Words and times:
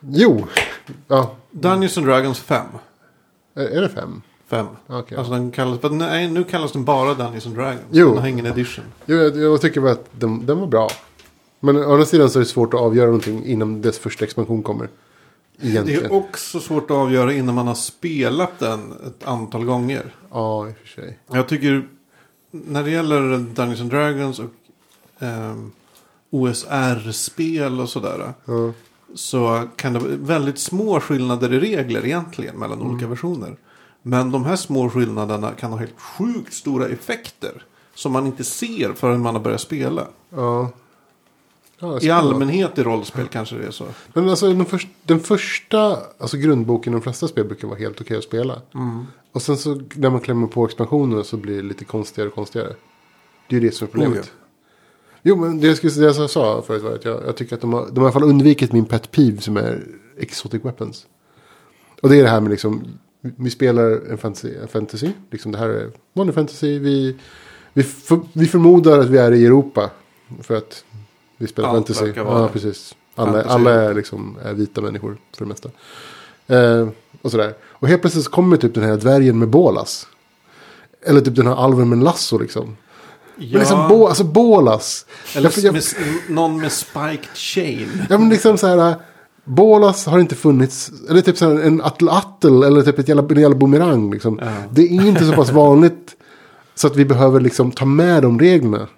Jo. 0.00 0.46
Ja. 1.08 1.36
Dungeons 1.50 1.98
and 1.98 2.06
Dragons 2.06 2.40
5. 2.40 2.66
Är, 3.54 3.62
är 3.62 3.80
det 3.80 3.88
fem? 3.88 4.22
5. 4.46 4.66
Okej. 4.86 5.18
Alltså 5.18 5.32
den 5.32 5.50
kallas, 5.50 5.78
nej, 5.90 6.28
nu 6.30 6.44
kallas 6.44 6.72
den 6.72 6.84
bara 6.84 7.14
Dungeons 7.14 7.46
and 7.46 7.54
Dragons. 7.54 7.80
Jo. 7.90 8.08
Den 8.08 8.18
har 8.18 8.28
ingen 8.28 8.46
edition. 8.46 8.84
Jo, 9.06 9.16
jag, 9.16 9.36
jag 9.36 9.60
tycker 9.60 9.80
bara 9.80 9.92
att 9.92 10.06
den, 10.12 10.46
den 10.46 10.60
var 10.60 10.66
bra. 10.66 10.88
Men 11.60 11.76
å 11.76 11.92
andra 11.92 12.04
sidan 12.06 12.30
så 12.30 12.38
är 12.38 12.40
det 12.40 12.46
svårt 12.48 12.74
att 12.74 12.80
avgöra 12.80 13.06
någonting 13.06 13.44
innan 13.44 13.82
dess 13.82 13.98
första 13.98 14.24
expansion 14.24 14.62
kommer. 14.62 14.88
Det 15.56 15.68
Egentligen. 15.68 16.04
är 16.04 16.12
också 16.12 16.60
svårt 16.60 16.90
att 16.90 16.96
avgöra 16.96 17.32
innan 17.32 17.54
man 17.54 17.66
har 17.66 17.74
spelat 17.74 18.58
den 18.58 18.92
ett 19.06 19.26
antal 19.26 19.64
gånger. 19.64 20.14
Ja, 20.30 20.68
i 20.68 20.72
och 20.72 20.76
för 20.76 20.86
sig. 20.86 21.18
Jag 21.32 21.48
tycker 21.48 21.88
när 22.50 22.82
det 22.84 22.90
gäller 22.90 23.38
Dungeons 23.38 23.80
and 23.80 23.90
Dragons 23.90 24.38
och 24.38 24.50
ehm, 25.18 25.72
OSR-spel 26.30 27.80
och 27.80 27.88
sådär. 27.88 28.32
Ja. 28.44 28.72
Så 29.14 29.68
kan 29.76 29.92
det 29.92 29.98
vara 29.98 30.16
väldigt 30.16 30.58
små 30.58 31.00
skillnader 31.00 31.52
i 31.52 31.60
regler 31.60 32.06
egentligen 32.06 32.56
mellan 32.56 32.82
olika 32.82 33.06
versioner. 33.06 33.56
Men 34.02 34.30
de 34.30 34.44
här 34.44 34.56
små 34.56 34.90
skillnaderna 34.90 35.52
kan 35.52 35.70
ha 35.70 35.78
helt 35.78 36.00
sjukt 36.00 36.54
stora 36.54 36.88
effekter. 36.88 37.64
Som 37.94 38.12
man 38.12 38.26
inte 38.26 38.44
ser 38.44 38.92
förrän 38.92 39.20
man 39.20 39.34
har 39.34 39.42
börjat 39.42 39.60
spela. 39.60 40.06
Ja. 40.30 40.70
Ja, 41.82 41.98
I 42.00 42.10
allmänhet 42.10 42.78
i 42.78 42.82
rollspel 42.82 43.28
kanske 43.28 43.56
det 43.56 43.66
är 43.66 43.70
så. 43.70 43.86
Men 44.12 44.28
alltså 44.28 44.48
den, 44.48 44.64
först, 44.64 44.88
den 45.02 45.20
första 45.20 45.98
alltså 46.18 46.36
grundboken 46.36 46.92
i 46.92 46.96
de 46.96 47.02
flesta 47.02 47.28
spel 47.28 47.44
brukar 47.44 47.68
vara 47.68 47.78
helt 47.78 48.00
okej 48.00 48.16
att 48.16 48.24
spela. 48.24 48.62
Mm. 48.74 49.06
Och 49.32 49.42
sen 49.42 49.56
så 49.56 49.80
när 49.94 50.10
man 50.10 50.20
klämmer 50.20 50.46
på 50.46 50.64
expansionen 50.64 51.24
så 51.24 51.36
blir 51.36 51.56
det 51.56 51.62
lite 51.62 51.84
konstigare 51.84 52.28
och 52.28 52.34
konstigare. 52.34 52.74
Det 53.48 53.56
är 53.56 53.60
ju 53.60 53.68
det 53.68 53.74
som 53.74 53.86
är 53.86 53.90
problemet. 53.90 54.18
Oh, 54.18 54.24
Jo, 55.22 55.36
men 55.36 55.60
det 55.60 55.66
jag, 55.66 55.76
skulle, 55.76 55.92
det 55.92 56.18
jag 56.18 56.30
sa 56.30 56.62
förut 56.62 56.82
var 56.82 56.94
att 56.94 57.04
jag, 57.04 57.22
jag 57.26 57.36
tycker 57.36 57.54
att 57.54 57.60
de 57.60 57.72
har, 57.72 57.86
de 57.86 57.96
har 57.96 58.02
i 58.02 58.04
alla 58.04 58.12
fall 58.12 58.24
undvikit 58.24 58.72
min 58.72 58.84
pet 58.84 59.10
peeve 59.10 59.40
som 59.40 59.56
är 59.56 59.82
exotic 60.18 60.64
weapons. 60.64 61.06
Och 62.02 62.08
det 62.08 62.18
är 62.18 62.22
det 62.22 62.28
här 62.28 62.40
med 62.40 62.50
liksom, 62.50 62.98
vi 63.20 63.50
spelar 63.50 64.10
en 64.10 64.18
fantasy, 64.18 64.54
en 64.62 64.68
fantasy 64.68 65.10
liksom 65.30 65.52
det 65.52 65.58
här 65.58 65.68
är 65.68 65.90
vanlig 66.12 66.34
fantasy, 66.34 66.78
vi, 66.78 67.16
vi, 67.72 67.82
för, 67.82 68.20
vi 68.32 68.46
förmodar 68.46 68.98
att 68.98 69.08
vi 69.08 69.18
är 69.18 69.32
i 69.32 69.46
Europa. 69.46 69.90
För 70.42 70.56
att 70.56 70.84
vi 71.36 71.46
spelar 71.46 71.68
Allt 71.68 71.76
fantasy. 71.76 72.12
Ja, 72.16 72.48
precis. 72.52 72.94
Alla, 73.14 73.32
fantasy. 73.32 73.54
alla 73.54 73.70
är, 73.70 73.94
liksom, 73.94 74.38
är 74.44 74.54
vita 74.54 74.80
människor 74.80 75.16
för 75.36 75.44
det 75.44 75.48
mesta. 75.48 75.70
Eh, 76.46 76.88
och 77.22 77.30
sådär. 77.30 77.54
Och 77.62 77.88
helt 77.88 78.00
plötsligt 78.00 78.24
så 78.24 78.30
kommer 78.30 78.56
typ 78.56 78.74
den 78.74 78.84
här 78.84 78.96
dvärgen 78.96 79.38
med 79.38 79.48
bålas. 79.48 80.06
Eller 81.02 81.20
typ 81.20 81.36
den 81.36 81.46
här 81.46 81.54
alven 81.54 81.88
med 81.88 81.96
en 81.96 82.04
lasso 82.04 82.38
liksom. 82.38 82.76
Ja, 83.42 83.48
Men 83.52 83.58
liksom 83.60 83.88
bo, 83.88 84.06
alltså 84.06 84.24
bålas. 84.24 85.06
eller 85.34 85.52
Jag- 85.56 85.64
jag- 85.64 85.72
med, 85.72 85.82
någon 86.28 86.60
med 86.60 86.72
spiked 86.72 87.34
chain. 87.34 87.88
Ja 88.10 88.18
men 88.18 88.28
liksom 88.28 88.58
så 88.58 88.66
här. 88.66 88.94
Bålas 89.44 90.06
har 90.06 90.18
inte 90.18 90.34
funnits. 90.34 90.90
Eller 91.10 91.20
typ 91.20 91.38
så 91.38 91.44
här 91.54 91.62
en 91.62 91.80
attel-attel. 91.82 92.62
Eller 92.62 92.82
typ 92.82 92.98
ett 92.98 93.08
jävla, 93.08 93.22
en 93.30 93.40
jävla 93.40 93.56
boomerang. 93.56 94.10
Liksom. 94.12 94.38
Ja. 94.42 94.48
Det 94.70 94.82
är 94.82 95.06
inte 95.06 95.24
så 95.26 95.32
pass 95.32 95.50
vanligt. 95.50 96.16
Så 96.74 96.86
att 96.86 96.96
vi 96.96 97.04
behöver 97.04 97.40
liksom 97.40 97.70
ta 97.72 97.84
med 97.84 98.22
de 98.22 98.38
reglerna. 98.40 98.88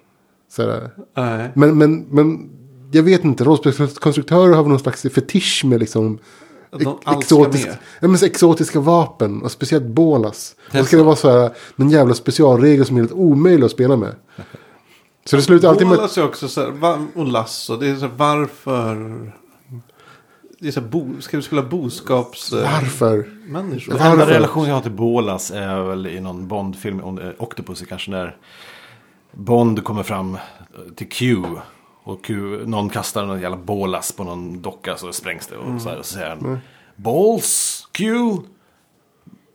Så. 0.55 0.79
Nej. 1.17 1.51
Men, 1.55 1.77
men, 1.77 2.05
men 2.09 2.49
jag 2.91 3.03
vet 3.03 3.23
inte. 3.23 3.43
Rollspelskonstruktörer 3.43 4.53
har 4.53 4.63
väl 4.63 4.69
någon 4.69 4.79
slags 4.79 5.01
fetisch 5.01 5.61
med 5.65 5.79
liksom. 5.79 6.19
De, 6.79 6.85
allt 7.03 7.25
ska 7.25 7.35
Exotisk, 7.35 7.67
med. 7.67 7.77
ja, 7.99 8.07
men 8.07 8.17
så 8.17 8.25
exotiska 8.25 8.79
vapen. 8.79 9.41
Och 9.41 9.51
speciellt 9.51 9.85
bålas. 9.85 10.55
Då 10.71 10.83
ska 10.83 10.97
det 10.97 11.03
vara 11.03 11.15
så 11.15 11.29
här. 11.29 11.51
Någon 11.75 11.89
jävla 11.89 12.13
specialregel 12.13 12.85
som 12.85 12.95
är 12.95 13.01
helt 13.01 13.11
omöjlig 13.11 13.65
att 13.65 13.71
spela 13.71 13.97
med. 13.97 14.15
Så 15.25 15.35
det 15.35 15.41
slutar 15.41 15.69
alltid 15.69 15.87
med. 15.87 15.95
Bålas 15.97 16.17
är 16.17 16.25
också 16.25 16.47
så 16.47 16.61
här, 16.61 16.99
och 17.15 17.27
Lasso, 17.27 17.77
det 17.77 17.87
är 17.87 17.95
så 17.95 18.01
här, 18.05 18.13
varför... 18.17 18.95
Det 20.59 20.67
är 20.67 20.71
så 20.71 20.79
här, 20.79 20.87
bo, 20.87 21.21
ska 21.21 21.37
du 21.37 21.43
spela 21.43 21.61
boskapsmänniskor? 21.61 22.71
Varför? 22.71 23.29
människor? 23.47 23.93
Den 23.93 24.01
enda 24.01 24.15
Varför? 24.17 24.31
relation 24.31 24.67
jag 24.67 24.73
har 24.75 24.81
till 24.81 24.91
Bolas 24.91 25.51
är 25.51 25.81
väl 25.81 26.07
i 26.07 26.19
någon 26.19 26.47
Bond-film, 26.47 26.99
är 26.99 27.35
Octopussy 27.39 27.85
kanske, 27.85 28.11
när 28.11 28.37
Bond 29.31 29.83
kommer 29.83 30.03
fram 30.03 30.37
till 30.95 31.09
Q. 31.09 31.43
Och 32.03 32.23
Q, 32.23 32.33
någon 32.65 32.89
kastar 32.89 33.25
någon 33.25 33.41
jävla 33.41 33.57
bålas 33.57 34.11
på 34.11 34.23
någon 34.23 34.61
docka 34.61 34.97
så 34.97 35.13
sprängs 35.13 35.47
det. 35.47 35.57
Och 35.57 35.81
så, 35.81 35.89
här, 35.89 35.99
och 35.99 36.05
så 36.05 36.13
säger 36.13 36.29
han 36.29 36.59
Balls, 36.95 37.87
Q, 37.91 38.13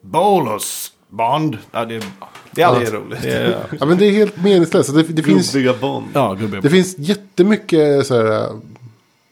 Bolas, 0.01 0.93
Bond. 1.09 1.59
Ja, 1.71 1.85
det, 1.85 2.03
det 2.51 2.63
är 2.63 2.67
aldrig 2.67 2.87
Det 2.87 2.97
är 2.97 3.01
roligt. 3.01 3.25
Är, 3.25 3.67
Ja 3.81 3.87
men 3.87 3.99
det 3.99 4.07
är 4.07 4.13
helt 4.13 4.43
meningslöst. 4.43 4.95
Det, 4.95 5.03
det 5.03 5.23
finns. 5.23 5.53
Gubbiga 5.53 5.75
Bond. 5.81 6.07
ja, 6.15 6.35
gubbe. 6.35 6.61
Det 6.61 6.71
finns 6.71 6.99
jättemycket 6.99 8.07
så 8.07 8.15
här. 8.15 8.49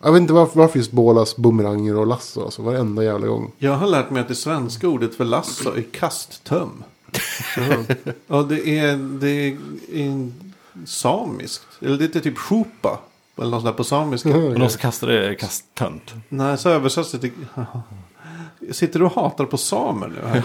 Jag 0.02 0.12
vet 0.12 0.20
inte 0.20 0.32
varför, 0.32 0.58
varför 0.58 0.78
just 0.78 0.92
bålas, 0.92 1.36
bumeranger 1.36 1.98
och 1.98 2.06
lasso. 2.06 2.44
Alltså 2.44 2.62
varenda 2.62 3.04
jävla 3.04 3.26
gång. 3.26 3.52
Jag 3.58 3.72
har 3.74 3.86
lärt 3.86 4.10
mig 4.10 4.20
att 4.22 4.28
det 4.28 4.34
svenska 4.34 4.88
ordet 4.88 5.14
för 5.14 5.24
lasso 5.24 5.76
är 5.76 5.84
kasttöm. 5.92 6.84
ja, 8.26 8.42
det 8.42 8.78
är, 8.78 9.18
det 9.20 9.30
är 9.30 9.56
in, 9.92 10.34
samiskt. 10.84 11.66
Eller 11.80 11.96
det 11.96 12.16
är 12.16 12.20
typ 12.20 12.38
shupa. 12.38 12.98
Eller 13.38 13.50
något 13.50 13.62
sånt 13.62 13.64
där 13.64 13.76
på 13.76 13.84
samiska. 13.84 14.36
Och 14.36 14.58
de 14.58 14.70
som 14.70 14.80
kastar 14.80 15.06
det 15.06 15.28
är 15.28 15.34
kasttönt. 15.34 16.14
Nej, 16.28 16.58
så 16.58 16.68
översätts 16.68 17.12
det 17.12 17.18
till... 17.18 17.32
Sitter 18.70 18.98
du 18.98 19.04
och 19.04 19.12
hatar 19.12 19.44
på 19.44 19.56
samer 19.56 20.08
nu? 20.08 20.42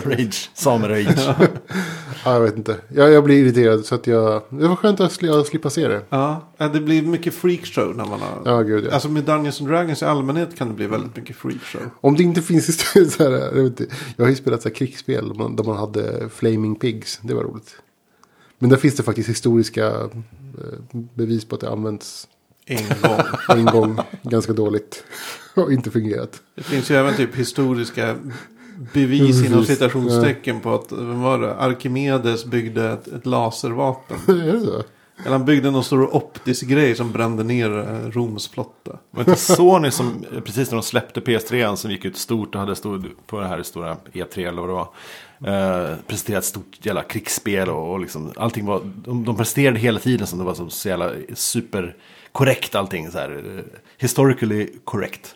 rage, 0.10 0.50
samerage. 0.54 1.36
Ja, 2.24 2.32
jag 2.32 2.40
vet 2.40 2.56
inte. 2.56 2.76
Jag, 2.88 3.12
jag 3.12 3.24
blir 3.24 3.44
irriterad 3.44 3.84
så 3.84 3.94
att 3.94 4.06
jag. 4.06 4.42
Det 4.48 4.68
var 4.68 4.76
skönt 4.76 5.00
att 5.00 5.24
att 5.24 5.46
slippa 5.46 5.70
se 5.70 5.88
det. 5.88 6.02
Ja, 6.08 6.52
det 6.56 6.80
blir 6.80 7.02
mycket 7.02 7.34
freakshow 7.34 7.96
när 7.96 8.04
man 8.04 8.20
har... 8.20 8.42
Ja, 8.44 8.62
gud 8.62 8.84
ja. 8.84 8.94
Alltså 8.94 9.08
med 9.08 9.24
Dungeons 9.24 9.60
and 9.60 9.70
Dragons 9.70 10.02
i 10.02 10.04
allmänhet 10.04 10.56
kan 10.56 10.68
det 10.68 10.74
bli 10.74 10.86
väldigt 10.86 11.16
mycket 11.16 11.36
freakshow. 11.36 11.82
Om 12.00 12.16
det 12.16 12.22
inte 12.22 12.42
finns 12.42 12.68
historier 12.68 13.10
så 13.10 13.22
här. 13.22 13.30
Jag, 13.30 13.52
vet 13.52 13.80
inte, 13.80 13.94
jag 14.16 14.24
har 14.24 14.30
ju 14.30 14.36
spelat 14.36 14.62
så 14.62 14.68
här 14.68 14.74
krigsspel 14.74 15.28
där 15.28 15.64
man 15.64 15.76
hade 15.76 16.28
Flaming 16.28 16.74
Pigs. 16.74 17.20
Det 17.22 17.34
var 17.34 17.42
roligt. 17.42 17.76
Men 18.62 18.70
där 18.70 18.76
finns 18.76 18.96
det 18.96 19.02
faktiskt 19.02 19.28
historiska 19.28 19.86
eh, 19.86 20.98
bevis 21.14 21.44
på 21.44 21.54
att 21.54 21.60
det 21.60 21.70
använts 21.70 22.28
En 22.66 22.88
gång. 23.02 23.20
en 23.58 23.64
gång 23.64 24.00
ganska 24.22 24.52
dåligt. 24.52 25.04
Och 25.54 25.72
inte 25.72 25.90
fungerat. 25.90 26.42
Det 26.54 26.62
finns 26.62 26.90
ju 26.90 26.94
även 26.94 27.16
typ 27.16 27.34
historiska 27.34 28.16
bevis 28.92 29.46
inom 29.46 29.64
citationstecken 29.64 30.60
på 30.60 30.74
att 30.74 30.92
vem 30.92 31.20
var 31.20 31.38
det? 31.38 31.54
Arkimedes 31.54 32.44
byggde 32.44 32.90
ett, 32.90 33.08
ett 33.08 33.26
laservapen. 33.26 34.16
är 34.40 34.52
det 34.52 34.60
så? 34.60 34.82
Eller 35.24 35.32
han 35.32 35.44
byggde 35.44 35.70
någon 35.70 35.84
stor 35.84 36.16
optisk 36.16 36.66
grej 36.66 36.94
som 36.96 37.12
brände 37.12 37.44
ner 37.44 37.78
eh, 37.78 38.10
Roms 38.10 38.48
flotta. 38.48 38.98
Var 39.10 39.24
det 39.24 39.30
inte 39.30 39.40
Sony 39.40 39.90
som 39.90 40.24
precis 40.44 40.70
när 40.70 40.76
de 40.76 40.82
släppte 40.82 41.20
PS3 41.20 41.74
som 41.76 41.90
gick 41.90 42.04
ut 42.04 42.16
stort 42.16 42.54
och 42.54 42.60
hade 42.60 42.76
stod 42.76 43.06
på 43.26 43.40
det 43.40 43.46
här 43.46 43.62
stora 43.62 43.96
E3 44.12 44.48
eller 44.48 44.62
vad 44.62 44.68
det 44.70 44.72
var. 44.72 44.88
Eh, 45.46 45.96
presenterat 46.06 46.38
ett 46.38 46.48
stort 46.48 46.78
jävla 46.86 47.02
krigsspel 47.02 47.68
och, 47.68 47.92
och 47.92 48.00
liksom 48.00 48.32
allting 48.36 48.66
var, 48.66 48.80
de, 49.04 49.24
de 49.24 49.36
presterade 49.36 49.78
hela 49.78 49.98
tiden 49.98 50.26
som 50.26 50.38
det 50.38 50.44
var 50.44 50.54
så, 50.54 50.68
så 50.70 50.88
jävla 50.88 51.10
super 51.34 51.96
korrekt 52.32 52.74
allting 52.74 53.10
så 53.10 53.18
här. 53.18 53.30
eh, 53.58 53.64
Historically 53.98 54.70
correct. 54.84 55.34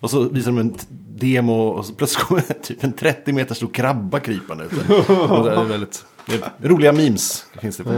Och 0.00 0.10
så 0.10 0.28
visade 0.28 0.56
de 0.56 0.60
en 0.60 0.74
demo 1.18 1.68
och 1.68 1.86
så 1.86 1.92
plötsligt 1.94 2.24
kom 2.26 2.40
det 2.48 2.54
typ 2.62 2.84
en 2.84 2.92
30 2.92 3.32
meter 3.32 3.54
stor 3.54 3.68
krabba 3.68 4.20
krypande. 4.20 4.64
det 4.68 5.50
är 5.52 5.64
väldigt, 5.64 6.04
det 6.26 6.34
är 6.34 6.68
roliga 6.68 6.92
memes 6.92 7.46
finns 7.60 7.76
det 7.76 7.84
på. 7.84 7.90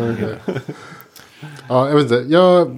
Ja, 1.70 1.88
jag 1.88 1.94
vet 1.96 2.02
inte. 2.02 2.32
Jag, 2.32 2.70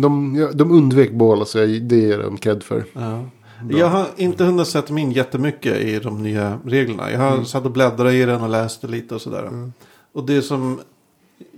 de, 0.00 0.36
jag, 0.36 0.56
de 0.56 0.70
undvek 0.70 1.12
bål, 1.12 1.46
så 1.46 1.58
jag, 1.58 1.82
det 1.82 1.96
ger 1.96 2.18
de 2.18 2.36
cred 2.36 2.62
för. 2.62 2.84
Ja. 2.92 3.24
Jag 3.70 3.88
har 3.88 4.06
inte 4.16 4.44
hunnit 4.44 4.66
sätta 4.66 4.92
mig 4.92 5.02
in 5.02 5.12
jättemycket 5.12 5.76
i 5.76 5.98
de 5.98 6.22
nya 6.22 6.58
reglerna. 6.64 7.10
Jag 7.10 7.18
har 7.18 7.44
satt 7.44 7.64
och 7.64 7.70
bläddrat 7.70 8.12
i 8.12 8.24
den 8.24 8.42
och 8.42 8.48
läst 8.48 8.84
lite 8.84 9.14
och 9.14 9.20
sådär. 9.20 9.72
Och 10.12 10.26
det 10.26 10.42
som 10.42 10.80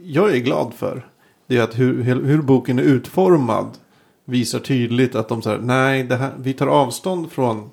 jag 0.02 0.36
är 0.36 0.38
glad 0.38 0.74
för. 0.74 1.06
Det 1.46 1.56
är 1.56 1.62
att 1.62 1.78
hur, 1.78 2.02
hur 2.02 2.42
boken 2.42 2.78
är 2.78 2.82
utformad. 2.82 3.66
Visar 4.24 4.58
tydligt 4.58 5.14
att 5.14 5.28
de 5.28 5.42
säger 5.42 5.58
nej, 5.58 6.02
det 6.02 6.16
här, 6.16 6.32
vi 6.38 6.52
tar 6.52 6.66
avstånd 6.66 7.32
från 7.32 7.70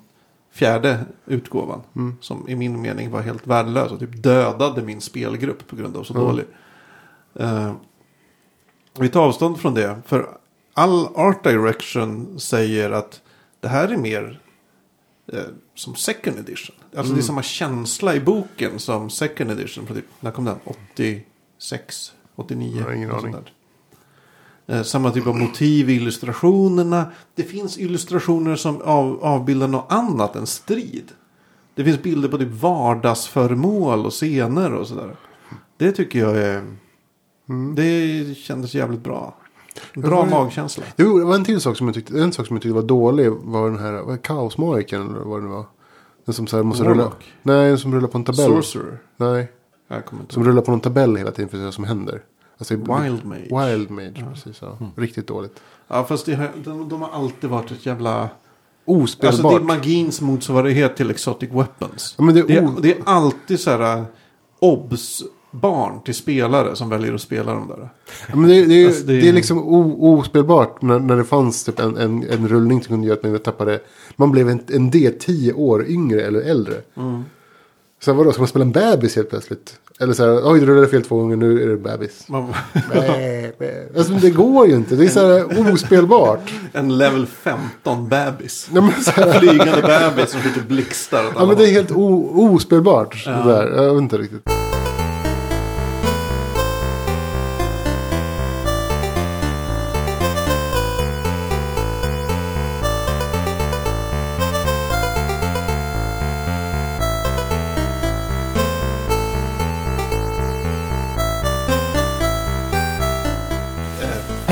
fjärde 0.52 0.98
utgåvan. 1.26 1.80
Som 2.20 2.48
i 2.48 2.56
min 2.56 2.82
mening 2.82 3.10
var 3.10 3.20
helt 3.20 3.46
värdelös 3.46 3.92
och 3.92 3.98
typ 3.98 4.22
dödade 4.22 4.82
min 4.82 5.00
spelgrupp 5.00 5.66
på 5.66 5.76
grund 5.76 5.96
av 5.96 6.02
så 6.02 6.14
dålig. 6.14 6.44
Eh, 7.34 7.72
vi 8.98 9.08
tar 9.08 9.20
avstånd 9.20 9.60
från 9.60 9.74
det. 9.74 10.02
För 10.06 10.28
all 10.74 11.06
art 11.06 11.44
direction 11.44 12.40
säger 12.40 12.90
att 12.90 13.20
det 13.60 13.68
här 13.68 13.88
är 13.88 13.96
mer 13.96 14.40
eh, 15.32 15.40
som 15.74 15.94
second 15.94 16.38
edition. 16.38 16.76
Alltså 16.96 17.12
det 17.12 17.20
är 17.20 17.22
samma 17.22 17.42
känsla 17.42 18.14
i 18.14 18.20
boken 18.20 18.78
som 18.78 19.10
second 19.10 19.50
edition. 19.50 19.86
För 19.86 19.94
typ, 19.94 20.06
när 20.20 20.30
kom 20.30 20.44
den? 20.44 20.58
86? 20.64 22.12
89? 22.34 22.76
Jag 22.78 22.84
har 22.84 22.92
ingen 22.92 23.10
aning. 23.10 23.36
Eh, 24.66 24.82
samma 24.82 25.10
typ 25.10 25.26
av 25.26 25.36
motiv 25.36 25.90
i 25.90 25.94
illustrationerna. 25.94 27.12
Det 27.34 27.42
finns 27.42 27.78
illustrationer 27.78 28.56
som 28.56 28.82
av, 28.82 29.24
avbildar 29.24 29.68
något 29.68 29.92
annat 29.92 30.36
än 30.36 30.46
strid. 30.46 31.12
Det 31.74 31.84
finns 31.84 32.02
bilder 32.02 32.28
på 32.28 32.38
typ 32.38 32.50
vardagsföremål 32.50 34.06
och 34.06 34.12
scener 34.12 34.72
och 34.72 34.88
sådär. 34.88 35.16
Det 35.76 35.92
tycker 35.92 36.18
jag 36.18 36.36
är... 36.36 36.76
Det 37.76 38.36
kändes 38.36 38.74
jävligt 38.74 39.00
bra. 39.00 39.34
Bra 39.94 40.16
var 40.22 40.26
magkänsla. 40.26 40.84
Jo, 40.96 41.18
det 41.18 41.24
var 41.24 41.34
en 41.34 41.44
till 41.44 41.60
sak 41.60 41.76
som 41.76 41.86
jag 41.86 41.94
tyckte, 41.94 42.20
en 42.20 42.32
sak 42.32 42.46
som 42.46 42.56
jag 42.56 42.62
tyckte 42.62 42.74
var 42.74 42.82
dålig. 42.82 43.30
Var 43.30 43.70
den 43.70 43.78
här, 43.78 43.92
vad 43.92 44.22
kaosmagikern 44.22 45.10
eller 45.10 45.24
vad 45.24 45.40
det 45.40 45.44
nu 45.44 45.50
var. 45.50 45.64
Den 46.24 46.34
som 46.34 46.46
så 46.46 46.56
här 46.56 46.62
måste 46.64 46.84
rulla. 46.84 47.12
Nej, 47.42 47.68
den 47.68 47.78
som 47.78 47.94
rullar 47.94 48.08
på 48.08 48.18
en 48.18 48.24
tabell. 48.24 48.62
Sorcerer. 48.62 48.98
Nej, 49.16 49.52
som 50.28 50.44
rullar 50.44 50.62
på 50.62 50.70
någon 50.70 50.80
tabell 50.80 51.16
hela 51.16 51.30
tiden 51.30 51.48
för 51.48 51.56
att 51.56 51.60
se 51.60 51.64
vad 51.64 51.74
som 51.74 51.84
händer. 51.84 52.22
Alltså, 52.58 52.74
Wild 52.74 53.24
Mage. 53.24 53.70
Wild 53.70 53.90
Mage, 53.90 54.26
precis. 54.32 54.58
Ja. 54.60 54.78
Riktigt 54.96 55.26
dåligt. 55.26 55.60
Ja, 55.88 56.04
fast 56.04 56.26
det, 56.26 56.50
de, 56.64 56.88
de 56.88 57.02
har 57.02 57.10
alltid 57.10 57.50
varit 57.50 57.70
ett 57.70 57.86
jävla... 57.86 58.28
Ospelbart. 58.84 59.34
Alltså 59.34 59.58
det 59.58 59.64
är 59.64 59.78
magins 59.78 60.20
motsvarighet 60.20 60.96
till 60.96 61.10
Exotic 61.10 61.50
Weapons. 61.50 62.14
Ja, 62.18 62.24
men 62.24 62.34
det 62.34 62.40
är 62.40 62.44
Det 62.44 62.72
det 62.82 62.92
är 62.92 63.02
alltid 63.04 63.60
så 63.60 63.70
här 63.70 63.96
äh, 63.98 64.04
obs-barn 65.52 66.00
till 66.04 66.14
spelare 66.14 66.76
som 66.76 66.88
väljer 66.88 67.14
att 67.14 67.20
spela 67.20 67.52
de 67.54 67.68
där. 67.68 67.88
Ja, 68.28 68.36
men 68.36 68.48
det, 68.50 68.64
det, 68.64 68.74
är, 68.82 68.86
Alltså, 68.86 69.04
det 69.06 69.12
är- 69.16 69.20
det 69.20 69.28
är 69.28 69.32
liksom 69.32 69.58
o, 69.58 69.96
ospelbart 70.18 70.82
när, 70.82 70.98
när 70.98 71.16
det 71.16 71.24
fanns 71.24 71.64
typ 71.64 71.78
en, 71.80 71.96
en, 71.96 72.26
en 72.30 72.48
rullning 72.48 72.82
som 72.82 72.88
kunde 72.88 73.06
göra 73.06 73.16
att 73.18 73.24
man 73.24 73.38
tappade. 73.38 73.80
Man 74.16 74.30
blev 74.30 74.48
en, 74.48 74.60
en 74.68 74.90
D 74.90 75.10
tio 75.20 75.52
år 75.52 75.86
yngre 75.88 76.20
eller 76.20 76.40
äldre. 76.40 76.74
Mm. 76.96 77.22
Sen 78.04 78.16
vadå, 78.16 78.32
ska 78.32 78.40
man 78.40 78.48
spela 78.48 78.64
en 78.64 78.72
bebis 78.72 79.16
helt 79.16 79.30
plötsligt? 79.30 79.76
Eller 80.00 80.12
så 80.12 80.24
här, 80.24 80.52
oj 80.52 80.60
du 80.60 80.66
rullade 80.66 80.88
fel 80.88 81.02
två 81.04 81.16
gånger, 81.16 81.36
nu 81.36 81.62
är 81.62 81.66
det 81.66 81.76
bebis. 81.76 82.28
Man, 82.28 82.48
Bä, 82.92 83.52
bä. 83.58 83.84
alltså 83.96 84.12
det 84.12 84.30
går 84.30 84.66
ju 84.66 84.74
inte, 84.74 84.96
det 84.96 85.04
är 85.04 85.08
så 85.08 85.20
här 85.20 85.72
ospelbart. 85.72 86.52
en 86.72 86.98
level 86.98 87.26
15 87.26 88.08
bebis. 88.08 88.68
Ja, 88.74 88.80
men, 88.80 88.92
så 89.04 89.10
här, 89.10 89.32
Flygande 89.40 89.82
bebis 89.82 90.30
som 90.30 90.40
skjuter 90.40 90.62
blixtar. 90.68 91.24
ja, 91.36 91.46
men 91.46 91.56
det 91.56 91.68
är 91.68 91.72
helt 91.72 91.90
o, 91.90 92.30
ospelbart. 92.54 93.24
Det 93.24 93.30
där. 93.30 93.82
Jag 93.82 93.94
vet 93.94 94.02
inte 94.02 94.18
riktigt. 94.18 94.42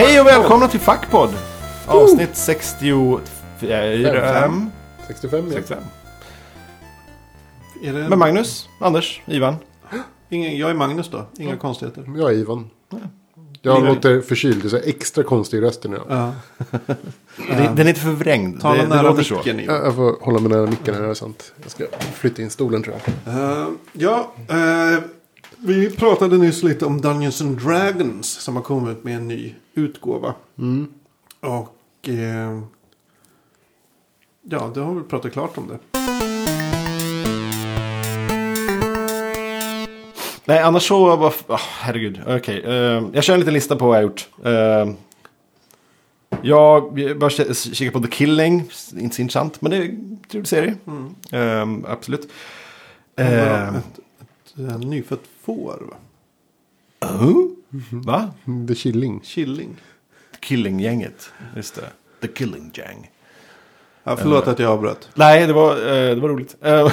Hej 0.00 0.20
och 0.20 0.26
välkomna 0.26 0.68
till 0.68 0.80
Fackpodd. 0.80 1.30
Avsnitt 1.86 2.36
65. 2.36 3.20
65. 3.60 4.70
65 5.06 5.46
ja. 5.46 5.52
65. 5.54 5.78
Är 7.82 7.92
det 7.92 8.08
Med 8.08 8.18
Magnus, 8.18 8.68
Anders, 8.80 9.22
Ivan. 9.26 9.56
ingen, 10.28 10.58
jag 10.58 10.70
är 10.70 10.74
Magnus 10.74 11.10
då, 11.10 11.26
inga 11.38 11.56
konstigheter. 11.56 12.04
Jag 12.16 12.30
är 12.30 12.34
Ivan. 12.34 12.70
Jag 13.62 13.84
låter 13.84 14.20
förkyld, 14.20 14.62
det 14.62 14.66
är 14.66 14.70
så 14.70 14.76
här 14.76 14.88
extra 14.88 15.24
konstig 15.24 15.58
i 15.58 15.60
rösten. 15.60 15.92
Ja. 15.92 16.02
Ja. 16.08 16.32
Det- 17.36 17.72
Den 17.76 17.78
är 17.78 17.88
inte 17.88 18.00
förvrängd. 18.00 18.60
Tala 18.60 18.76
det, 18.76 18.82
det 18.82 18.88
nära 18.88 19.02
låter 19.02 19.22
så. 19.22 19.34
micken 19.36 19.56
Jag 19.56 19.64
Ivan. 19.64 19.84
jag 19.84 19.94
får 19.94 20.24
hålla 20.24 20.38
mig 20.40 20.48
nära 20.48 20.66
micken 20.66 20.94
här, 20.94 21.02
det 21.02 21.08
är 21.10 21.14
sant. 21.14 21.52
Jag 21.62 21.70
ska 21.70 21.84
flytta 22.14 22.42
in 22.42 22.50
stolen 22.50 22.82
tror 22.82 22.96
jag. 23.24 23.34
Uh, 23.34 23.68
ja, 23.92 24.32
eh, 24.48 25.02
vi 25.62 25.90
pratade 25.90 26.38
nyss 26.38 26.62
lite 26.62 26.86
om 26.86 27.00
Dungeons 27.00 27.40
and 27.40 27.60
Dragons 27.60 28.26
som 28.28 28.56
har 28.56 28.62
kommit 28.62 29.04
med 29.04 29.16
en 29.16 29.28
ny 29.28 29.54
utgåva. 29.74 30.34
Och 31.40 32.08
eh, 32.08 32.60
ja, 34.42 34.70
det 34.74 34.80
har 34.80 34.94
vi 34.94 35.02
pratat 35.02 35.32
klart 35.32 35.58
om 35.58 35.68
det. 35.68 35.78
Nej, 40.44 40.58
annars 40.58 40.88
så 40.88 41.16
var... 41.16 41.28
Oh, 41.48 41.60
herregud, 41.80 42.20
okej. 42.26 42.62
Eh, 42.64 43.04
jag 43.12 43.24
kör 43.24 43.34
en 43.34 43.40
liten 43.40 43.54
lista 43.54 43.76
på 43.76 43.86
vad 43.86 43.96
jag 43.96 44.02
har 44.02 44.08
gjort. 44.08 44.28
Uh, 44.46 44.94
jag 46.42 46.94
bara 47.18 47.30
k- 47.30 47.54
kika 47.54 47.90
på 47.90 48.00
The 48.00 48.10
Killing. 48.10 48.54
Inte 48.98 49.14
så 49.16 49.22
intressant, 49.22 49.60
men 49.60 49.70
det 49.70 49.76
är 49.76 49.82
en 49.82 50.18
trevlig 50.30 50.48
serie. 50.48 50.76
Absolut. 51.86 52.20
Uh, 52.24 52.30
Eh, 53.16 53.68
ett, 53.76 53.84
ett, 54.56 54.58
ett 54.70 54.80
nyfött 54.80 55.20
får, 55.44 55.82
va? 55.90 55.96
oh, 57.08 57.44
va? 57.90 58.30
The 58.68 58.74
Killing. 58.74 59.20
Killing. 59.20 59.76
Killing-gänget. 60.40 61.30
Just 61.56 61.74
det. 61.74 61.86
The 62.20 62.28
Killing 62.28 62.70
Gang. 62.74 63.10
Ja, 64.04 64.16
förlåt 64.16 64.48
att 64.48 64.58
jag 64.58 64.70
avbröt. 64.70 65.08
Nej, 65.14 65.46
det 65.46 65.52
var, 65.52 65.76
eh, 65.76 66.14
det 66.14 66.20
var 66.20 66.28
roligt. 66.28 66.56
Eh, 66.60 66.92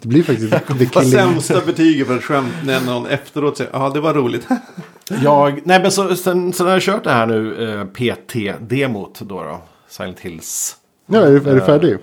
Det 0.00 0.08
blir 0.08 0.22
faktiskt 0.22 0.50
The 0.50 0.60
Vad 0.68 0.90
Killing. 0.92 1.10
sämsta 1.10 1.60
betyget 1.66 2.06
för 2.06 2.16
ett 2.16 2.24
skämt 2.24 2.52
när 2.64 2.80
någon 2.80 3.06
efteråt 3.06 3.56
säger 3.56 3.70
ja 3.74 3.90
det 3.90 4.00
var 4.00 4.14
roligt. 4.14 4.48
jag, 5.22 5.60
nej 5.64 5.82
men 5.82 5.92
så, 5.92 6.16
sen, 6.16 6.52
sen 6.52 6.66
har 6.66 6.72
jag 6.72 6.82
kört 6.82 7.04
det 7.04 7.10
här 7.10 7.26
nu, 7.26 7.70
eh, 7.70 7.84
PT-demot 7.84 9.20
då 9.20 9.42
då. 9.42 9.60
Silent 9.88 10.20
Hills. 10.20 10.76
Ja, 11.06 11.18
är 11.20 11.48
är 11.48 11.54
du 11.54 11.60
färdig? 11.60 11.98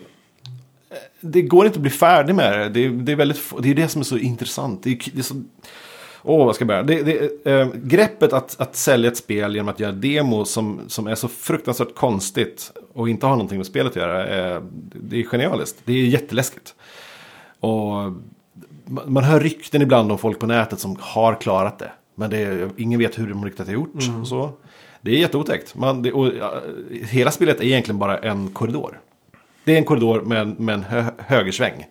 Det 1.25 1.41
går 1.41 1.65
inte 1.65 1.77
att 1.77 1.81
bli 1.81 1.91
färdig 1.91 2.35
med 2.35 2.59
det. 2.59 2.69
Det 2.69 2.85
är, 2.85 2.89
det 2.89 3.11
är, 3.11 3.15
väldigt, 3.15 3.53
det, 3.59 3.69
är 3.69 3.75
det 3.75 3.87
som 3.87 4.01
är 4.01 4.05
så 4.05 4.17
intressant. 4.17 4.83
Det 4.83 4.89
är, 4.89 5.11
det 5.13 5.19
är 5.19 5.23
så, 5.23 5.43
åh, 6.23 6.45
vad 6.45 6.55
ska 6.55 6.61
jag 6.61 6.67
börja? 6.67 6.83
Det, 6.83 7.03
det, 7.03 7.51
eh, 7.51 7.67
greppet 7.73 8.33
att, 8.33 8.61
att 8.61 8.75
sälja 8.75 9.11
ett 9.11 9.17
spel 9.17 9.55
genom 9.55 9.69
att 9.69 9.79
göra 9.79 9.91
demo 9.91 10.45
som, 10.45 10.81
som 10.87 11.07
är 11.07 11.15
så 11.15 11.27
fruktansvärt 11.27 11.95
konstigt 11.95 12.71
och 12.93 13.09
inte 13.09 13.25
har 13.25 13.33
någonting 13.33 13.57
med 13.57 13.67
spelet 13.67 13.91
att 13.91 13.95
göra. 13.95 14.27
Eh, 14.27 14.61
det 14.93 15.19
är 15.19 15.23
genialiskt. 15.23 15.77
Det 15.85 15.93
är 15.93 16.05
jätteläskigt. 16.05 16.75
Och 17.59 18.13
man 18.85 19.23
hör 19.23 19.39
rykten 19.39 19.81
ibland 19.81 20.11
om 20.11 20.17
folk 20.17 20.39
på 20.39 20.45
nätet 20.45 20.79
som 20.79 20.97
har 20.99 21.35
klarat 21.41 21.79
det. 21.79 21.91
Men 22.15 22.29
det 22.29 22.37
är, 22.37 22.69
ingen 22.77 22.99
vet 22.99 23.19
hur 23.19 23.29
de 23.29 23.45
riktigt 23.45 23.67
har 23.67 23.73
gjort. 23.73 23.95
Och 24.21 24.27
så. 24.27 24.49
Det 25.01 25.11
är 25.11 25.17
jätteotäckt. 25.17 25.75
Man, 25.75 26.01
det, 26.01 26.11
och, 26.11 26.31
hela 27.09 27.31
spelet 27.31 27.59
är 27.59 27.63
egentligen 27.63 27.99
bara 27.99 28.17
en 28.17 28.47
korridor. 28.47 28.99
Det 29.65 29.73
är 29.73 29.77
en 29.77 29.83
korridor 29.85 30.21
med, 30.21 30.41
en- 30.41 30.55
med 30.59 30.75
en 30.75 30.83
hö, 30.83 31.03
högersväng. 31.17 31.85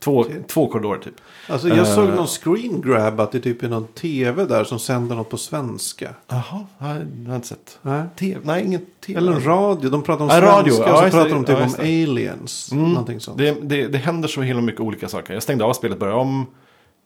Två, 0.00 0.24
två 0.48 0.66
korridorer 0.66 0.98
typ. 0.98 1.14
Alltså 1.48 1.68
jag 1.68 1.86
såg 1.86 2.08
Eh. 2.08 2.14
någon 2.14 2.26
screen 2.26 2.80
grab 2.80 3.20
att 3.20 3.32
det 3.32 3.40
typ 3.40 3.62
är 3.62 3.68
någon 3.68 3.86
tv 3.86 4.44
där 4.44 4.64
som 4.64 4.78
sänder 4.78 5.16
något 5.16 5.30
på 5.30 5.36
svenska. 5.36 6.14
Jaha, 6.28 6.66
jag 6.78 6.86
har 7.28 7.34
inte 7.36 7.48
sett. 7.48 7.78
Nej. 7.82 8.02
TV, 8.18 8.40
nej, 8.42 8.64
ingen 8.64 8.80
TV. 9.06 9.18
Eller 9.18 9.32
en 9.32 9.44
radio. 9.44 9.90
De 9.90 10.02
pratar 10.02 10.24
om 10.24 10.30
Ja, 10.30 10.34
svenska 10.36 10.58
radio. 10.58 10.72
och 10.72 10.88
Ja, 10.88 10.96
så 10.96 11.02
just 11.04 11.14
pratar 11.16 11.30
de 11.30 11.44
typ 11.44 11.58
Ja, 11.58 11.64
om 11.64 11.74
aliens. 11.80 12.72
Någonting 12.72 13.20
sånt. 13.20 13.38
Det, 13.38 13.56
det, 13.62 13.86
det 13.88 13.98
händer 13.98 14.28
så 14.28 14.42
himla 14.42 14.62
mycket 14.62 14.80
olika 14.80 15.08
saker. 15.08 15.34
Jag 15.34 15.42
stängde 15.42 15.64
av 15.64 15.72
spelet, 15.72 15.98
började 15.98 16.18
om. 16.20 16.46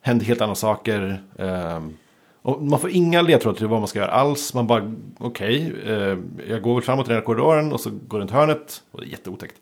Hände 0.01 0.25
helt 0.25 0.41
andra 0.41 0.55
saker. 0.55 1.23
ehm, 1.39 1.93
och 2.41 2.61
man 2.63 2.79
får 2.79 2.89
inga 2.89 3.21
ledtrådar 3.21 3.57
till 3.57 3.67
vad 3.67 3.79
man 3.79 3.87
ska 3.87 3.99
göra 3.99 4.11
alls. 4.11 4.53
Man 4.53 4.67
bara, 4.67 4.93
okej, 5.17 5.73
eh, 5.85 6.17
jag 6.49 6.61
går 6.61 6.73
väl 6.75 6.83
framåt 6.83 7.05
i 7.05 7.09
den 7.09 7.17
här 7.17 7.25
korridoren 7.25 7.73
och 7.73 7.79
så 7.79 7.89
går 8.07 8.19
runt 8.19 8.31
hörnet. 8.31 8.83
Och 8.91 9.01
det 9.01 9.07
är 9.07 9.09
jätteotäckt. 9.09 9.55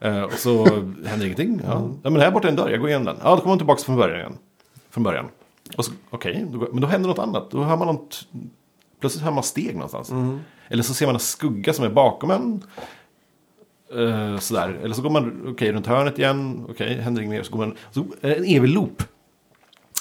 Eh, 0.00 0.22
och 0.22 0.32
så 0.32 0.64
händer 1.06 1.24
ingenting. 1.24 1.60
Ja. 1.64 1.90
ja, 2.02 2.10
men 2.10 2.20
här 2.22 2.30
borta 2.30 2.48
är 2.48 2.50
en 2.50 2.56
dörr, 2.56 2.70
jag 2.70 2.80
går 2.80 2.88
igen 2.88 3.04
den. 3.04 3.16
Ja, 3.22 3.30
då 3.30 3.36
kommer 3.36 3.48
man 3.48 3.58
tillbaka 3.58 3.82
från 3.82 3.96
början 3.96 4.18
igen. 4.18 4.38
Från 4.90 5.04
början. 5.04 5.26
Och 5.76 5.84
så, 5.84 5.92
okej, 6.10 6.46
går- 6.52 6.68
men 6.72 6.80
då 6.80 6.86
händer 6.86 7.08
något 7.08 7.18
annat. 7.18 7.50
Då 7.50 7.62
hör 7.62 7.76
man 7.76 7.86
något, 7.86 8.26
plötsligt 9.00 9.24
hör 9.24 9.32
man 9.32 9.42
steg 9.42 9.74
någonstans. 9.74 10.10
Eller 10.68 10.82
så 10.82 10.94
ser 10.94 11.06
man 11.06 11.14
en 11.14 11.20
skugga 11.20 11.72
som 11.72 11.84
är 11.84 11.88
bakom 11.90 12.30
en. 12.30 12.62
Eh, 13.98 14.38
sådär. 14.38 14.78
Eller 14.82 14.94
så 14.94 15.02
går 15.02 15.10
man 15.10 15.46
okej, 15.48 15.72
runt 15.72 15.86
hörnet 15.86 16.18
igen. 16.18 16.66
Okej, 16.70 16.94
händer 17.00 17.22
inget 17.22 17.34
mer. 17.36 17.42
Så 17.42 17.52
går 17.52 17.58
man, 17.58 17.76
så 17.90 18.04
det 18.20 18.34
en 18.34 18.44
evig 18.44 18.68
loop. 18.68 19.02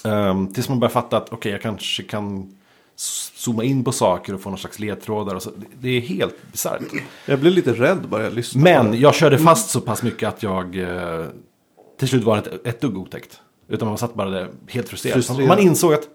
Um, 0.04 0.54
tills 0.54 0.70
man 0.70 0.80
börjar 0.80 0.92
fatta 0.92 1.18
att 1.18 1.34
okej, 1.34 1.52
jag 1.52 1.62
kanske 1.62 2.04
kan 2.04 2.54
zooma 2.96 3.64
in 3.64 3.84
på 3.84 3.92
saker 3.92 4.34
och 4.34 4.42
få 4.42 4.50
någon 4.50 4.60
slags 4.60 4.80
ledtrådar. 4.80 5.40
Så. 5.40 5.52
Det- 5.80 5.90
är 5.90 6.02
helt 6.02 6.52
bisarrt. 6.52 6.82
Jag 7.26 7.40
blev 7.40 7.54
lite 7.54 7.74
rädd 7.74 8.10
bara 8.10 8.24
jag 8.24 8.34
lyssnade 8.34 8.76
på 8.78 8.84
Men 8.84 9.00
jag 9.00 9.16
körde 9.16 9.38
fast 9.38 9.70
så 9.70 9.82
pass 9.82 10.04
mycket 10.04 10.30
att 10.30 10.44
jag 10.44 10.78
eh, 10.78 11.26
till 12.00 12.08
slut 12.08 12.24
var 12.24 12.38
inte 12.38 12.60
ett 12.64 12.82
dugg 12.82 12.98
otäckt. 12.98 13.40
Utan 13.68 13.88
man 13.88 13.98
satt 13.98 14.14
bara 14.14 14.30
där 14.30 14.50
helt 14.68 14.90
frustrerad. 14.90 15.14
Frustrerad. 15.14 15.48
Man 15.48 15.60
insåg 15.60 15.94
att 15.94 16.08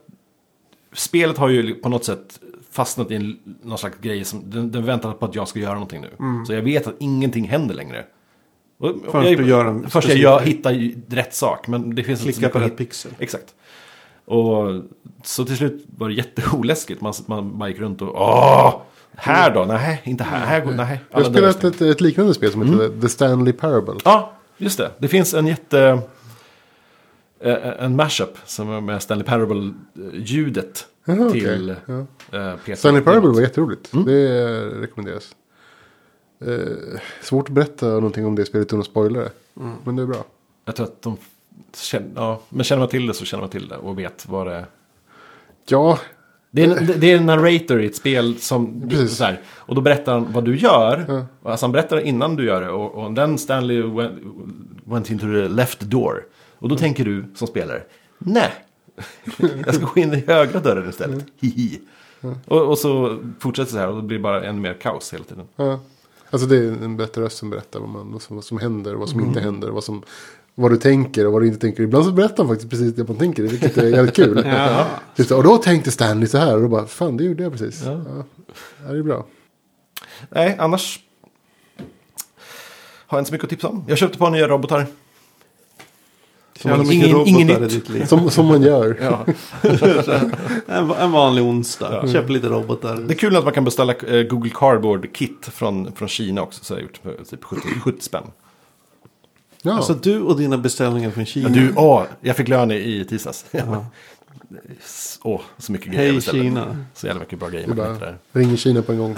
spelet 0.93 1.39
har 1.39 1.49
ju 1.49 1.75
på 1.75 1.89
något 1.89 2.05
sätt 2.05 2.41
fastnat 2.71 3.11
i 3.11 3.15
en, 3.15 3.39
någon 3.63 3.79
slags 3.79 3.99
grej 4.01 4.25
som 4.25 4.51
den, 4.51 4.71
den 4.71 4.85
väntar 4.85 5.13
på 5.13 5.25
att 5.25 5.35
jag 5.35 5.49
ska 5.49 5.59
göra 5.59 5.73
någonting 5.75 6.01
nu. 6.01 6.45
Så 6.47 6.53
jag 6.53 6.63
vet 6.63 6.87
att 6.87 6.95
ingenting 6.99 7.49
händer 7.49 7.75
längre. 7.75 8.05
Och, 8.83 8.95
Först 9.13 9.29
jag, 9.29 9.39
du 9.39 9.47
gör 9.49 9.65
en 9.65 9.91
först 9.91 10.09
jag 10.09 10.19
gör, 10.19 10.41
hittar 10.41 10.91
rätt 11.15 11.35
sak. 11.35 11.69
Men 11.69 11.95
det 11.95 12.03
finns 12.05 12.23
Klicka 12.23 12.49
på 12.49 12.59
rätt 12.59 12.77
pixel. 12.77 13.13
Exakt. 13.19 13.55
Och 14.25 14.83
så 15.25 15.45
till 15.45 15.57
slut 15.57 15.85
var 15.99 16.09
det 16.09 16.15
jätteoläskigt. 16.15 17.01
Man, 17.01 17.13
man 17.27 17.59
bara 17.59 17.69
gick 17.69 17.79
runt 17.79 18.03
och 18.03 18.09
åh, 18.15 18.81
här 19.15 19.55
då? 19.55 19.65
Nej, 19.65 20.01
inte 20.05 20.25
här. 20.25 20.47
här 20.47 20.61
går- 20.65 20.73
nej. 20.73 21.01
Jag 21.11 21.19
har 21.19 21.25
spelat 21.31 21.65
ett, 21.65 21.81
ett 21.81 22.01
liknande 22.01 22.35
spel 22.35 22.53
som 22.53 22.63
heter 22.63 23.01
The 23.01 23.09
Stanley 23.09 23.53
Parable. 23.53 23.95
Ja, 24.05 24.33
just 24.57 24.79
det. 24.79 24.91
Det 24.99 25.09
finns 25.09 25.35
en 25.35 25.47
jätte... 25.47 25.99
eh, 27.41 27.55
En 27.79 27.97
mashup 27.97 28.39
som 28.45 28.71
är 28.71 28.81
med 28.81 29.03
Stanley 29.03 29.25
Parable-ljudet 29.27 30.87
okej. 31.07 31.31
till 31.41 31.75
Ja. 31.87 31.99
eh, 32.39 32.57
PC. 32.57 32.77
Stanley 32.77 33.03
Parable 33.03 33.31
var 33.31 33.41
jätteroligt. 33.41 33.93
Mm. 33.93 34.05
Det 34.07 34.43
eh, 34.43 34.81
rekommenderas. 34.81 35.35
Eh, 36.47 37.01
svårt 37.23 37.49
att 37.49 37.55
berätta 37.55 37.87
någonting 37.87 38.27
om 38.27 38.35
det 38.35 38.45
spelet 38.45 38.67
utan 38.67 38.81
att 38.81 38.87
spoila 38.87 39.21
det. 39.21 39.31
Mm. 39.61 39.75
Men 39.85 39.97
det 39.97 40.03
är 40.03 40.07
bra. 40.07 40.25
Jag 40.65 40.77
tror 40.77 40.87
att 40.87 41.03
de 41.03 41.17
känner, 41.77 42.11
ja, 42.15 42.41
men 42.49 42.65
känner 42.65 42.81
man 42.81 42.89
till 42.89 43.07
det 43.07 43.15
så 43.15 43.25
känner 43.25 43.41
man 43.43 43.51
till 43.51 43.69
det 43.69 43.77
och 43.77 43.99
vet 43.99 44.29
vad 44.29 44.47
det 44.47 44.55
är. 44.55 44.67
Ja, 45.69 45.99
Det 46.51 46.63
är, 46.63 46.77
en- 46.77 47.01
det 47.01 47.13
är 47.13 47.17
en 47.17 47.27
narrator 47.27 47.83
i 47.83 47.87
ett 47.87 47.97
spel 47.97 48.37
som... 48.39 48.89
Precis. 48.89 49.17
Så 49.17 49.25
här, 49.25 49.41
och 49.47 49.75
då 49.75 49.81
berättar 49.81 50.13
han 50.13 50.33
vad 50.33 50.45
du 50.45 50.57
gör. 50.57 51.05
Ja. 51.43 51.51
Alltså 51.51 51.67
han 51.67 51.73
berättar 51.73 52.01
innan 52.01 52.37
du 52.37 52.45
gör 52.47 52.61
det. 52.61 52.71
Och, 52.71 52.95
och 53.05 53.13
den 53.13 53.39
Stanley 53.39 53.83
went, 53.83 54.13
went 54.85 55.11
into 55.11 55.27
the 55.27 55.49
left 55.49 55.81
door. 55.81 56.25
Och 56.59 56.69
då 56.69 56.77
tänker 56.77 57.05
du 57.05 57.25
som 57.35 57.47
spelare. 57.49 57.83
Nej. 58.19 58.53
Jag 59.67 59.75
ska 59.75 59.87
gå 59.87 60.01
in 60.01 60.13
i 60.15 60.25
högra 60.27 60.61
dörren 60.61 60.91
istället. 60.91 61.25
Hihi. 61.41 61.81
Och, 62.45 62.63
och 62.63 62.79
så 62.79 63.19
fortsätter 63.41 63.67
det 63.67 63.73
så 63.73 63.79
här 63.79 63.89
och 63.89 63.95
då 63.97 64.03
blir 64.03 64.19
det 64.19 64.23
bara 64.23 64.45
ännu 64.45 64.61
mer 64.61 64.75
kaos 64.75 65.15
hela 65.15 65.25
tiden. 65.25 65.47
Alltså 66.33 66.49
det 66.49 66.57
är 66.57 66.63
en 66.63 66.97
bättre 66.97 67.23
röst 67.23 67.37
som 67.39 67.51
berättar 67.51 67.81
vad, 67.81 67.89
man, 67.89 68.13
vad, 68.13 68.23
som, 68.23 68.37
vad 68.37 68.45
som 68.45 68.59
händer 68.59 68.95
och 68.95 69.01
vad 69.01 69.09
som 69.09 69.21
inte 69.21 69.41
händer. 69.41 69.69
Vad, 69.69 69.85
som, 69.85 70.03
vad 70.55 70.71
du 70.71 70.77
tänker 70.77 71.27
och 71.27 71.33
vad 71.33 71.43
du 71.43 71.47
inte 71.47 71.61
tänker. 71.61 71.83
Ibland 71.83 72.05
så 72.05 72.13
berättar 72.13 72.37
han 72.37 72.49
faktiskt 72.49 72.71
precis 72.71 72.95
det 72.95 73.09
man 73.09 73.17
tänker. 73.17 73.43
Vilket 73.43 73.79
är 73.79 73.89
jävligt 73.89 74.17
kul. 74.17 74.43
Ja. 74.47 74.87
Och 75.37 75.43
då 75.43 75.57
tänkte 75.57 75.91
Stanley 75.91 76.29
så 76.29 76.39
här. 76.39 76.57
Och 76.57 76.63
då 76.63 76.69
bara, 76.69 76.87
fan 76.87 77.17
det 77.17 77.25
gjorde 77.25 77.43
jag 77.43 77.53
precis. 77.53 77.83
Ja. 77.85 77.93
Ja. 77.93 78.25
Ja, 78.85 78.93
det 78.93 78.99
är 78.99 79.03
bra. 79.03 79.27
Nej, 80.29 80.57
annars 80.59 81.01
har 83.07 83.19
jag 83.19 83.21
inte 83.21 83.29
så 83.29 83.35
mycket 83.35 83.45
att 83.45 83.51
tipsa 83.51 83.69
om. 83.69 83.85
Jag 83.89 83.99
köpte 83.99 84.15
ett 84.15 84.19
par 84.19 84.31
nya 84.31 84.49
robotar. 84.49 84.87
Mycket 86.65 86.93
Ingen- 86.93 87.27
ingen 87.27 87.51
i 87.51 87.61
nytt. 87.61 87.71
ditt 87.71 87.89
liv. 87.89 88.05
Som, 88.07 88.31
som 88.31 88.47
man 88.47 88.63
gör. 88.63 88.99
Ja. 89.01 89.27
En, 90.67 90.91
en 90.91 91.13
vanlig 91.13 91.45
onsdag. 91.45 92.09
Köp 92.13 92.29
lite 92.31 92.47
robotar. 92.47 92.97
Det 92.97 93.15
är 93.15 93.19
kul 93.19 93.37
att 93.37 93.45
man 93.45 93.53
kan 93.53 93.65
beställa 93.65 93.95
eh, 93.95 94.23
Google 94.23 94.51
Cardboard 94.55 95.13
Kit 95.17 95.49
från, 95.53 95.93
från 95.93 96.09
Kina 96.09 96.43
också. 96.43 96.65
Så 96.65 96.73
jag 96.73 96.77
har 96.79 96.83
gjort 96.83 97.01
för 97.03 97.25
typ 97.31 97.45
70, 97.45 97.63
70 97.85 98.01
spänn. 98.05 98.25
Ja. 99.63 99.73
Alltså 99.73 99.95
du 99.95 100.21
och 100.23 100.37
dina 100.39 100.59
beställningar 100.59 101.11
från 101.11 101.27
Kina. 101.27 101.49
Ja, 101.49 101.55
du, 101.55 101.73
åh, 101.77 102.03
jag 102.21 102.37
fick 102.37 102.49
lön 102.49 102.71
i, 102.71 103.07
tisdags. 103.09 103.45
Ja. 103.51 103.87
Åh, 105.23 105.41
så 105.59 105.73
mycket 105.73 105.93
grejer 105.93 106.13
Hej. 106.13 106.21
Kina. 106.21 106.85
Så 106.95 107.07
jävla 107.07 107.21
mycket 107.21 107.39
bra 107.39 107.49
grejer 107.49 107.67
man 107.69 107.77
bara 107.77 107.89
där. 107.93 108.17
ringer 108.33 108.57
Kina 108.57 108.83
på 108.83 108.93
en 108.93 108.99
gång. 108.99 109.17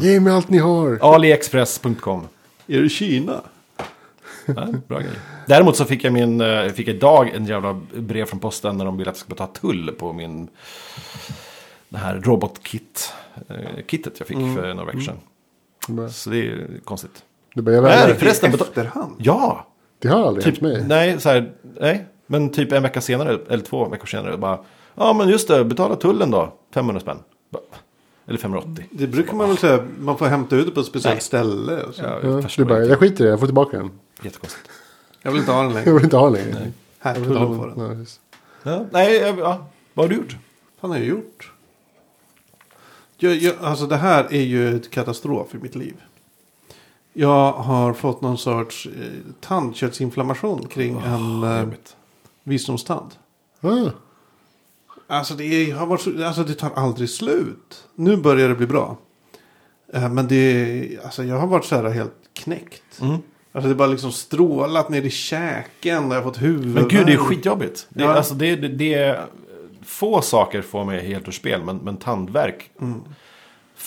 Ge 0.00 0.20
mig 0.20 0.32
allt 0.32 0.48
ni 0.48 0.58
har. 0.58 0.98
Aliexpress.com. 1.14 2.28
Är 2.66 2.82
det 2.82 2.88
Kina? 2.88 3.40
Ja, 4.56 4.66
bra 4.88 4.98
grej. 4.98 5.10
Däremot 5.46 5.76
så 5.76 5.84
fick 5.84 6.04
jag 6.04 6.12
min, 6.12 6.40
eh, 6.40 6.68
fick 6.68 6.88
jag 6.88 6.96
idag 6.96 7.28
en 7.34 7.46
jävla 7.46 7.80
brev 7.96 8.24
från 8.24 8.40
posten 8.40 8.76
när 8.78 8.84
de 8.84 8.96
ville 8.96 9.10
att 9.10 9.16
jag 9.16 9.20
skulle 9.20 9.34
betala 9.34 9.50
tull 9.52 9.90
på 9.98 10.12
min, 10.12 10.48
det 11.88 11.98
här 11.98 12.20
robotkit, 12.20 13.12
eh, 13.48 13.56
jag 14.18 14.26
fick 14.26 14.36
för 14.36 14.74
några 14.74 14.84
veckor 14.84 15.00
sedan. 15.00 15.18
Bara, 15.88 16.08
Så 16.08 16.30
det 16.30 16.38
är 16.46 16.66
konstigt. 16.84 17.22
det 17.54 17.62
bara, 17.62 17.74
jag 17.74 17.84
Nej, 17.84 18.14
förresten, 18.14 18.54
efterhand? 18.54 19.14
ja! 19.18 19.66
Det 19.98 20.08
har 20.08 20.26
aldrig 20.26 20.44
Typ, 20.44 20.62
hänt 20.62 20.72
mig. 20.74 20.84
nej, 20.88 21.20
så 21.20 21.28
här, 21.28 21.52
nej, 21.80 22.06
men 22.26 22.50
typ 22.50 22.72
en 22.72 22.82
vecka 22.82 23.00
senare, 23.00 23.38
eller 23.48 23.64
två 23.64 23.88
veckor 23.88 24.06
senare, 24.06 24.36
bara, 24.36 24.58
ja 24.94 25.12
men 25.12 25.28
just 25.28 25.48
det, 25.48 25.64
betala 25.64 25.96
tullen 25.96 26.30
då, 26.30 26.52
500 26.74 27.00
spänn. 27.00 27.18
Bara, 27.50 27.62
Eller 28.28 28.38
580. 28.38 28.84
Det 28.90 29.06
brukar 29.06 29.32
man 29.34 29.48
väl 29.48 29.58
säga. 29.58 29.84
Man 29.98 30.18
får 30.18 30.26
hämta 30.26 30.56
ut 30.56 30.66
det 30.66 30.72
på 30.72 30.80
ett 30.80 30.86
speciellt 30.86 31.14
Nej. 31.14 31.22
ställe. 31.22 31.82
Och 31.82 31.94
så. 31.94 32.02
Ja, 32.02 32.18
Ja, 32.22 32.42
jag 32.56 32.66
bara, 32.68 32.84
jag 32.84 32.98
skiter 32.98 33.24
i 33.24 33.26
det, 33.26 33.30
jag 33.30 33.40
får 33.40 33.46
tillbaka 33.46 33.76
den. 33.76 33.90
Jättekonstigt. 34.22 34.68
Jag 35.22 35.30
vill 35.32 35.40
inte 35.40 35.52
ha 35.52 35.62
den 35.62 35.70
Jag 35.70 35.74
längre. 35.78 35.92
vill 35.94 36.04
inte 36.04 36.16
ha 36.16 36.30
den 36.30 36.32
längre. 36.32 36.72
Här, 36.98 37.14
Jag 37.14 37.20
vill 37.20 37.30
inte 37.30 37.38
ha 37.40 37.66
den. 37.86 37.98
Just. 37.98 38.20
Ja, 38.62 38.86
nej, 38.92 39.16
jag- 39.16 39.38
ja, 39.38 39.66
vad 39.94 40.04
har 40.04 40.08
du 40.10 40.16
gjort? 40.16 40.36
Vad 40.80 40.90
har 40.90 40.98
jag 40.98 41.06
gjort? 41.06 41.52
Jag, 43.16 43.34
jag, 43.36 43.54
alltså 43.60 43.86
det 43.86 43.96
här 43.96 44.26
är 44.30 44.42
ju 44.42 44.76
ett 44.76 44.90
katastrof 44.90 45.54
i 45.54 45.58
mitt 45.58 45.74
liv. 45.74 45.94
Jag 47.12 47.52
har 47.52 47.92
fått 47.92 48.20
någon 48.20 48.38
sorts 48.38 48.86
eh, 48.86 48.92
tandköttsinflammation 49.40 50.66
kring 50.66 51.00
en 51.06 51.42
eh, 51.42 51.68
visdomstand. 52.44 53.10
Ah, 53.60 53.90
Alltså 55.10 55.34
det, 55.34 55.70
har 55.70 55.86
varit 55.86 56.00
så, 56.00 56.24
alltså 56.24 56.44
det 56.44 56.54
tar 56.54 56.70
aldrig 56.70 57.10
slut. 57.10 57.84
Nu 57.94 58.16
börjar 58.16 58.48
det 58.48 58.54
bli 58.54 58.66
bra. 58.66 58.96
Eh, 59.92 60.08
men 60.10 60.28
det 60.28 60.98
alltså 61.04 61.24
jag 61.24 61.38
har 61.38 61.46
varit 61.46 61.64
så 61.64 61.76
här 61.76 61.88
helt 61.90 62.14
knäckt. 62.32 63.00
Mm. 63.00 63.16
Alltså 63.52 63.68
det 63.68 63.74
bara 63.74 63.88
liksom 63.88 64.12
strålat 64.12 64.88
ner 64.88 65.02
i 65.02 65.10
käken 65.10 66.04
och 66.04 66.10
jag 66.10 66.16
har 66.16 66.22
fått 66.22 66.42
huvudvärk. 66.42 66.74
Men 66.92 66.98
gud, 66.98 67.06
det 67.06 67.12
är 67.12 67.16
skitjobbigt. 67.16 67.86
Det, 67.88 68.02
Ja. 68.04 68.14
alltså, 68.14 68.34
det, 68.34 68.56
det, 68.56 68.68
det 68.68 68.94
är 68.94 69.26
få 69.84 70.20
saker 70.22 70.62
får 70.62 70.84
mig 70.84 71.06
helt 71.06 71.28
ur 71.28 71.32
spel, 71.32 71.62
men, 71.64 71.76
men 71.76 71.96
tandvärk. 71.96 72.70
Mm. 72.80 73.00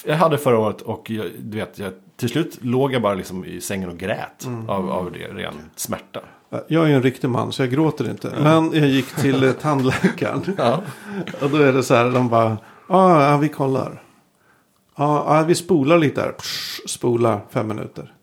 Jag 0.06 0.16
hade 0.16 0.38
förra 0.38 0.60
året 0.60 0.82
och 0.82 1.10
jag, 1.10 1.26
du 1.40 1.58
vet, 1.58 1.80
jag, 1.80 1.94
till 2.22 2.30
slut 2.30 2.58
låg 2.62 2.94
jag 2.94 3.02
bara 3.02 3.14
liksom 3.14 3.46
i 3.46 3.62
sängen 3.62 3.90
och 3.90 3.98
grät 3.98 4.46
Mm. 4.46 4.70
av, 4.70 4.92
av 4.92 5.12
det, 5.12 5.28
ren 5.44 5.54
smärta. 5.76 6.20
Jag 6.68 6.84
är 6.84 6.88
ju 6.88 6.96
en 6.96 7.04
riktig 7.04 7.30
man 7.30 7.52
så 7.52 7.62
jag 7.62 7.70
gråter 7.72 8.10
inte. 8.10 8.34
Men 8.44 8.72
jag 8.74 8.88
gick 8.88 9.16
till 9.16 9.44
eh, 9.44 9.52
tandläkaren. 9.52 10.42
Ja. 10.58 10.82
Och 11.42 11.50
då 11.50 11.58
är 11.58 11.74
det 11.74 11.84
så 11.84 11.96
här, 11.96 12.12
de 12.12 12.30
bara, 12.30 12.58
"Ah, 12.88 13.30
ja 13.32 13.38
vi 13.38 13.50
kollar. 13.50 14.04
Ja, 14.96 15.44
vi 15.48 15.56
spolar 15.56 15.98
lite 15.98 16.22
här. 16.22 16.32
Psh, 16.32 16.88
spola 16.88 17.42
fem 17.50 17.68
minuter. 17.68 18.14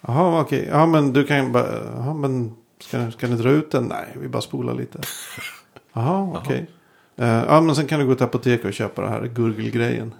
Jaha, 0.00 0.40
okej. 0.40 0.68
Ja, 0.72 0.86
men 0.86 1.12
du 1.12 1.24
kan 1.24 1.44
ju 1.44 1.50
bara, 1.50 1.66
ja 1.96 2.14
men 2.14 2.54
ska, 2.80 3.10
ska 3.10 3.26
ni 3.26 3.36
dra 3.36 3.48
ut 3.50 3.70
den? 3.70 3.84
Nej, 3.84 4.16
vi 4.20 4.28
bara 4.28 4.42
spolar 4.42 4.74
lite. 4.74 4.98
Jaha, 5.92 6.38
okej. 6.42 6.70
Eh, 7.16 7.28
ja, 7.48 7.60
men 7.60 7.74
sen 7.76 7.86
kan 7.86 8.00
du 8.00 8.06
gå 8.06 8.14
till 8.14 8.24
apoteket 8.24 8.66
och 8.66 8.72
köpa 8.72 9.02
det 9.02 9.08
här 9.08 9.26
gurgelgrejen. 9.26 10.14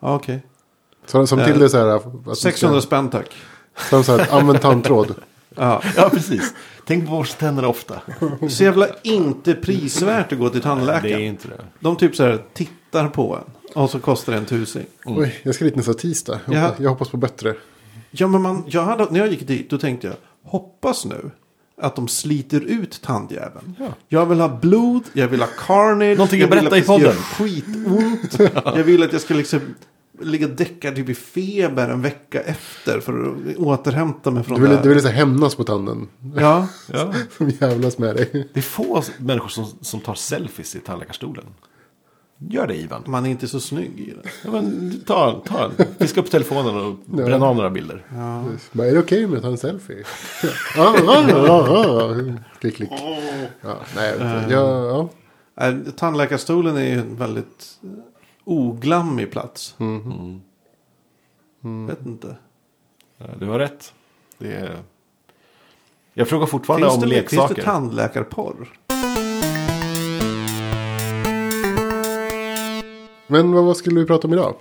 Ja, 0.00 0.14
okej. 0.14 0.42
Så, 1.08 1.26
som 1.26 1.44
till 1.44 1.58
det 1.58 1.68
så 1.68 1.78
här. 1.78 1.86
Att 1.96 2.04
du 2.12 2.20
ska- 2.22 2.34
600 2.34 2.80
spänn 2.80 3.10
tack. 3.10 3.36
Som 3.90 4.04
så 4.04 4.16
här, 4.16 4.38
använd 4.38 4.60
tandtråd. 4.60 5.14
Ja. 5.60 5.82
ja, 5.96 6.08
precis. 6.12 6.54
Tänk 6.86 7.04
på 7.06 7.10
borsta 7.10 7.40
tänderna 7.40 7.68
ofta. 7.68 8.00
Så 8.48 8.64
jävla 8.64 8.86
inte 9.02 9.54
prisvärt 9.54 10.32
att 10.32 10.38
gå 10.38 10.48
till 10.48 10.60
Det 10.60 10.66
är 10.68 10.70
tandläkaren. 10.70 11.20
inte 11.20 11.48
det. 11.48 11.60
De 11.80 11.96
typ 11.96 12.16
så 12.16 12.22
här 12.22 12.42
tittar 12.54 13.08
på 13.08 13.36
en. 13.36 13.72
Och 13.82 13.90
så 13.90 13.98
kostar 13.98 14.32
det 14.32 14.38
en 14.38 14.44
tusing. 14.44 14.86
Oj, 15.04 15.40
jag 15.42 15.54
ska 15.54 15.64
dit 15.64 15.76
nästa 15.76 15.94
tisdag. 15.94 16.40
Jag, 16.44 16.54
Ja. 16.56 16.60
hoppas, 16.62 16.80
jag 16.80 16.90
hoppas 16.90 17.08
på 17.08 17.16
bättre. 17.16 17.54
Ja, 18.10 18.26
men 18.26 18.42
man, 18.42 18.64
jag 18.66 18.82
hade, 18.84 19.06
när 19.10 19.20
jag 19.20 19.28
gick 19.28 19.46
dit 19.46 19.70
då 19.70 19.78
tänkte 19.78 20.06
jag, 20.06 20.16
hoppas 20.50 21.04
nu 21.04 21.30
att 21.82 21.96
de 21.96 22.08
sliter 22.08 22.60
ut 22.60 23.00
tandjäveln. 23.02 23.76
Ja. 23.78 23.86
Jag 24.08 24.26
vill 24.26 24.40
ha 24.40 24.48
blod, 24.48 25.02
jag 25.12 25.28
vill 25.28 25.40
ha 25.40 25.48
carnage. 25.66 26.16
Någonting 26.18 26.40
jag 26.40 26.50
berätta 26.50 26.70
vill 26.74 26.78
i 26.78 26.80
att 26.80 26.86
det 26.86 26.92
ska 26.92 26.92
podden. 26.92 27.16
skitont. 27.22 28.76
jag 28.76 28.84
vill 28.84 29.02
att 29.02 29.12
jag 29.12 29.22
ska 29.22 29.34
liksom 29.34 29.60
ligga 30.20 30.48
däckad 30.48 30.96
typ 30.96 31.08
i 31.08 31.14
feber 31.14 31.88
en 31.88 32.02
vecka 32.02 32.40
efter 32.40 33.00
för 33.00 33.12
att 33.30 33.56
återhämta 33.56 34.30
mig 34.30 34.44
från 34.44 34.56
Du 34.56 34.62
ville, 34.62 34.76
det. 34.76 34.82
du 34.82 34.88
ville 34.94 35.08
hämnas 35.08 35.54
på 35.54 35.64
tanden. 35.64 36.08
Ja, 36.36 36.68
Ja. 36.92 37.12
Som 37.36 37.50
jävlas 37.60 37.98
med 37.98 38.16
dig. 38.16 38.48
Det 38.54 38.60
är 38.60 38.62
få 38.62 39.02
människor 39.18 39.48
som, 39.48 39.64
som 39.80 40.00
tar 40.00 40.14
selfies 40.14 40.76
i 40.76 40.80
tandläkarstolen. 40.80 41.44
Gör 42.40 42.66
det 42.66 42.76
Ivan. 42.76 43.02
man 43.06 43.26
är 43.26 43.30
inte 43.30 43.48
så 43.48 43.60
snygg 43.60 44.00
i 44.00 44.14
det. 44.22 44.28
Ja, 44.44 44.50
men, 44.50 45.00
ta, 45.06 45.42
ta, 45.46 45.70
fiska 45.98 46.20
upp 46.20 46.30
telefonen 46.30 46.76
och 46.76 46.96
bränna 47.06 47.46
av 47.46 47.56
några 47.56 47.70
bilder. 47.70 48.04
Ja. 48.14 48.44
Bara, 48.72 48.86
är 48.86 48.92
det 48.92 48.98
okej 48.98 49.26
med 49.26 49.36
att 49.36 49.42
ta 49.42 49.48
en 49.48 49.58
selfie? 49.58 50.04
ja, 50.76 50.96
ja, 51.06 51.24
ja, 51.28 51.84
ja. 51.86 52.34
Klick, 52.60 52.76
klick. 52.76 52.90
Ja, 53.62 53.76
nej, 53.96 54.14
jag 54.18 54.24
vet 54.26 54.42
inte. 54.42 54.54
ja, 54.54 54.86
ja. 54.86 55.08
Nej, 55.60 55.76
Tandläkarstolen 55.96 56.76
är 56.76 56.84
ju 56.94 57.02
väldigt 57.14 57.78
eh, 57.84 57.90
oglammig 58.48 59.30
plats. 59.30 59.76
Mm. 59.78 60.40
Vet 61.86 62.06
inte. 62.06 62.36
Du 63.38 63.46
har 63.46 63.58
rätt. 63.58 63.92
Det 64.38 64.52
är... 64.52 64.82
Jag 66.14 66.28
frågar 66.28 66.46
fortfarande 66.46 66.86
Finns 66.86 67.02
om 67.02 67.08
det, 67.08 67.14
finns 67.16 67.32
leksaker. 67.32 67.54
det 67.54 67.62
tandläkarporr? 67.62 68.68
Men 73.26 73.52
vad, 73.52 73.76
skulle 73.76 74.00
vi 74.00 74.06
prata 74.06 74.26
om 74.26 74.32
idag? 74.32 74.54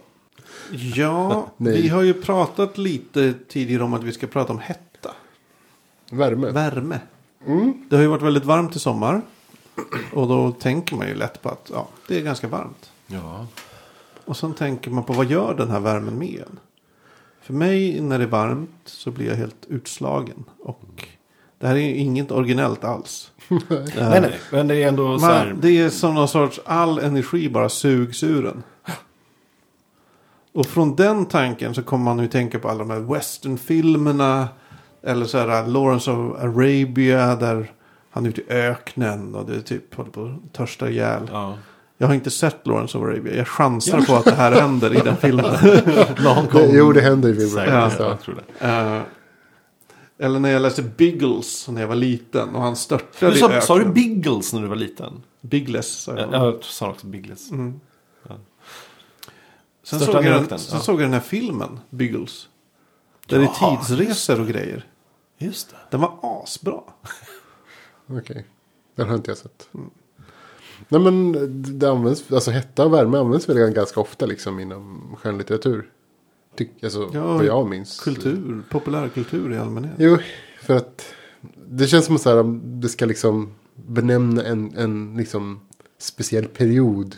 Ja, 0.71 1.47
vi 1.57 1.87
har 1.87 2.01
ju 2.01 2.13
pratat 2.13 2.77
lite 2.77 3.33
tidigare 3.47 3.83
om 3.83 3.93
att 3.93 4.03
vi 4.03 4.11
ska 4.11 4.27
prata 4.27 4.53
om 4.53 4.59
hetta. 4.59 5.11
Värme. 6.11 6.51
Värme. 6.51 6.99
Det 7.89 7.95
har 7.95 8.03
ju 8.03 8.07
varit 8.07 8.21
väldigt 8.21 8.45
varmt 8.45 8.75
i 8.75 8.79
sommar. 8.79 9.21
Och 10.13 10.27
då 10.27 10.51
tänker 10.51 10.95
man 10.95 11.07
ju 11.07 11.15
lätt 11.15 11.41
på 11.41 11.49
att 11.49 11.71
ja, 11.73 11.87
det 12.07 12.17
är 12.17 12.21
ganska 12.21 12.47
varmt. 12.47 12.91
ja. 13.07 13.47
Och 14.27 14.37
sen 14.37 14.53
tänker 14.53 14.91
man 14.91 15.03
på 15.03 15.13
vad 15.13 15.25
gör 15.25 15.53
den 15.53 15.69
här 15.69 15.79
värmen 15.79 16.17
med 16.17 16.39
en? 16.39 16.59
För 17.41 17.53
mig 17.53 18.01
när 18.01 18.17
det 18.17 18.23
är 18.23 18.29
varmt 18.29 18.81
så 18.85 19.11
blir 19.11 19.27
jag 19.27 19.35
helt 19.35 19.65
utslagen. 19.67 20.43
Och 20.59 21.07
det 21.59 21.67
här 21.67 21.75
är 21.75 21.79
ju 21.79 21.95
inget 21.95 22.31
originellt 22.31 22.83
alls. 22.83 23.31
Nej, 23.69 24.21
nej. 24.21 24.39
Men 24.51 24.67
det 24.67 24.83
är 24.83 24.87
ändå 24.87 25.19
så 25.19 25.25
här. 25.25 25.45
Man, 25.45 25.61
det 25.61 25.69
är 25.69 25.89
som 25.89 26.15
någon 26.15 26.27
sorts 26.27 26.59
all 26.65 26.99
energi 26.99 27.49
bara 27.49 27.69
sugs 27.69 28.23
ur 28.23 28.45
en. 28.45 28.63
Och 30.53 30.65
från 30.65 30.95
den 30.95 31.25
tanken 31.25 31.73
så 31.73 31.83
kommer 31.83 32.05
man 32.05 32.19
ju 32.19 32.27
tänka 32.27 32.59
på 32.59 32.69
alla 32.69 32.79
de 32.79 32.89
här 32.89 33.13
westernfilmerna. 33.13 34.47
Eller 35.03 35.25
så 35.25 35.37
här 35.37 35.67
Lawrence 35.67 36.11
of 36.11 36.39
Arabia 36.39 37.35
där 37.35 37.71
han 38.09 38.25
är 38.25 38.29
ute 38.29 38.41
i 38.41 38.49
öknen 38.49 39.35
och 39.35 39.45
det 39.45 39.55
är 39.55 39.61
typ 39.61 39.95
håller 39.95 40.11
på 40.11 40.25
att 40.25 40.53
törsta 40.53 40.89
ihjäl. 40.89 41.29
Ja. 41.31 41.57
Jag 41.97 42.07
har 42.07 42.13
inte 42.13 42.31
sett 42.31 42.67
Lawrence 42.67 42.97
of 42.97 43.03
Arabia. 43.03 43.35
Jag 43.35 43.47
chansar 43.47 44.01
på 44.01 44.15
att 44.15 44.25
det 44.25 44.35
här 44.35 44.51
händer 44.51 44.93
i 44.95 44.99
den 44.99 45.17
filmen. 45.21 45.45
Det, 46.53 46.69
jo, 46.73 46.91
det 46.93 47.01
händer 47.01 47.29
i 47.29 47.35
filmen. 47.35 47.65
Ja. 47.67 47.91
ja. 47.99 48.05
jag 48.05 48.21
tror 48.21 48.35
det. 48.59 48.67
Eh, 48.67 49.01
eller 50.19 50.39
när 50.39 50.49
jag 50.49 50.61
läste 50.61 50.81
Biggles 50.81 51.67
när 51.67 51.81
jag 51.81 51.87
var 51.87 51.95
liten 51.95 52.55
och 52.55 52.61
han 52.61 52.75
störtade 52.75 53.31
Du 53.31 53.37
i 53.37 53.39
sa, 53.39 53.45
öknen. 53.45 53.61
sa 53.61 53.79
du 53.79 53.85
Biggles 53.85 54.53
när 54.53 54.61
du 54.61 54.67
var 54.67 54.75
liten? 54.75 55.23
Biggles 55.41 55.87
sa 55.87 56.11
jag. 56.17 56.33
Jag, 56.33 56.33
jag 56.33 56.63
sa 56.63 56.89
också 56.89 57.07
Biggles. 57.07 57.51
Mm. 57.51 57.79
Sen, 59.83 59.99
Störta 59.99 60.13
såg 60.13 60.25
jag, 60.25 60.41
öknen, 60.41 60.59
sen 60.59 60.77
ja. 60.77 60.83
såg 60.83 60.95
jag 60.95 61.05
den 61.05 61.13
här 61.13 61.19
filmen, 61.19 61.79
Biggles. 61.89 62.47
Där 63.27 63.39
det 63.39 63.45
är 63.45 63.77
tidsresor 63.77 64.39
och 64.41 64.47
grejer. 64.47 64.85
Just 65.37 65.69
det. 65.69 65.75
Den 65.89 66.01
var 66.01 66.19
asbra. 66.21 66.81
Okej. 68.07 68.45
Den 68.95 69.07
har 69.09 69.15
inte 69.15 69.31
jag 69.31 69.37
sett. 69.37 69.69
Nej 70.89 71.01
men 71.01 71.33
det 71.79 71.89
används, 71.91 72.31
alltså 72.31 72.51
hetta 72.51 72.85
och 72.85 72.93
värme 72.93 73.17
används 73.17 73.49
väl 73.49 73.69
ganska 73.73 73.99
ofta 73.99 74.25
liksom 74.25 74.59
inom 74.59 75.15
skönlitteratur. 75.21 75.89
Tyck, 76.55 76.83
alltså 76.83 77.09
Ja, 77.13 77.33
vad 77.33 77.45
jag 77.45 77.69
minns. 77.69 77.99
Kultur, 77.99 78.63
populärkultur 78.69 79.53
i 79.53 79.57
allmänhet. 79.57 79.93
Jo, 79.97 80.17
för 80.61 80.75
att 80.75 81.13
det 81.67 81.87
känns 81.87 82.05
som 82.05 82.15
att 82.15 82.21
så 82.21 82.29
här, 82.29 82.39
om 82.39 82.81
det 82.81 82.89
ska 82.89 83.05
liksom 83.05 83.53
benämna 83.75 84.43
en, 84.43 84.73
en 84.77 85.13
liksom 85.17 85.59
speciell 85.99 86.45
period. 86.47 87.15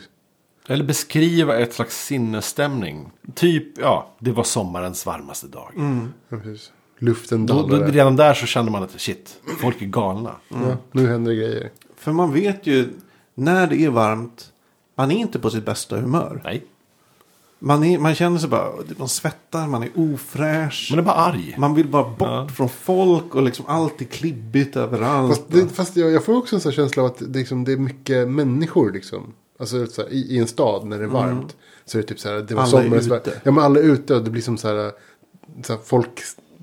Eller 0.68 0.84
beskriva 0.84 1.58
ett 1.58 1.72
slags 1.74 2.06
sinnesstämning. 2.06 3.10
Typ, 3.34 3.78
ja, 3.78 4.14
det 4.18 4.32
var 4.32 4.44
sommarens 4.44 5.06
varmaste 5.06 5.46
dag. 5.46 5.72
Ja, 6.28 6.36
precis. 6.36 6.72
Luften 6.98 7.46
Då, 7.46 7.54
då, 7.54 7.68
dalade. 7.68 7.92
redan 7.92 8.16
där 8.16 8.34
så 8.34 8.46
kände 8.46 8.70
man 8.72 8.82
att 8.82 9.00
shit, 9.00 9.40
folk 9.60 9.82
är 9.82 9.86
galna. 9.86 10.34
Ja, 10.48 10.76
nu 10.92 11.06
händer 11.06 11.30
det 11.30 11.36
grejer. 11.36 11.70
För 11.96 12.12
man 12.12 12.32
vet 12.32 12.66
ju, 12.66 12.88
när 13.40 13.66
det 13.66 13.76
är 13.84 13.90
varmt, 13.90 14.52
man 14.94 15.10
är 15.10 15.16
inte 15.16 15.38
på 15.38 15.50
sitt 15.50 15.64
bästa 15.66 15.96
humör. 15.96 16.40
Nej, 16.44 16.64
Man, 17.58 17.84
är, 17.84 17.98
man 17.98 18.14
känner 18.14 18.38
sig 18.38 18.48
bara, 18.48 18.70
man 18.98 19.08
svettar, 19.08 19.66
man 19.66 19.82
är 19.82 19.90
ofräsch. 19.96 20.88
man 20.90 20.98
är 20.98 21.02
bara 21.02 21.14
arg. 21.14 21.54
Man 21.58 21.74
vill 21.74 21.88
bara 21.88 22.02
bort 22.04 22.18
Ja. 22.20 22.48
från 22.48 22.68
folk 22.68 23.34
och 23.34 23.42
liksom 23.42 23.64
allt 23.68 24.00
är 24.00 24.04
klibbigt 24.04 24.76
överallt. 24.76 25.36
Fast, 25.36 25.48
det, 25.48 25.68
fast 25.68 25.96
jag, 25.96 26.10
jag 26.10 26.24
får 26.24 26.36
också 26.36 26.56
en 26.56 26.60
sån 26.60 26.72
känsla 26.72 27.02
av 27.02 27.06
att 27.06 27.18
det, 27.18 27.38
liksom, 27.38 27.64
det 27.64 27.72
är 27.72 27.76
mycket 27.76 28.28
människor 28.28 28.92
liksom. 28.92 29.32
Alltså 29.58 29.86
så 29.86 30.02
här, 30.02 30.08
i, 30.12 30.16
i 30.34 30.38
en 30.38 30.46
stad 30.46 30.86
när 30.86 30.98
det 30.98 31.04
är 31.04 31.08
varmt. 31.08 31.56
Så 31.84 31.98
är 31.98 32.02
det 32.02 32.08
typ 32.08 32.20
så 32.20 32.28
här, 32.28 32.36
det 32.36 32.54
var 32.54 32.62
Alla 32.62 32.78
är 32.78 32.82
sommarens 32.82 33.06
ute. 33.06 33.40
Ja 33.44 33.50
men 33.50 33.64
alla 33.64 33.78
är 33.80 33.84
ute 33.84 34.14
och 34.14 34.24
det 34.24 34.30
blir 34.30 34.42
som 34.42 34.56
så 34.58 34.68
här, 34.68 34.92
så 35.64 35.72
här 35.72 35.80
folk 35.84 36.20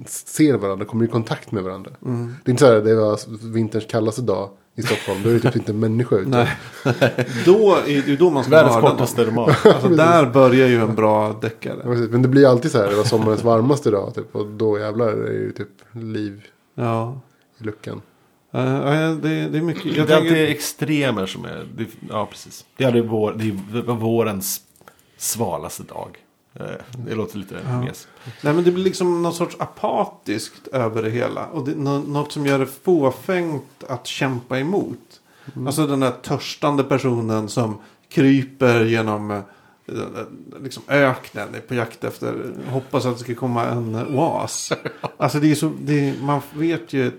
ser 0.07 0.53
varandra, 0.57 0.86
kommer 0.86 1.05
i 1.05 1.07
kontakt 1.07 1.51
med 1.51 1.63
varandra. 1.63 1.91
Det 2.00 2.50
är 2.50 2.50
inte 2.51 2.60
så 2.65 2.72
här, 2.74 2.81
det 2.81 2.96
var 2.96 3.19
vinterns 3.53 3.86
kallaste 3.89 4.22
dag 4.22 4.50
i 4.77 4.81
Stockholm. 4.84 5.24
Då 5.24 5.29
är 5.29 5.34
det 5.34 5.39
typ 5.39 5.55
inte 5.55 5.72
en 5.72 5.79
människa 5.79 6.15
ute. 6.15 6.29
Nej. 6.29 6.48
då 7.46 7.75
är 7.75 7.86
det 7.86 8.07
ju 8.07 8.15
då 8.17 8.29
man 8.29 8.43
ska 8.43 8.51
Världens 8.51 8.75
mörda 8.75 8.89
kortaste 8.89 9.25
roman. 9.25 9.50
Alltså 9.65 9.88
där 9.89 10.25
börjar 10.25 10.67
ju 10.67 10.81
en 10.81 10.96
bra 10.96 11.27
Ja, 11.27 11.39
deckare. 11.41 11.84
precis. 11.84 12.10
Men 12.10 12.22
det 12.22 12.27
blir 12.27 12.48
alltid 12.48 12.72
så 12.72 12.77
här, 12.77 12.88
det 12.88 12.96
var 12.96 13.03
sommarens 13.03 13.43
varmaste 13.43 13.91
dag. 13.91 14.15
Typ, 14.15 14.36
och 14.36 14.46
då 14.48 14.79
jävlar 14.79 15.07
är 15.07 15.15
det 15.24 15.34
ju 15.34 15.51
typ 15.51 15.69
liv 15.91 16.43
Ja. 16.75 17.22
i 17.62 17.63
luckan. 17.63 18.01
Eh, 18.53 18.62
ja, 18.62 18.91
det, 19.22 19.48
det 19.50 19.57
är 19.57 19.62
mycket. 19.62 19.84
Det 19.84 19.89
Jag 19.98 20.10
är 20.10 20.15
alltid 20.15 20.29
tänker, 20.31 20.48
extremer 20.51 21.25
som 21.25 21.46
är... 21.46 21.65
Det, 21.77 21.86
ja, 22.10 22.27
precis. 22.31 22.65
Det, 22.77 22.84
är 22.84 23.01
vår, 23.01 23.34
det 23.34 23.81
var 23.81 23.96
vårens 23.96 24.62
svalaste 25.17 25.84
dag. 25.84 26.17
Eh, 26.60 26.66
Det 27.08 27.16
låter 27.16 27.38
lite 27.38 27.56
Ja. 27.70 27.82
mes. 27.82 28.08
nej, 28.42 28.54
men 28.54 28.64
det 28.64 28.72
blir 28.72 28.84
liksom 28.84 29.22
något 29.24 29.36
sorts 29.36 29.56
apatiskt 29.60 30.68
över 30.68 31.04
det 31.04 31.10
hela. 31.10 31.46
Och 31.46 31.66
det, 31.70 31.76
nå- 31.76 32.00
något 32.00 32.32
som 32.32 32.46
gör 32.46 32.60
det 32.60 32.66
fåfängt 32.66 33.84
att 33.90 34.08
kämpa 34.08 34.60
emot. 34.60 35.22
Alltså 35.66 35.88
den 35.88 36.00
där 36.00 36.12
törstande 36.12 36.84
personen 36.84 37.50
som 37.50 37.78
kryper 38.10 38.86
genom 38.86 39.32
eh, 39.32 39.40
liksom 40.64 40.84
öknen 40.88 41.48
på 41.68 41.74
jakt 41.76 42.04
efter. 42.04 42.54
Hoppas 42.70 43.06
att 43.06 43.18
det 43.18 43.24
ska 43.24 43.36
komma 43.36 43.66
en 43.66 43.96
oas. 43.96 44.72
Alltså 45.18 45.40
det 45.40 45.52
är 45.52 45.56
så, 45.56 45.72
det 45.82 46.10
är, 46.10 46.14
man 46.22 46.42
vet 46.56 46.94
ju. 46.94 47.12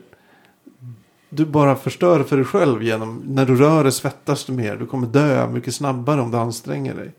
Du 1.30 1.44
bara 1.46 1.76
förstör 1.76 2.22
för 2.22 2.36
dig 2.36 2.44
själv 2.44 2.82
genom. 2.82 3.22
När 3.26 3.46
du 3.46 3.56
rör 3.56 3.82
dig 3.82 3.92
svettas 3.92 4.44
du 4.44 4.52
mer. 4.52 4.76
Du 4.76 4.86
kommer 4.86 5.06
dö 5.06 5.48
mycket 5.48 5.74
snabbare 5.74 6.20
om 6.20 6.30
du 6.30 6.36
anstränger 6.38 6.94
dig. 6.94 7.12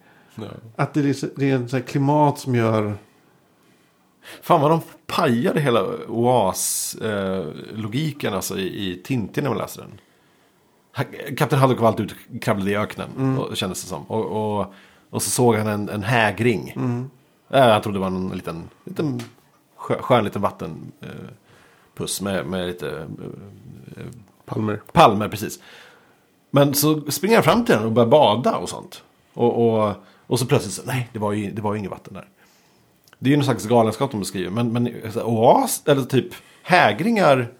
Att 0.75 0.93
det 0.93 0.99
är, 0.99 1.39
det 1.39 1.51
är 1.51 1.55
en 1.55 1.69
sån 1.69 1.79
här 1.79 1.87
klimat 1.87 2.39
som 2.39 2.55
gör. 2.55 2.97
Fan 4.41 4.61
vad 4.61 4.71
de 4.71 4.81
pajade 5.07 5.59
hela 5.59 5.83
OAS-logiken 6.07 8.33
alltså 8.33 8.59
i, 8.59 8.91
i 8.91 9.01
Tintin 9.03 9.43
när 9.43 9.51
man 9.51 9.57
läser 9.57 9.81
den. 9.81 9.91
Kapten 11.37 11.59
Haddock 11.59 11.79
var 11.79 11.87
alltid 11.87 12.05
ute 12.05 12.15
och 12.35 12.41
kravlade 12.41 12.71
i 12.71 12.77
öknen, 12.77 13.37
och, 13.37 13.57
kändes 13.57 13.81
det 13.81 13.87
som. 13.87 14.03
Och, 14.03 14.25
och, 14.25 14.73
och 15.09 15.23
så 15.23 15.29
såg 15.29 15.55
han 15.55 15.67
en, 15.67 15.89
en 15.89 16.03
hägring. 16.03 16.73
Äh, 17.49 17.67
jag 17.67 17.83
trodde 17.83 17.97
det 17.97 18.01
var 18.01 18.07
en 18.07 18.29
liten, 18.29 18.69
liten 18.83 19.21
skö, 19.75 20.01
skön 20.01 20.23
liten 20.23 20.41
vattenpuss 20.41 22.21
med, 22.21 22.45
med 22.45 22.67
lite 22.67 23.07
eh, 23.97 24.05
Palmer. 24.45 24.81
palmer, 24.91 25.29
precis. 25.29 25.59
Men 26.51 26.73
så 26.73 27.11
springer 27.11 27.35
jag 27.35 27.45
fram 27.45 27.65
till 27.65 27.75
den 27.75 27.85
och 27.85 27.91
börjar 27.91 28.09
bada 28.09 28.57
och 28.57 28.69
sånt. 28.69 29.03
Och, 29.33 29.67
och, 29.67 29.93
och 30.29 30.39
så 30.39 30.45
plötsligt 30.45 30.73
så, 30.73 30.81
nej, 30.85 31.09
det 31.13 31.19
var 31.19 31.31
ju, 31.33 31.51
det 31.51 31.61
var 31.61 31.73
ju 31.73 31.79
inget 31.79 31.91
vatten 31.91 32.13
där. 32.13 32.27
Det 33.19 33.29
är 33.29 33.31
ju 33.31 33.37
någon 33.37 33.45
slags 33.45 33.65
galenskap 33.65 34.11
de 34.11 34.19
beskriver. 34.19 34.49
Men, 34.51 34.73
men 34.73 34.85
här, 34.85 35.23
oas, 35.23 35.83
eller 35.85 36.03
typ 36.03 36.33
hägringar 36.63 37.51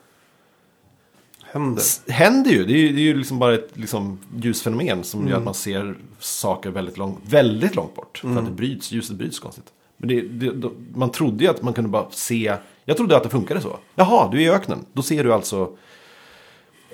Händer. 1.43 1.81
s- 1.81 2.01
händer 2.07 2.51
ju. 2.51 2.65
Det 2.65 2.73
är 2.73 2.77
ju, 2.77 2.89
det 2.91 2.99
är 3.01 3.03
ju 3.03 3.17
liksom 3.17 3.39
bara 3.39 3.53
ett 3.53 3.69
liksom, 3.73 4.19
ljusfenomen 4.41 5.03
som 5.03 5.19
Mm. 5.19 5.31
gör 5.31 5.37
att 5.37 5.43
man 5.43 5.53
ser 5.53 5.95
saker 6.19 6.69
väldigt 6.69 6.97
långt, 6.97 7.19
väldigt 7.23 7.75
långt 7.75 7.95
bort. 7.95 8.17
För 8.17 8.37
att 8.37 8.45
det 8.45 8.51
bryts, 8.51 8.91
ljuset 8.91 9.15
bryts 9.15 9.39
konstigt. 9.39 9.65
Men 9.97 10.09
det, 10.09 10.21
det, 10.21 10.51
då, 10.51 10.71
man 10.95 11.11
trodde 11.11 11.43
ju 11.43 11.49
att 11.49 11.61
man 11.61 11.73
kunde 11.73 11.89
bara 11.89 12.05
se, 12.11 12.55
jag 12.85 12.97
trodde 12.97 13.17
att 13.17 13.23
det 13.23 13.29
funkade 13.29 13.61
så. 13.61 13.77
Jaha, 13.95 14.29
du 14.31 14.37
är 14.37 14.41
i 14.41 14.49
öknen. 14.49 14.85
Då 14.93 15.01
ser 15.01 15.23
du 15.23 15.33
alltså 15.33 15.77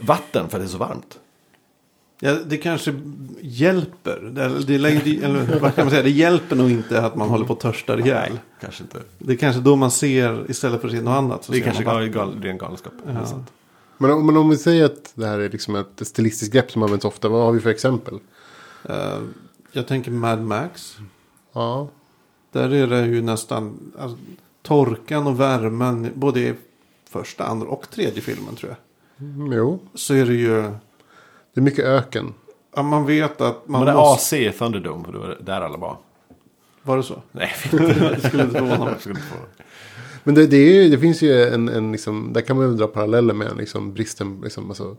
vatten 0.02 0.50
för 0.50 0.58
att 0.58 0.64
det 0.64 0.68
är 0.68 0.72
så 0.72 0.78
varmt. 0.78 1.20
Ja, 2.20 2.38
det 2.46 2.58
kanske 2.58 2.94
hjälper. 3.42 4.20
Det, 4.20 4.78
det, 4.80 5.24
eller 5.24 5.60
vad 5.60 5.76
kan 5.76 5.86
man 5.86 5.92
säga? 5.92 6.04
Det 6.04 6.10
hjälper 6.10 6.56
nog 6.56 6.72
inte 6.72 7.02
att 7.02 7.16
man 7.16 7.30
håller 7.30 7.46
på 7.46 7.54
att 7.54 7.60
törsta 7.60 8.00
ihjäl. 8.00 8.40
Kanske 8.62 8.84
inte. 8.84 9.00
Det 9.20 9.34
är 9.34 9.38
kanske 9.38 9.62
då 9.62 9.76
man 9.76 9.92
ser 9.92 10.52
istället 10.52 10.82
för 10.82 10.88
att 10.88 10.94
se 10.94 11.02
något 11.02 11.18
annat. 11.18 11.44
Så 11.44 11.52
Det 11.52 11.58
är 11.58 11.60
ser 11.60 11.66
kanske 11.66 11.84
man 11.84 12.12
gal, 12.12 12.42
ren 12.42 12.58
galenskap. 12.58 12.94
Ja. 13.08 13.26
Sant. 13.26 13.52
Men 13.98 14.12
om, 14.12 14.26
men 14.26 14.38
om 14.38 14.50
vi 14.50 14.58
säger 14.58 14.86
att 14.86 15.12
det 15.16 15.28
här 15.28 15.40
är 15.40 15.50
liksom 15.50 15.76
ett 15.76 16.08
stilistiskt 16.08 16.54
grepp 16.54 16.72
som 16.72 16.84
används 16.84 17.06
ofta. 17.06 17.30
Vad 17.30 17.46
har 17.46 17.52
vi 17.52 17.60
för 17.60 17.70
exempel? 17.70 18.20
Eh, 18.90 19.20
jag 19.72 19.88
tänker 19.88 20.12
Mad 20.12 20.42
Max. 20.42 20.98
Ja. 21.54 21.88
Där 22.52 22.74
är 22.74 22.88
det 22.88 23.06
ju 23.06 23.22
nästan 23.22 23.94
alltså, 24.00 24.18
torkan 24.62 25.28
och 25.28 25.40
värmen. 25.40 26.12
Både 26.16 26.40
i 26.40 26.54
första, 27.10 27.44
andra 27.44 27.68
och 27.68 27.90
tredje 27.90 28.22
filmen 28.22 28.56
tror 28.56 28.72
jag. 28.72 28.78
Mm, 29.28 29.52
jo. 29.52 29.80
Så 29.94 30.14
är 30.14 30.26
det 30.26 30.34
ju. 30.34 30.72
Det 31.56 31.62
är 31.62 31.64
mycket 31.64 31.86
öken. 31.86 32.34
Ja, 32.76 32.84
man 32.84 33.06
vet 33.06 33.42
att 33.42 33.68
man 33.68 33.80
Men 33.80 33.86
det 33.86 33.92
är 33.92 33.96
måste. 33.96 34.36
AC 34.36 34.42
i 34.42 34.52
Thunderdome, 34.52 35.06
för 35.06 35.12
det 35.12 35.18
var 35.18 35.38
där 35.42 35.62
alla 35.62 35.78
var. 35.78 35.98
Var 36.84 36.98
det 36.98 37.04
så? 37.04 37.22
Nej, 37.32 37.52
det 37.62 37.68
skulle 37.68 37.84
inte 37.84 38.02
mig. 38.02 38.20
skulle 38.20 38.44
inte 38.44 38.56
förvåna 38.56 38.86
mig. 38.86 39.24
Men 40.24 40.36
det, 40.36 40.48
det, 40.48 40.58
är 40.58 40.84
ju, 40.84 40.90
det 40.90 40.98
finns 40.98 41.22
ju 41.22 41.44
en, 41.44 41.70
en 41.70 41.92
liksom, 41.92 42.34
där 42.34 42.42
kan 42.42 42.58
man 42.58 42.72
ju 42.72 42.76
dra 42.76 42.88
paralleller 42.88 43.34
med 43.34 43.58
liksom 43.58 43.94
bristen, 43.94 44.42
liksom, 44.44 44.70
alltså, 44.70 44.98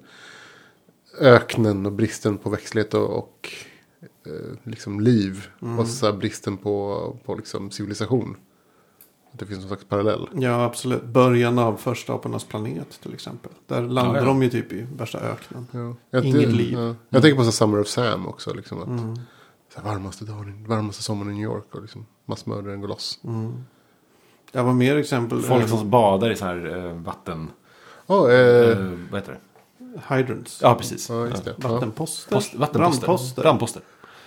öknen 1.21 1.87
och 1.87 1.93
bristen 1.93 2.39
på 2.39 2.51
växtlighet 2.51 2.95
och, 2.95 3.19
och 3.19 3.53
eh, 4.27 4.71
liksom 4.71 5.01
liv. 5.01 5.47
Och 5.79 5.87
så 5.87 6.07
här 6.07 6.13
bristen 6.13 6.57
på, 6.57 7.17
på 7.25 7.35
liksom 7.35 7.71
civilisation. 7.71 8.37
Att 9.37 9.41
det 9.41 9.47
finns 9.47 9.59
någon 9.61 9.69
slags 9.69 9.85
parallell. 9.85 10.29
Ja, 10.35 10.65
absolut. 10.65 11.05
Början 11.05 11.59
av 11.59 11.77
första 11.77 12.15
apornas 12.15 12.45
planet 12.45 13.01
till 13.03 13.15
exempel. 13.15 13.53
Där 13.67 13.83
landar 13.83 14.15
Ja, 14.15 14.21
ja. 14.21 14.25
de 14.27 14.43
ju 14.43 14.51
typ 14.51 14.73
i 14.73 14.87
värsta 14.97 15.19
öknen. 15.19 15.67
Ja. 16.11 16.23
Inget 16.23 16.49
liv. 16.53 16.73
Ja. 16.73 16.95
Jag 17.09 17.23
tänker 17.23 17.37
på 17.39 17.45
så 17.45 17.53
Summer 17.53 17.81
of 17.81 17.89
Sam 17.89 18.27
också. 18.27 18.55
Liksom, 18.55 18.79
att, 18.83 19.17
så 19.75 19.81
här, 19.81 19.93
varmaste, 19.93 20.25
dagen, 20.25 20.65
varmaste 20.69 21.03
sommaren 21.03 21.31
i 21.33 21.35
New 21.35 21.45
York 21.45 21.75
och 21.75 21.83
liksom, 21.83 22.07
massmördaren 22.27 22.81
går 22.81 22.89
loss. 22.89 23.21
Det 24.53 24.63
var 24.63 24.73
mer 24.73 24.97
exempel. 24.97 25.43
Folk 25.43 25.69
som 25.69 25.91
badar 25.91 26.31
i 26.31 26.37
så 26.37 26.45
här 26.45 26.87
eh, 26.87 26.93
vatten... 26.93 27.51
Ja, 28.07 28.31
Eh, 28.33 28.69
eh, 28.71 28.79
vad 29.11 29.21
heter 29.21 29.33
det? 29.33 30.15
Hydrants. 30.15 30.59
Ja, 30.63 30.75
precis. 30.75 31.09
ja, 31.09 31.27
just 31.27 31.45
det. 31.45 31.55
Ja. 31.63 31.69
Vattenposter. 31.69 32.35
Post, 32.35 32.55
vattenposter. 32.55 33.07
Brandposter. 33.07 33.43
Brandposter. 33.43 33.83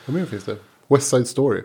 Vad 0.05 0.15
mer 0.15 0.25
finns 0.25 0.43
det? 0.43 0.57
West 0.87 1.09
Side 1.09 1.27
Story. 1.27 1.63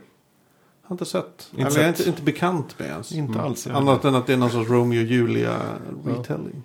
Har 0.85 0.95
inte 0.95 1.05
sett. 1.05 1.49
Inte 1.51 1.67
Eller 1.67 1.81
jag 1.81 1.89
är 1.89 1.93
sett. 1.93 1.99
inte, 1.99 2.11
inte 2.11 2.23
bekant 2.23 2.79
med 2.79 2.89
ens. 2.89 3.13
Inte 3.13 3.41
alls. 3.41 3.67
jag. 3.67 3.77
Annat 3.77 4.05
än 4.05 4.15
att 4.15 4.27
det 4.27 4.33
är 4.33 4.37
någon 4.37 4.51
sorts 4.51 4.71
Romeo 4.71 5.01
och 5.01 5.07
Julia 5.07 5.61
retelling. 6.05 6.63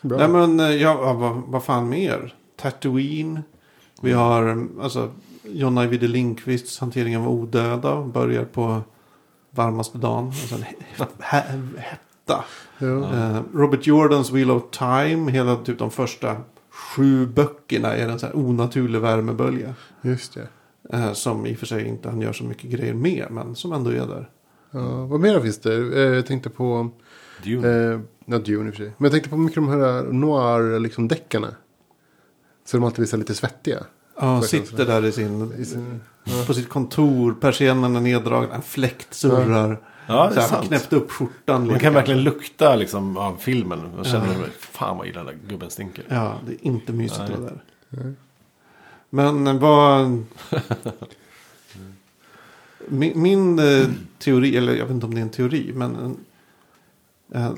Bra. 0.00 0.18
Nej 0.18 0.28
men 0.28 0.60
eh, 0.60 0.66
ja, 0.66 1.12
vad, 1.12 1.42
vad 1.46 1.64
fan 1.64 1.88
mer? 1.88 2.34
Tatooine. 2.56 3.42
Vi 4.00 4.12
har 4.12 4.42
mm, 4.42 4.80
alltså 4.80 5.10
John 5.42 5.78
Ajvide 5.78 6.08
Lindqvists 6.08 6.78
hantering 6.78 7.16
av 7.16 7.28
odöda. 7.28 8.02
Börjar 8.02 8.44
på 8.44 8.80
varmaste 9.50 9.98
dagen. 9.98 10.26
Alltså 10.26 10.54
en 10.54 10.64
hetta. 11.78 12.44
ja. 12.78 13.14
Eh, 13.14 13.40
Robert 13.54 13.86
Jordans 13.86 14.30
Wheel 14.30 14.50
of 14.50 14.62
Time. 14.70 15.32
Hela 15.32 15.56
typ 15.56 15.78
de 15.78 15.90
första 15.90 16.36
sju 16.70 17.26
böckerna 17.26 17.96
är 17.96 18.08
en 18.08 18.18
sån 18.18 18.26
här 18.26 18.36
onaturlig 18.36 19.00
värmebölja. 19.00 19.74
Just 20.02 20.34
det. 20.34 20.48
Eh, 20.90 21.12
som 21.12 21.46
i 21.46 21.54
och 21.54 21.58
för 21.58 21.66
sig 21.66 21.86
inte 21.86 22.08
han 22.08 22.20
gör 22.20 22.32
så 22.32 22.44
mycket 22.44 22.70
grejer 22.70 22.94
med. 22.94 23.26
Men 23.30 23.54
som 23.54 23.72
ändå 23.72 23.90
är 23.90 24.06
där. 24.06 24.30
Ja, 24.70 25.06
vad 25.06 25.20
mer 25.20 25.40
finns 25.40 25.58
det? 25.58 25.74
Eh, 25.74 26.14
jag 26.14 26.26
tänkte 26.26 26.50
på... 26.50 26.90
Dune. 27.44 27.68
Eh, 27.92 28.00
ja, 28.26 28.38
Dune 28.38 28.68
i 28.68 28.70
och 28.70 28.74
för 28.74 28.82
sig. 28.84 28.92
Men 28.98 29.04
jag 29.04 29.12
tänkte 29.12 29.30
på 29.30 29.36
mycket 29.36 29.54
de 29.56 29.68
här 29.68 30.02
noir 30.02 30.78
liksom 30.80 31.08
deckarna. 31.08 31.48
Så 32.64 32.76
de 32.76 32.84
alltid 32.84 33.00
visar 33.00 33.18
lite 33.18 33.34
svettiga. 33.34 33.78
Ja, 34.20 34.40
Så 34.40 34.48
sitter 34.48 34.86
där 34.86 35.04
i 35.04 35.12
sin... 35.12 35.52
I 35.58 35.64
sin, 35.64 36.00
På 36.46 36.54
sitt 36.54 36.68
kontor, 36.68 37.34
persiennerna 37.40 38.00
neddragna, 38.00 38.54
en 38.54 38.62
fläkt 38.62 39.14
surrar. 39.14 39.80
Ja, 40.06 40.28
det 40.28 40.34
så 40.34 40.40
är 40.40 40.44
sant. 40.44 40.66
knäppt 40.68 40.92
upp 40.92 41.10
skjortan 41.10 41.60
Man 41.60 41.68
lite. 41.68 41.80
kan 41.80 41.94
verkligen 41.94 42.22
lukta 42.22 42.76
liksom, 42.76 43.16
av 43.16 43.36
filmen. 43.36 43.80
Man 43.96 44.04
känner, 44.04 44.34
fan 44.58 44.96
vad 44.96 45.06
illa 45.06 45.24
den 45.24 45.26
där 45.26 45.48
gubben 45.48 45.70
stinker. 45.70 46.04
Ja, 46.08 46.34
det 46.46 46.52
är 46.52 46.58
inte 46.66 46.92
mysigt 46.92 47.18
Nej. 47.20 47.32
att 47.34 47.40
vara 47.40 47.52
där. 47.90 48.14
Men 49.14 49.58
vad... 49.58 50.24
min 52.88 53.22
min 53.22 53.60
teori, 54.18 54.56
eller 54.56 54.74
jag 54.74 54.84
vet 54.84 54.94
inte 54.94 55.06
om 55.06 55.14
det 55.14 55.20
är 55.20 55.22
en 55.22 55.30
teori, 55.30 55.72
men... 55.74 56.16
Äh, 57.34 57.52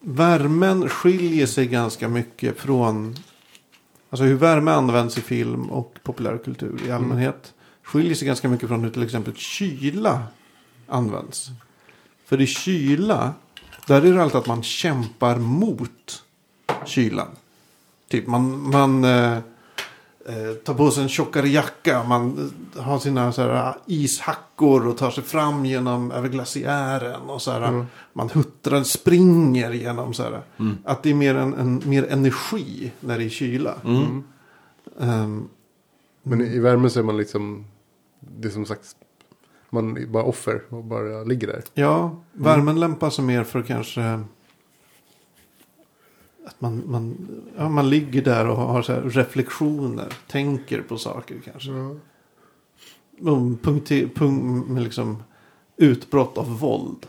värmen 0.00 0.88
skiljer 0.88 1.46
sig 1.46 1.66
ganska 1.66 2.08
mycket 2.08 2.58
från... 2.58 3.16
Alltså 4.10 4.24
hur 4.24 4.34
värme 4.34 4.70
används 4.70 5.18
i 5.18 5.20
film 5.20 5.70
och 5.70 5.98
populärkultur 6.02 6.80
i 6.86 6.90
allmänhet. 6.90 7.54
Skiljer 7.82 8.14
sig 8.14 8.26
ganska 8.26 8.48
mycket 8.48 8.68
från 8.68 8.84
hur 8.84 8.90
till 8.90 9.02
exempel 9.02 9.34
kyla 9.36 10.22
används. 10.86 11.50
För 12.24 12.40
i 12.40 12.46
kyla, 12.46 13.34
där 13.86 14.02
är 14.02 14.12
det 14.12 14.22
alltid 14.22 14.36
att 14.36 14.46
man 14.46 14.62
kämpar 14.62 15.38
mot 15.38 16.24
kylan. 16.84 17.28
Typ 18.08 18.26
man, 18.26 18.70
man 18.70 19.04
eh, 19.04 19.38
tar 20.64 20.74
på 20.74 20.90
sig 20.90 21.02
en 21.02 21.08
tjockare 21.08 21.48
jacka. 21.48 22.04
Man 22.04 22.52
eh, 22.76 22.82
har 22.82 22.98
sina 22.98 23.32
så 23.32 23.42
här, 23.42 23.74
ishackor 23.86 24.86
och 24.86 24.96
tar 24.96 25.10
sig 25.10 25.24
fram 25.24 25.64
genom 25.64 26.10
över 26.10 26.28
glaciären. 26.28 27.20
Och 27.20 27.42
så 27.42 27.50
här, 27.50 27.86
Man 28.12 28.30
huttrar, 28.30 28.82
springer 28.82 29.72
genom 29.72 30.14
så 30.14 30.22
här. 30.22 30.42
Att 30.84 31.02
det 31.02 31.10
är 31.10 31.14
mer, 31.14 31.34
en, 31.34 31.54
en, 31.54 31.82
mer 31.84 32.06
energi 32.10 32.92
när 33.00 33.18
det 33.18 33.24
är 33.24 33.28
kyla. 33.28 33.74
Ehm, 35.00 35.48
Men 36.22 36.40
i 36.40 36.44
i 36.44 36.58
värmen 36.58 36.90
så 36.90 37.00
är 37.00 37.04
man 37.04 37.16
liksom, 37.16 37.64
det 38.20 38.48
är 38.48 38.52
som 38.52 38.66
sagt, 38.66 38.96
man 39.70 39.96
är 39.96 40.06
bara 40.06 40.22
offer 40.22 40.62
och 40.68 40.84
bara 40.84 41.24
ligger 41.24 41.46
där. 41.46 41.62
ja, 41.74 42.16
värmen 42.32 42.80
lämpar 42.80 43.10
sig 43.10 43.24
mer 43.24 43.44
för 43.44 43.62
kanske... 43.62 44.20
Att 46.46 46.60
man, 46.60 46.82
man, 46.86 47.28
ja, 47.56 47.68
man 47.68 47.90
ligger 47.90 48.22
där 48.22 48.46
och 48.46 48.56
har 48.56 48.82
så 48.82 48.92
här 48.92 49.02
reflektioner. 49.02 50.12
Tänker 50.30 50.82
på 50.82 50.98
saker 50.98 51.36
kanske. 51.44 51.70
Um, 53.20 53.58
punkte, 53.62 54.08
punkt, 54.14 54.68
med 54.68 54.82
liksom 54.82 55.22
utbrott 55.76 56.38
av 56.38 56.58
våld. 56.58 57.06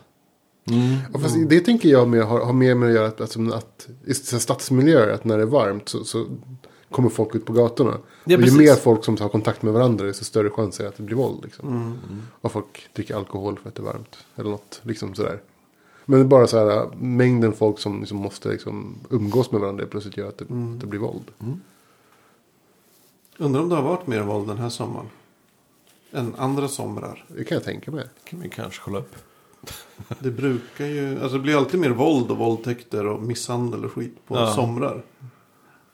Ja, 1.14 1.20
fast 1.20 1.36
det 1.50 1.60
tänker 1.60 1.90
jag 1.90 2.08
med, 2.08 2.24
har, 2.24 2.46
har 2.46 2.54
mer 2.54 2.76
med 2.76 2.90
att 2.90 2.96
göra 2.96 3.08
att, 3.08 3.22
alltså, 3.22 3.52
att 3.54 3.88
i 4.06 4.14
stadsmiljöer, 4.14 5.14
att 5.14 5.26
när 5.26 5.38
det 5.38 5.44
är 5.44 5.48
varmt 5.48 5.90
så, 5.90 6.04
så 6.04 6.26
kommer 6.92 7.10
folk 7.10 7.36
ut 7.36 7.46
på 7.46 7.54
gatorna. 7.54 7.98
Ja, 8.26 8.38
och 8.38 8.44
ju 8.44 8.58
mer 8.58 8.76
folk 8.76 9.06
som 9.06 9.18
tar 9.18 9.30
kontakt 9.30 9.62
med 9.62 9.74
varandra, 9.74 10.06
desto 10.06 10.26
större 10.26 10.50
chans 10.50 10.80
är 10.80 10.84
det 10.84 10.90
att 10.90 10.98
det 10.98 11.04
blir 11.04 11.16
våld. 11.16 11.44
Liksom. 11.44 11.70
Mm. 11.70 12.22
Och 12.42 12.52
folk 12.52 12.90
dricker 12.94 13.16
alkohol 13.16 13.60
för 13.62 13.70
att 13.70 13.76
det 13.76 13.82
är 13.82 13.86
varmt. 13.86 14.18
Eller 14.36 14.50
något, 14.50 14.80
liksom 14.84 15.16
sådär. 15.16 15.42
Men 16.06 16.20
det 16.20 16.26
är 16.26 16.28
bara 16.28 16.48
så 16.48 16.58
här, 16.70 16.90
mängden 16.96 17.54
folk 17.54 17.80
som 17.80 18.00
liksom 18.00 18.18
måste 18.18 18.50
liksom 18.50 18.96
umgås 19.10 19.52
med 19.52 19.62
varandra 19.62 19.86
plötsligt 19.86 20.18
gör 20.18 20.30
att 20.30 20.38
det, 20.38 20.50
Mm. 20.50 20.74
att 20.74 20.80
det 20.82 20.88
blir 20.88 21.00
våld. 21.00 21.32
Undrar 23.38 23.62
om 23.62 23.70
det 23.70 23.76
har 23.76 23.84
varit 23.84 24.08
mer 24.08 24.22
våld 24.22 24.48
den 24.48 24.58
här 24.58 24.70
sommaren. 24.70 25.08
Än 26.12 26.36
andra 26.38 26.68
somrar. 26.68 27.26
Det 27.28 27.44
kan 27.44 27.56
jag 27.56 27.64
tänka 27.64 27.92
mig. 27.92 28.06
kan 28.24 28.40
vi 28.40 28.50
kanske 28.50 28.82
kolla 28.86 29.00
upp. 29.00 29.16
Det 30.20 30.32
brukar 30.32 30.86
ju, 30.86 31.20
alltså 31.22 31.38
det 31.38 31.44
blir 31.44 31.58
alltid 31.58 31.80
mer 31.80 31.90
våld 31.90 32.32
och 32.32 32.38
våldtäkter 32.38 33.06
och 33.08 33.24
misshandel 33.24 33.86
och 33.86 33.92
skit 33.92 34.16
på 34.28 34.36
Ja. 34.36 34.54
somrar. 34.54 35.04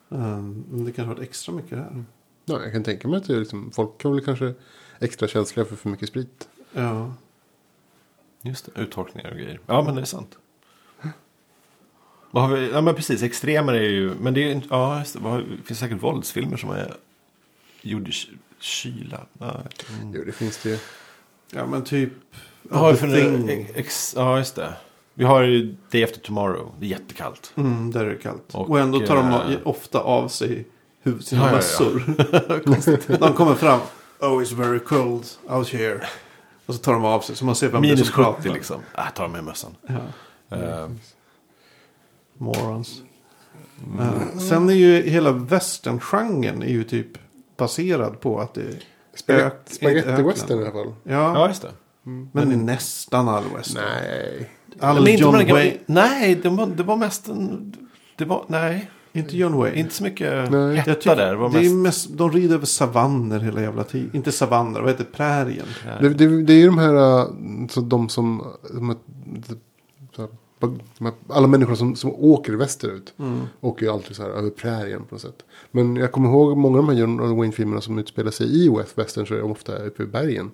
Ehm, 0.09 0.63
Men 0.71 0.85
det 0.85 0.91
kanske 0.91 1.01
har 1.01 1.15
varit 1.15 1.23
extra 1.29 1.53
mycket 1.53 1.77
här. 1.77 2.03
Ja, 2.45 2.61
jag 2.63 2.71
kan 2.73 2.83
tänka 2.83 3.07
mig 3.07 3.17
att 3.17 3.27
det 3.27 3.33
är 3.35 3.39
liksom, 3.39 3.71
folk 3.71 3.97
kan 3.97 4.11
väl 4.11 4.25
kanske 4.25 4.53
extra 4.99 5.27
känsliga 5.27 5.65
för 5.65 5.75
för 5.75 5.89
mycket 5.89 6.09
sprit. 6.09 6.47
Ja. 6.73 7.13
Just 8.41 8.65
det, 8.75 8.81
uttorkningar 8.81 9.31
och 9.31 9.37
grejer. 9.37 9.59
Ja, 9.67 9.81
men 9.81 9.95
det 9.95 10.01
är 10.01 10.05
sant. 10.05 10.37
Vad 12.31 12.43
har 12.43 12.55
vi? 12.57 12.71
Ja, 12.71 12.81
men 12.81 12.95
precis. 12.95 13.23
Extremer 13.23 13.73
är 13.73 13.89
ju... 13.89 14.13
Men 14.19 14.33
det 14.33 14.39
är 14.43 14.45
ju 14.45 14.51
inte... 14.51 14.67
Ja, 14.69 14.99
just 14.99 15.13
det. 15.13 15.19
Vad 15.19 15.31
har- 15.31 15.39
det 15.41 15.63
finns 15.65 15.79
säkert 15.79 16.03
våldsfilmer 16.03 16.57
som 16.57 16.69
är 16.69 16.93
gjord 17.81 18.07
i 18.07 18.11
ky- 18.11 18.37
kyla. 18.59 19.19
Ja, 19.39 19.61
mm. 19.99 20.13
Jo, 20.15 20.23
det 20.25 20.31
finns 20.31 20.57
det 20.63 20.69
ju. 20.69 20.77
ja 21.51 21.65
men 21.65 21.83
typ. 21.83 22.13
Vad 22.63 22.79
har 22.79 22.91
vi 22.91 22.97
The 22.97 23.07
för 23.07 23.47
Thing. 23.47 23.69
Ex, 23.75 24.13
ja, 24.17 24.37
just 24.37 24.55
det. 24.55 24.73
Vi 25.13 25.23
har 25.25 25.41
ju 25.41 25.75
Day 25.91 26.03
After 26.03 26.19
Tomorrow. 26.19 26.71
Det 26.79 26.85
är 26.85 26.89
jättekallt. 26.89 27.53
Mm, 27.57 27.91
där 27.91 28.05
är 28.05 28.09
det 28.09 28.15
kallt. 28.15 28.55
Och, 28.55 28.69
Och, 28.69 28.79
ändå 28.79 28.99
tar 28.99 29.15
de 29.15 29.31
eh, 29.53 29.59
ofta 29.63 29.99
av 29.99 30.27
sig 30.27 30.65
huv- 31.03 31.19
sina 31.19 31.41
Ja, 31.41 31.47
ja, 31.47 31.51
ja. 31.51 31.55
mössor. 31.55 33.17
de 33.19 33.33
kommer 33.33 33.55
fram. 33.55 33.79
Oh 34.19 34.41
it's 34.41 34.55
very 34.55 34.79
cold 34.79 35.25
out 35.47 35.69
here. 35.69 36.07
Och 36.65 36.75
så 36.75 36.81
tar 36.81 36.93
de 36.93 37.05
av 37.05 37.21
sig. 37.21 37.35
Så 37.35 37.45
man 37.45 37.55
ser 37.55 37.69
vem 37.69 37.81
det 37.81 37.87
är 37.87 37.89
Minus 37.95 38.07
som 38.07 38.23
70 38.25 38.33
pratar. 38.41 38.49
liksom. 38.53 38.81
Äh, 38.97 39.03
tar 39.15 39.23
de 39.23 39.31
med 39.31 39.43
mössan. 39.43 39.75
Ja. 39.87 40.57
Eh, 40.57 40.89
Morons. 42.37 43.01
Mm. 43.87 43.99
Eh, 43.99 44.37
sen 44.37 44.69
är 44.69 44.73
ju 44.73 45.01
hela 45.09 45.31
western-genren 45.31 46.61
är 46.63 46.67
ju 46.67 46.83
typ 46.83 47.07
baserad 47.57 48.19
på 48.19 48.39
att 48.39 48.53
det 48.53 48.61
Spag- 49.15 49.39
Ök- 49.41 49.53
Spaghetti 49.65 50.21
western 50.21 50.59
i 50.59 50.61
alla 50.61 50.71
fall. 50.71 50.93
Ja, 51.03 51.33
ja, 51.39 51.47
just 51.47 51.61
det. 51.61 51.71
men 52.03 52.31
det 52.49 52.55
är 52.55 52.57
nästan 52.57 53.29
all 53.29 53.43
western. 53.55 53.83
Nej. 53.83 54.49
All 54.79 54.97
Eller 54.97 55.11
John 55.11 55.33
Wayne. 55.33 55.77
Nej, 55.85 56.35
det 56.35 56.49
var, 56.49 56.67
det 56.67 56.83
var 56.83 56.95
mest 56.95 57.27
en... 57.27 57.75
Det 58.15 58.25
var... 58.25 58.45
Nej, 58.47 58.89
Inte 59.13 59.37
John 59.37 59.53
Wayne. 59.57 59.79
inte 59.79 59.93
så 59.93 60.03
mycket 60.03 60.51
Nej. 60.51 60.75
hetta 60.75 60.95
tycker 60.95 61.15
där. 61.15 61.35
Var 61.35 61.49
det 61.49 61.57
är 61.57 61.61
mest... 61.61 61.75
mest, 62.09 62.17
de 62.17 62.31
rider 62.31 62.55
över 62.55 62.65
savanner 62.65 63.39
hela 63.39 63.61
jävla 63.61 63.83
tiden. 63.83 64.09
Inte 64.13 64.31
savanner, 64.31 64.79
vad 64.81 64.89
heter 64.89 65.03
prärien? 65.03 65.65
Det, 66.01 66.09
det, 66.09 66.43
det 66.43 66.53
är 66.53 66.57
ju 66.57 66.65
de 66.65 66.77
här, 66.77 67.19
äh, 67.19 67.27
så 67.69 67.81
de 67.81 68.09
som, 68.09 68.47
de 68.73 68.89
här, 68.89 68.97
de 70.97 71.05
här, 71.05 71.13
alla 71.27 71.47
människor 71.47 71.75
som, 71.75 71.95
som 71.95 72.11
åker 72.11 72.53
västerut. 72.53 73.13
Åker 73.61 73.85
ju 73.85 73.91
alltid 73.91 74.15
så 74.15 74.23
här 74.23 74.29
över 74.29 74.49
prärien 74.49 75.03
på 75.05 75.15
något 75.15 75.21
sätt. 75.21 75.45
Men 75.71 75.95
jag 75.95 76.11
kommer 76.11 76.29
ihåg 76.29 76.57
många 76.57 76.79
av 76.79 76.85
de 76.85 76.93
här 76.93 76.99
John 76.99 77.37
Wayne-filmerna 77.37 77.81
som 77.81 77.99
utspelar 77.99 78.31
sig 78.31 78.65
i 78.65 78.69
West 78.69 78.97
Western 78.97 79.27
så 79.27 79.33
är 79.35 79.39
de 79.39 79.51
ofta 79.51 79.75
uppe 79.77 80.03
i 80.03 80.05
bergen. 80.05 80.51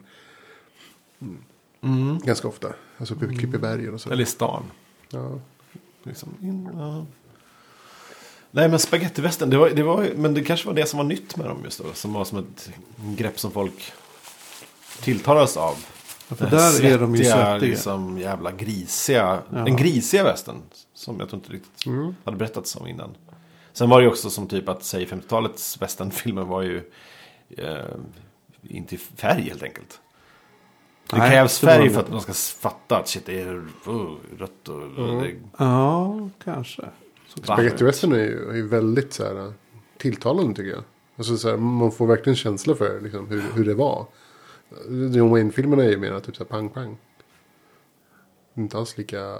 Mm. 1.82 2.20
Ganska 2.24 2.48
ofta. 2.48 2.68
Alltså 2.98 3.14
uppe 3.14 3.26
i 3.26 3.36
klippa 3.36 3.58
bergen 3.58 3.94
och 3.94 4.02
så. 4.02 4.10
Eller 4.10 4.24
i 4.24 4.26
stan. 4.26 4.64
Ja. 5.10 5.40
Liksom 6.04 6.30
in, 6.42 6.70
ja. 6.74 7.06
Nej 8.52 8.70
men 8.70 8.80
spagettivästern, 8.80 9.50
det 9.50 9.58
var, 9.58 9.70
det 9.70 9.84
var, 9.84 10.08
men 10.16 10.34
det 10.34 10.44
kanske 10.44 10.68
var 10.68 10.74
det 10.74 10.86
som 10.86 10.98
var 10.98 11.04
nytt 11.06 11.38
med 11.38 11.46
dem 11.48 11.62
just 11.64 11.80
då. 11.84 11.86
Som 11.94 12.14
var 12.14 12.26
som 12.26 12.38
ett 12.40 12.70
grepp 13.18 13.40
som 13.40 13.52
folk 13.52 13.92
tilltalades 15.02 15.58
av. 15.58 15.76
För 16.28 16.50
där 16.50 16.86
är 16.86 17.00
de 17.00 17.16
ju 17.16 17.24
svettiga, 17.24 17.46
svettiga. 17.46 17.70
liksom 17.70 18.18
jävla 18.18 18.52
grisiga. 18.52 19.42
Ja. 19.52 19.58
Den 19.58 19.76
grisiga 19.76 20.24
västern. 20.24 20.56
Som 20.94 21.20
jag 21.20 21.30
tror 21.30 21.40
inte 21.42 21.54
riktigt 21.54 21.86
Mm. 21.86 22.16
hade 22.26 22.38
berättats 22.38 22.76
om 22.76 22.88
innan. 22.88 23.16
Sen 23.74 23.90
var 23.90 23.98
det 24.00 24.04
ju 24.04 24.10
också 24.10 24.30
som 24.30 24.48
typ 24.48 24.70
att, 24.70 24.84
säg 24.84 25.06
50-talets 25.06 25.82
västernfilmer 25.82 26.42
var 26.44 26.62
ju 26.62 26.92
eh, 27.58 27.78
inte 28.70 28.96
i 28.96 28.98
färg 28.98 29.42
helt 29.42 29.64
enkelt. 29.64 30.00
Det 31.10 31.18
Nej, 31.18 31.30
krävs 31.30 31.60
färg 31.60 31.90
för 31.90 32.00
att 32.00 32.12
de 32.12 32.22
ska 32.22 32.34
fatta 32.34 32.98
att 32.98 33.08
shit 33.08 33.26
det 33.26 33.42
är 33.42 33.68
oh, 33.86 34.16
rött 34.40 34.68
och 34.68 34.82
Mm. 34.82 35.20
det, 35.20 35.34
Ja, 35.58 36.30
kanske. 36.44 36.84
Spaghetti 37.44 37.84
western 37.84 38.12
är 38.12 38.18
ju, 38.18 38.60
är 38.60 38.64
väldigt 38.64 39.14
så 39.14 39.24
här, 39.24 39.54
tilltalande 39.98 40.56
tycker 40.56 40.72
jag. 40.72 40.84
Alltså, 41.18 41.38
så 41.38 41.50
här, 41.50 41.58
man 41.58 41.92
får 41.92 42.08
verkligen 42.08 42.36
känsla 42.36 42.76
för 42.76 43.02
liksom, 43.02 43.28
hur, 43.28 43.44
hur 43.56 43.66
det 43.66 43.74
var. 43.74 44.06
John 45.14 45.30
Wayne-filmerna 45.30 45.84
är 45.84 45.90
ju 45.90 45.98
mer 45.98 46.20
typ 46.20 46.36
så 46.36 46.44
här 46.44 46.50
pang 46.50 46.70
pang. 46.70 46.98
Inte 48.56 48.78
alls 48.78 48.98
lika... 48.98 49.40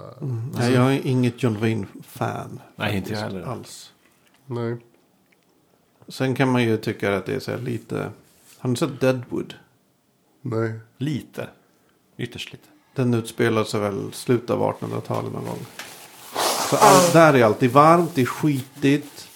Nej, 0.54 0.72
jag 0.72 0.94
är 0.94 1.06
inget 1.06 1.42
John 1.42 1.60
Wayne-fan. 1.60 2.60
Nej, 2.76 2.96
inte 2.96 3.12
jag 3.12 3.18
heller. 3.18 3.42
Alls. 3.42 3.92
Nej. 4.46 4.76
Sen 6.08 6.34
kan 6.34 6.52
man 6.52 6.62
ju 6.62 6.76
tycka 6.76 7.16
att 7.16 7.26
det 7.26 7.34
är 7.34 7.40
så 7.40 7.50
här 7.50 7.58
lite... 7.58 8.10
Har 8.58 8.70
ni 8.70 8.76
sett 8.76 9.00
Deadwood? 9.00 9.54
Nej. 10.42 10.72
lite. 10.98 11.48
Ytterst 12.16 12.52
lite. 12.52 12.68
Den 12.94 13.14
utspelar 13.14 13.64
sig 13.64 13.80
väl 13.80 14.12
slutet 14.12 14.50
av 14.50 14.60
1800-talet 14.60 15.32
någon 15.32 15.44
gång. 15.44 15.58
Så 16.70 16.76
all, 16.76 17.12
där 17.12 17.34
är 17.34 17.44
alltid 17.44 17.70
varmt, 17.72 18.10
det 18.14 18.22
är 18.22 18.26
skitigt. 18.26 19.28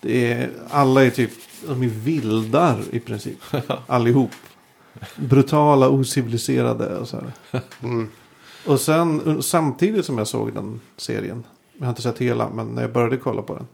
Det 0.00 0.32
är, 0.32 0.50
alla 0.70 1.04
är 1.04 1.10
typ, 1.10 1.30
de 1.68 1.82
är 1.82 1.86
vildar 1.86 2.80
i 2.90 3.00
princip. 3.00 3.38
Allihop. 3.86 4.30
Brutala, 5.16 5.88
ociviliserade 5.88 6.98
och 6.98 7.08
så 7.08 7.16
här. 7.16 7.60
Mm. 7.82 8.08
Och 8.66 8.80
sen 8.80 9.42
samtidigt 9.42 10.04
som 10.06 10.18
jag 10.18 10.28
såg 10.28 10.54
den 10.54 10.80
serien. 10.96 11.44
Jag 11.78 11.84
har 11.86 11.90
inte 11.90 12.02
sett 12.02 12.18
hela, 12.18 12.50
men 12.50 12.66
när 12.66 12.82
jag 12.82 12.92
började 12.92 13.16
kolla 13.16 13.42
på 13.42 13.54
den. 13.54 13.66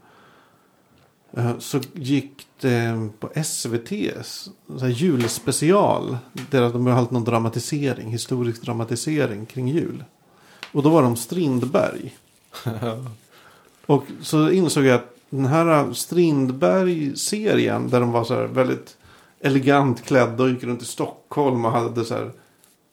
eh, 1.45 1.59
Så 1.59 1.79
gick 1.93 2.47
det 2.61 3.09
på 3.19 3.29
SVT, 3.43 3.89
så 4.77 4.79
här 4.79 4.87
julspecial. 4.87 6.17
Där 6.49 6.69
de 6.69 6.87
har 6.87 6.93
hållit 6.93 7.11
någon 7.11 7.23
dramatisering, 7.23 8.09
historisk 8.11 8.61
dramatisering 8.61 9.45
kring 9.45 9.67
jul. 9.67 10.03
Och 10.71 10.83
då 10.83 10.89
var 10.89 11.01
de 11.03 11.15
Strindberg. 11.15 12.15
Och 13.85 14.05
så 14.21 14.51
insåg 14.51 14.85
jag 14.85 14.95
att 14.95 15.15
den 15.29 15.45
här 15.45 15.93
Strindberg-serien, 15.93 17.89
där 17.89 17.99
de 17.99 18.11
var 18.11 18.23
så 18.23 18.33
här 18.33 18.43
väldigt 18.43 18.97
elegant 19.41 20.05
klädda 20.05 20.43
och 20.43 20.49
gick 20.49 20.63
runt 20.63 20.81
i 20.81 20.85
Stockholm 20.85 21.65
och 21.65 21.71
hade 21.71 22.05
så 22.05 22.13
här, 22.13 22.31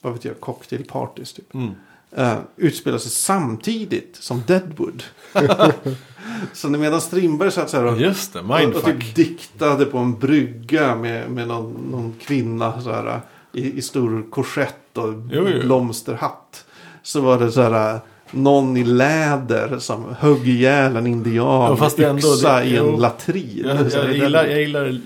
vad 0.01 0.13
vet 0.13 0.25
jag, 0.25 0.39
cocktailpartys 0.39 1.33
typ. 1.33 1.53
Mm. 1.53 1.69
Uh, 2.17 2.37
utspelar 2.55 2.97
sig 2.97 3.11
samtidigt 3.11 4.15
som 4.15 4.43
Deadwood. 4.47 5.03
så 6.53 6.69
medan 6.69 7.01
Strindberg 7.01 7.51
satt 7.51 7.69
så 7.69 7.77
här 7.77 7.85
och, 7.85 8.01
Just 8.01 8.33
det, 8.33 8.39
och, 8.39 8.75
och 8.75 8.83
typ 8.83 9.15
diktade 9.15 9.85
på 9.85 9.97
en 9.97 10.19
brygga 10.19 10.95
med, 10.95 11.31
med 11.31 11.47
någon, 11.47 11.73
någon 11.91 12.15
kvinna 12.21 12.81
så 12.81 12.91
här, 12.91 13.21
i, 13.53 13.77
i 13.77 13.81
stor 13.81 14.25
korsett 14.29 14.97
och 14.97 15.13
Jo, 15.31 15.47
jo. 15.47 15.61
blomsterhatt. 15.61 16.65
Så 17.03 17.21
var 17.21 17.39
det 17.39 17.51
så 17.51 17.61
här 17.61 17.99
någon 18.31 18.77
i 18.77 18.83
läder 18.83 19.79
som 19.79 20.15
högg 20.19 20.47
ihjäl 20.47 20.95
en 20.95 21.07
indian 21.07 21.77
Ja, 21.79 21.89
med 21.97 22.17
yxa 22.17 22.63
i 22.63 22.77
en 22.77 22.95
latrin. 22.95 23.61
Jag, 23.65 23.91
jag, 23.91 24.05
det- 24.05 24.13
gillar, 24.17 24.45
jag 24.45 24.61
gillar 24.61 25.01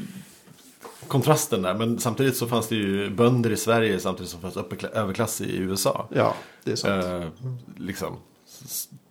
kontrasten 1.08 1.62
där. 1.62 1.74
Men 1.74 2.00
samtidigt 2.00 2.38
så 2.38 2.48
fanns 2.48 2.68
det 2.68 2.76
ju 2.76 3.10
bönder 3.10 3.50
i 3.52 3.58
Sverige 3.58 4.00
samtidigt 4.00 4.32
som 4.32 4.42
fanns 4.42 4.58
överklass 4.94 5.42
i 5.42 5.58
USA. 5.58 6.08
Ja, 6.10 6.34
det 6.64 6.72
är 6.72 6.76
sant. 6.76 7.06
Eh, 7.06 7.48
liksom, 7.78 8.16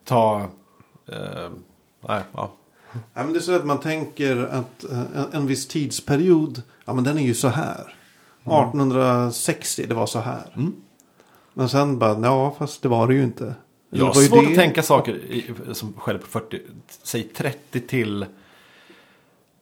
ta... 0.04 0.40
eh, 1.12 1.50
nej, 2.08 2.22
ja. 2.32 2.52
Ja, 2.92 3.00
men 3.24 3.32
det 3.32 3.38
är 3.38 3.40
så 3.40 3.56
att 3.56 3.66
man 3.66 3.80
tänker 3.80 4.36
att 4.36 4.84
eh, 4.92 4.98
en, 5.00 5.26
en 5.32 5.46
viss 5.46 5.68
tidsperiod, 5.68 6.62
ja 6.84 6.92
men 6.94 7.04
den 7.04 7.18
är 7.18 7.22
ju 7.22 7.34
så 7.34 7.48
här. 7.48 7.94
1860, 8.44 9.86
det 9.88 9.94
var 9.94 10.06
så 10.06 10.18
här. 10.18 10.52
Mm. 10.56 10.72
Men 11.54 11.68
sen 11.68 11.98
bara, 11.98 12.20
ja 12.20 12.54
fast 12.58 12.82
det 12.82 12.88
var 12.88 13.08
det 13.08 13.14
ju 13.14 13.22
inte. 13.22 13.54
Jag 13.94 14.06
har 14.06 14.14
svårt 14.14 14.44
det. 14.44 14.50
att 14.50 14.54
tänka 14.54 14.82
saker 14.82 15.12
i, 15.12 15.44
som 15.72 15.92
skedde 15.92 16.18
på 16.18 16.26
40, 16.26 16.60
säg 17.02 17.22
30 17.22 17.80
till 17.80 18.26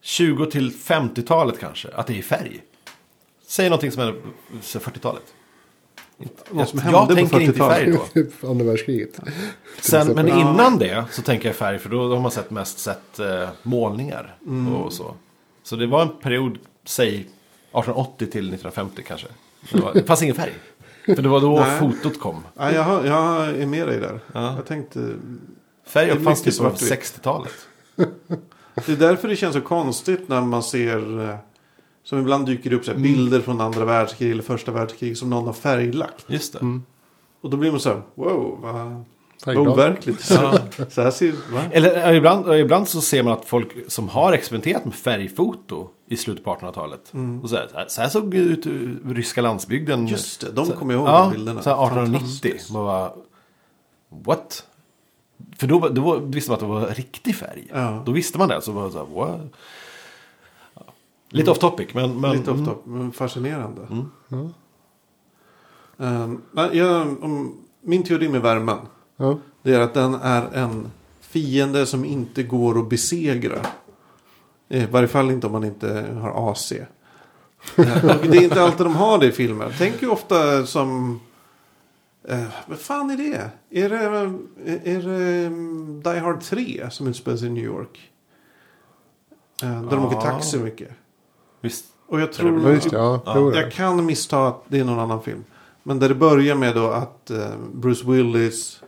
20 0.01 0.47
till 0.47 0.73
50-talet 0.73 1.59
kanske. 1.61 1.89
Att 1.89 2.07
det 2.07 2.13
är 2.13 2.17
i 2.17 2.23
färg. 2.23 2.61
Säg 3.47 3.69
någonting 3.69 3.93
som 3.93 4.03
är 4.03 4.15
så 4.63 4.79
40-talet. 4.79 5.23
Vad 6.51 6.69
som 6.69 6.79
Jag, 6.79 6.85
hände 6.85 6.99
jag 6.99 7.09
på 7.09 7.15
tänker 7.15 7.41
inte 7.41 7.59
i 7.59 7.63
40-talet. 7.63 8.03
färg 8.13 8.25
då. 8.43 8.49
Andra 8.51 8.65
världskriget. 8.65 9.21
Sen, 9.81 10.09
men 10.09 10.29
innan 10.29 10.79
det 10.79 11.05
så 11.11 11.23
tänker 11.23 11.49
jag 11.49 11.57
färg. 11.57 11.79
För 11.79 11.91
då, 11.91 12.15
har 12.15 12.21
man 12.21 12.31
sett 12.31 12.51
mest 12.51 12.79
sett 12.79 13.19
eh, 13.19 13.49
målningar. 13.63 14.37
Och 14.85 14.93
så. 14.93 15.15
så 15.63 15.77
det 15.77 15.87
var 15.87 16.03
en 16.03 16.21
period, 16.21 16.59
säg 16.85 17.15
1880 17.15 18.17
till 18.19 18.41
1950 18.41 19.03
kanske. 19.07 19.27
Det, 19.73 19.81
var, 19.81 19.95
det 19.95 20.05
fanns 20.05 20.23
ingen 20.23 20.35
färg. 20.35 20.53
För 21.15 21.23
det 21.23 21.29
var 21.29 21.41
då 21.41 21.61
Nej. 21.61 21.79
fotot 21.79 22.21
kom. 22.21 22.37
Ja, 22.57 22.73
jag, 22.73 23.07
jag 23.07 23.49
är 23.49 23.67
med 23.67 23.89
dig 23.89 24.01
där. 24.01 24.21
Ja. 24.33 24.55
Jag 24.57 24.67
tänkte, 24.67 25.15
Färg 25.87 26.07
Det 26.07 26.13
är 26.13 26.15
fanns 26.15 26.27
mycket 26.27 26.45
typ 26.45 26.63
på 26.71 26.77
svartvitt. 26.77 26.91
60-talet. 27.17 27.53
det 28.87 28.93
är 28.93 28.97
därför 28.97 29.29
det 29.29 29.37
känns 29.37 29.55
så 29.55 29.61
konstigt 29.61 30.29
när 30.29 30.41
man 30.41 30.63
ser, 30.63 31.29
eh, 31.31 31.37
som 32.05 32.19
ibland 32.19 32.47
dyker 32.47 32.71
det 32.71 32.77
upp 32.77 32.85
så 32.85 32.91
Mm. 32.91 33.03
bilder 33.03 33.41
från 33.41 33.61
andra 33.61 33.85
världskrig 33.85 34.31
eller 34.31 34.43
första 34.43 34.73
världskrig 34.73 35.17
som 35.19 35.31
någon 35.31 35.47
har 35.47 35.53
färglagt. 35.53 36.25
Just 36.27 36.53
det. 36.53 36.59
Mm. 36.59 36.83
Och 37.41 37.51
då 37.51 37.57
blir 37.57 37.71
man 37.71 37.81
så 37.81 37.89
här, 37.89 38.03
wow, 38.15 38.59
vad, 38.63 39.05
vad 39.47 39.57
overkligt. 39.57 40.21
Så, 40.21 40.59
så 40.91 41.03
här 41.03 41.11
ser 41.11 41.33
va? 41.53 41.63
Eller 41.73 42.11
eh, 42.11 42.17
ibland, 42.17 42.49
eh, 42.49 42.61
ibland 42.61 42.89
så 42.89 43.01
ser 43.01 43.23
man 43.23 43.33
att 43.33 43.45
folk 43.45 43.73
som 43.89 44.09
har 44.09 44.33
experimenterat 44.33 44.85
med 44.85 44.95
färgfoto 44.95 45.89
i 46.09 46.17
slutet 46.17 46.45
på 46.45 46.55
1800-talet. 46.55 47.13
Och 47.43 47.51
så, 47.51 47.57
här, 47.57 47.85
så 47.89 48.01
här 48.01 48.09
såg 48.09 48.31
det 48.31 48.37
ut 48.37 48.67
i 48.67 48.97
ryska 49.07 49.41
landsbygden. 49.41 50.07
Just 50.07 50.41
det, 50.41 50.53
de 50.53 50.67
kommer 50.67 50.95
jag 50.95 51.01
ihåg 51.01 51.09
ja, 51.09 51.25
de 51.25 51.33
bilderna. 51.33 51.63
Så 51.63 51.71
här 51.71 51.87
1890. 51.87 52.21
Fantastiskt. 52.21 52.71
Man 52.71 52.85
bara, 52.85 53.13
what? 54.09 54.67
För 55.59 55.67
då, 55.67 55.89
då, 55.89 56.19
visste 56.19 56.51
man 56.51 56.55
att 56.55 56.61
det 56.61 56.67
var 56.67 56.87
riktig 56.87 57.37
färg. 57.37 57.67
Ja. 57.73 58.03
Då 58.07 58.13
visste 58.13 58.39
man 58.39 58.49
det. 58.49 58.63
Så 58.63 58.73
var 58.73 58.91
så 58.91 58.99
här, 58.99 59.15
what? 59.15 59.41
Ja. 60.75 60.83
Lite 61.29 61.51
off 61.51 61.59
topic. 61.59 61.95
Men, 61.95 62.21
men, 62.21 62.37
Lite 62.37 62.51
off 62.51 62.57
mm. 62.57 62.67
top, 62.67 62.87
men 62.87 63.13
fascinerande. 63.13 63.83
Ehm, 65.99 66.43
men 66.53 66.77
jag, 66.77 67.23
om, 67.23 67.57
min 67.81 68.03
teori 68.03 68.29
med 68.29 68.43
värmen. 68.43 68.79
Ja. 69.21 69.39
Det 69.63 69.75
är 69.75 69.81
att 69.81 69.95
den 69.95 70.15
är 70.15 70.43
en 70.53 70.91
fiende 71.21 71.87
som 71.87 72.05
inte 72.05 72.43
går 72.43 72.79
att 72.79 72.89
besegra. 72.89 73.59
I 74.69 74.87
varje 74.87 75.09
fall 75.09 75.31
inte 75.31 75.47
om 75.47 75.53
man 75.53 75.65
inte 75.65 76.07
har 76.21 76.51
AC. 76.53 76.73
Eh, 76.73 76.87
Och 77.77 78.27
det 78.27 78.39
är 78.39 78.43
inte 78.43 78.63
alltid 78.63 78.87
de 78.87 78.95
har 78.97 79.19
det 79.19 79.27
i 79.27 79.33
filmer. 79.33 79.75
Tänk 79.79 80.03
ju 80.03 80.09
ofta 80.09 80.67
som... 80.67 81.21
Eh, 82.29 82.45
vad 82.67 82.79
fan 82.79 83.11
är 83.11 83.17
det? 83.17 83.51
Är 83.85 83.89
det, 83.89 83.97
är 84.91 85.03
det 85.03 85.47
um, 85.47 86.03
Die 86.05 86.19
Hard 86.19 86.41
3 86.41 86.87
som 86.91 87.07
utspelar 87.09 87.37
sig 87.37 87.47
i 87.49 87.51
New 87.51 87.65
York? 87.65 88.11
Eh, 89.63 89.83
där 89.83 89.91
de 89.97 90.05
åker 90.05 90.17
Ja. 90.17 90.23
taxi 90.23 90.59
mycket. 90.59 90.91
Visst. 91.61 91.85
Och 92.07 92.21
jag 92.21 92.29
Ja, 92.29 92.33
tror... 92.33 92.71
just 92.71 92.91
det. 92.91 92.97
Ja, 92.97 93.23
Ja. 93.27 93.33
jo, 93.37 93.51
det. 93.51 93.61
Jag 93.61 93.73
kan 93.73 94.07
missta 94.07 94.49
att 94.49 94.63
det 94.69 94.79
är 94.79 94.85
någon 94.85 94.99
annan 94.99 95.23
film. 95.23 95.45
Men 95.83 95.99
där 95.99 96.09
det 96.09 96.15
börjar 96.15 96.55
med 96.55 96.75
då 96.75 96.87
att 96.89 97.31
eh, 97.31 97.49
Bruce 97.75 98.11
Willis 98.11 98.83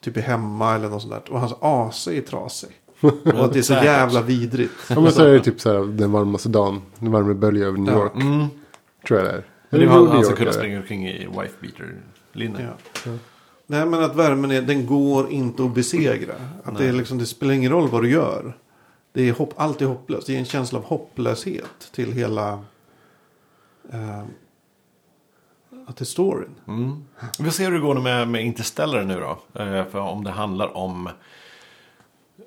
typ 0.00 0.16
är 0.16 0.20
hemma 0.20 0.74
eller 0.74 0.88
något 0.88 1.02
sånt 1.02 1.14
där. 1.26 1.32
Och 1.32 1.40
hans 1.40 1.54
AC 1.60 2.08
är 2.08 2.20
trasig. 2.20 2.70
Och 3.00 3.44
att 3.44 3.52
det 3.52 3.58
är 3.58 3.62
så 3.62 3.72
jävla 3.74 4.22
vidrigt. 4.22 4.72
Ja, 4.90 5.00
men 5.00 5.12
så 5.12 5.22
är 5.22 5.32
det 5.32 5.40
typ 5.40 5.60
så 5.60 5.72
här 5.72 5.84
den 5.92 6.12
varmaste 6.12 6.48
dagen. 6.48 6.82
Den 6.98 7.12
varma 7.12 7.34
bölja 7.34 7.66
över 7.66 7.78
New 7.78 7.94
Ja. 7.94 8.00
York. 8.00 8.14
Mm. 8.14 8.46
Tror 9.08 9.20
jag 9.20 9.28
det 9.28 9.32
är. 9.32 9.44
Men 9.70 9.80
det 9.80 9.86
var 9.86 10.06
han, 10.06 10.24
som 10.24 10.34
kunde 10.34 10.50
är 10.50 10.54
springa 10.54 10.78
omkring 10.78 11.08
i 11.08 11.26
wife 11.26 11.54
beater 11.60 11.94
linne. 12.32 12.68
Ja. 13.04 13.10
Nej 13.66 13.86
men 13.86 14.04
att 14.04 14.16
värmen 14.16 14.50
är, 14.50 14.62
den 14.62 14.86
går 14.86 15.30
inte 15.30 15.64
att 15.64 15.74
besegra. 15.74 16.34
Att 16.64 16.78
det, 16.78 16.86
är 16.86 16.92
liksom, 16.92 17.18
det 17.18 17.26
spelar 17.26 17.54
ingen 17.54 17.72
roll 17.72 17.88
vad 17.88 18.02
du 18.02 18.10
gör. 18.10 18.56
Det 19.12 19.28
är 19.28 19.32
hopp, 19.32 19.54
alltid 19.56 19.88
hopplöst. 19.88 20.26
Det 20.26 20.34
är 20.34 20.38
en 20.38 20.44
känsla 20.44 20.78
av 20.78 20.84
hopplöshet 20.84 21.90
till 21.92 22.12
hela... 22.12 22.52
Eh, 23.92 24.22
är 26.00 26.04
storyn. 26.04 26.54
Mm. 26.66 27.04
Vi 27.38 27.44
får 27.44 27.50
se 27.50 27.64
hur 27.64 27.72
det 27.72 27.78
går 27.78 27.94
med, 27.94 28.28
med 28.28 28.44
Interstellar 28.44 29.04
nu 29.04 29.20
då. 29.20 29.60
Eh, 29.62 29.84
för 29.86 29.98
om 29.98 30.24
det 30.24 30.30
handlar 30.30 30.76
om 30.76 31.08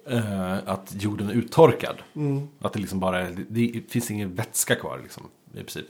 eh, 0.10 0.58
att 0.66 0.94
jorden 1.00 1.30
är 1.30 1.34
uttorkad. 1.34 1.96
Mm. 2.16 2.48
Att 2.60 2.74
det 2.74 2.80
liksom 2.80 3.00
bara 3.00 3.20
är, 3.20 3.46
det, 3.50 3.82
finns 3.90 4.12
ingen 4.12 4.36
vätska 4.36 4.76
kvar 4.76 5.00
liksom, 5.04 5.28
i 5.54 5.58
princip. 5.58 5.86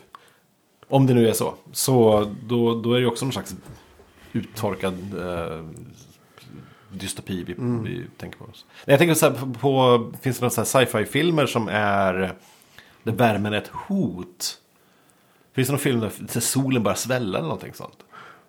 Om 0.88 1.08
det 1.08 1.14
nu 1.14 1.28
är 1.28 1.34
så. 1.34 1.54
Så 1.72 2.26
då, 2.48 2.82
då 2.82 2.94
är 2.94 3.00
det 3.02 3.08
också 3.08 3.26
någon 3.26 3.34
slags 3.34 3.56
uttorkad 4.34 4.98
eh, 5.20 5.66
dystopi 6.92 7.44
vi, 7.44 7.54
Mm. 7.54 7.84
vi 7.84 8.06
tänker 8.18 8.38
på. 8.38 8.46
Oss. 8.46 8.66
Jag 8.86 9.00
tänker 9.00 9.16
så 9.16 9.32
på, 9.32 9.54
på, 9.54 10.12
finns 10.22 10.40
det 10.40 10.42
några 10.42 10.66
så 10.66 10.78
här 10.80 10.86
sci-fi-filmer 10.86 11.46
som 11.46 11.68
är 11.72 12.36
där 13.04 13.14
värmen 13.14 13.54
är 13.54 13.58
ett 13.58 13.72
hot? 13.74 14.58
Finns 15.54 15.68
det 15.68 15.72
någon 15.72 15.80
film 15.80 16.00
där 16.00 16.40
solen 16.40 16.84
bara 16.84 16.96
sväller 16.96 17.38
eller 17.40 17.48
någonting 17.48 17.74
sånt? 17.74 17.98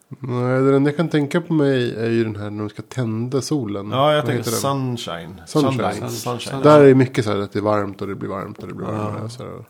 Nej, 0.08 0.62
det 0.62 0.76
enda 0.76 0.90
jag 0.90 0.96
kan 0.96 1.08
tänka 1.08 1.40
på 1.40 1.52
mig 1.54 1.94
är 1.96 2.10
ju 2.10 2.24
den 2.24 2.36
här 2.36 2.50
när 2.50 2.58
de 2.58 2.68
ska 2.68 2.82
tända 2.82 3.40
solen. 3.40 3.90
Ja, 3.90 4.14
jag 4.14 4.26
tänker? 4.26 4.50
Sunshine. 4.50 5.40
Sunshine. 5.46 5.92
Sunshine. 5.92 6.10
Sunshine. 6.10 6.62
Där 6.62 6.80
är 6.80 6.86
det 6.86 6.94
mycket 6.94 7.24
så 7.24 7.30
här 7.30 7.38
att 7.38 7.52
det 7.52 7.58
är 7.58 7.62
varmt 7.62 8.02
och 8.02 8.08
det 8.08 8.14
blir 8.14 8.28
varmt 8.28 8.58
och 8.58 8.68
det 8.68 8.74
blir 8.74 8.86
varmare. 8.86 9.28
Så 9.30 9.42
här. 9.42 9.64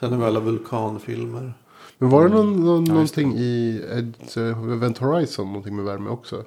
Sen 0.00 0.12
har 0.12 0.18
vi 0.18 0.24
alla 0.24 0.40
vulkanfilmer. 0.40 1.54
Men 1.98 2.10
var 2.10 2.28
det 2.28 2.34
någon, 2.34 2.64
någon, 2.64 2.84
Ja, 2.86 3.00
just 3.00 3.14
det. 3.14 3.20
någonting 3.22 3.42
i 3.44 3.82
Ed- 3.92 4.14
så 4.28 4.40
Event 4.40 4.98
Horizon, 4.98 5.46
någonting 5.46 5.76
med 5.76 5.84
värme 5.84 6.10
också? 6.10 6.44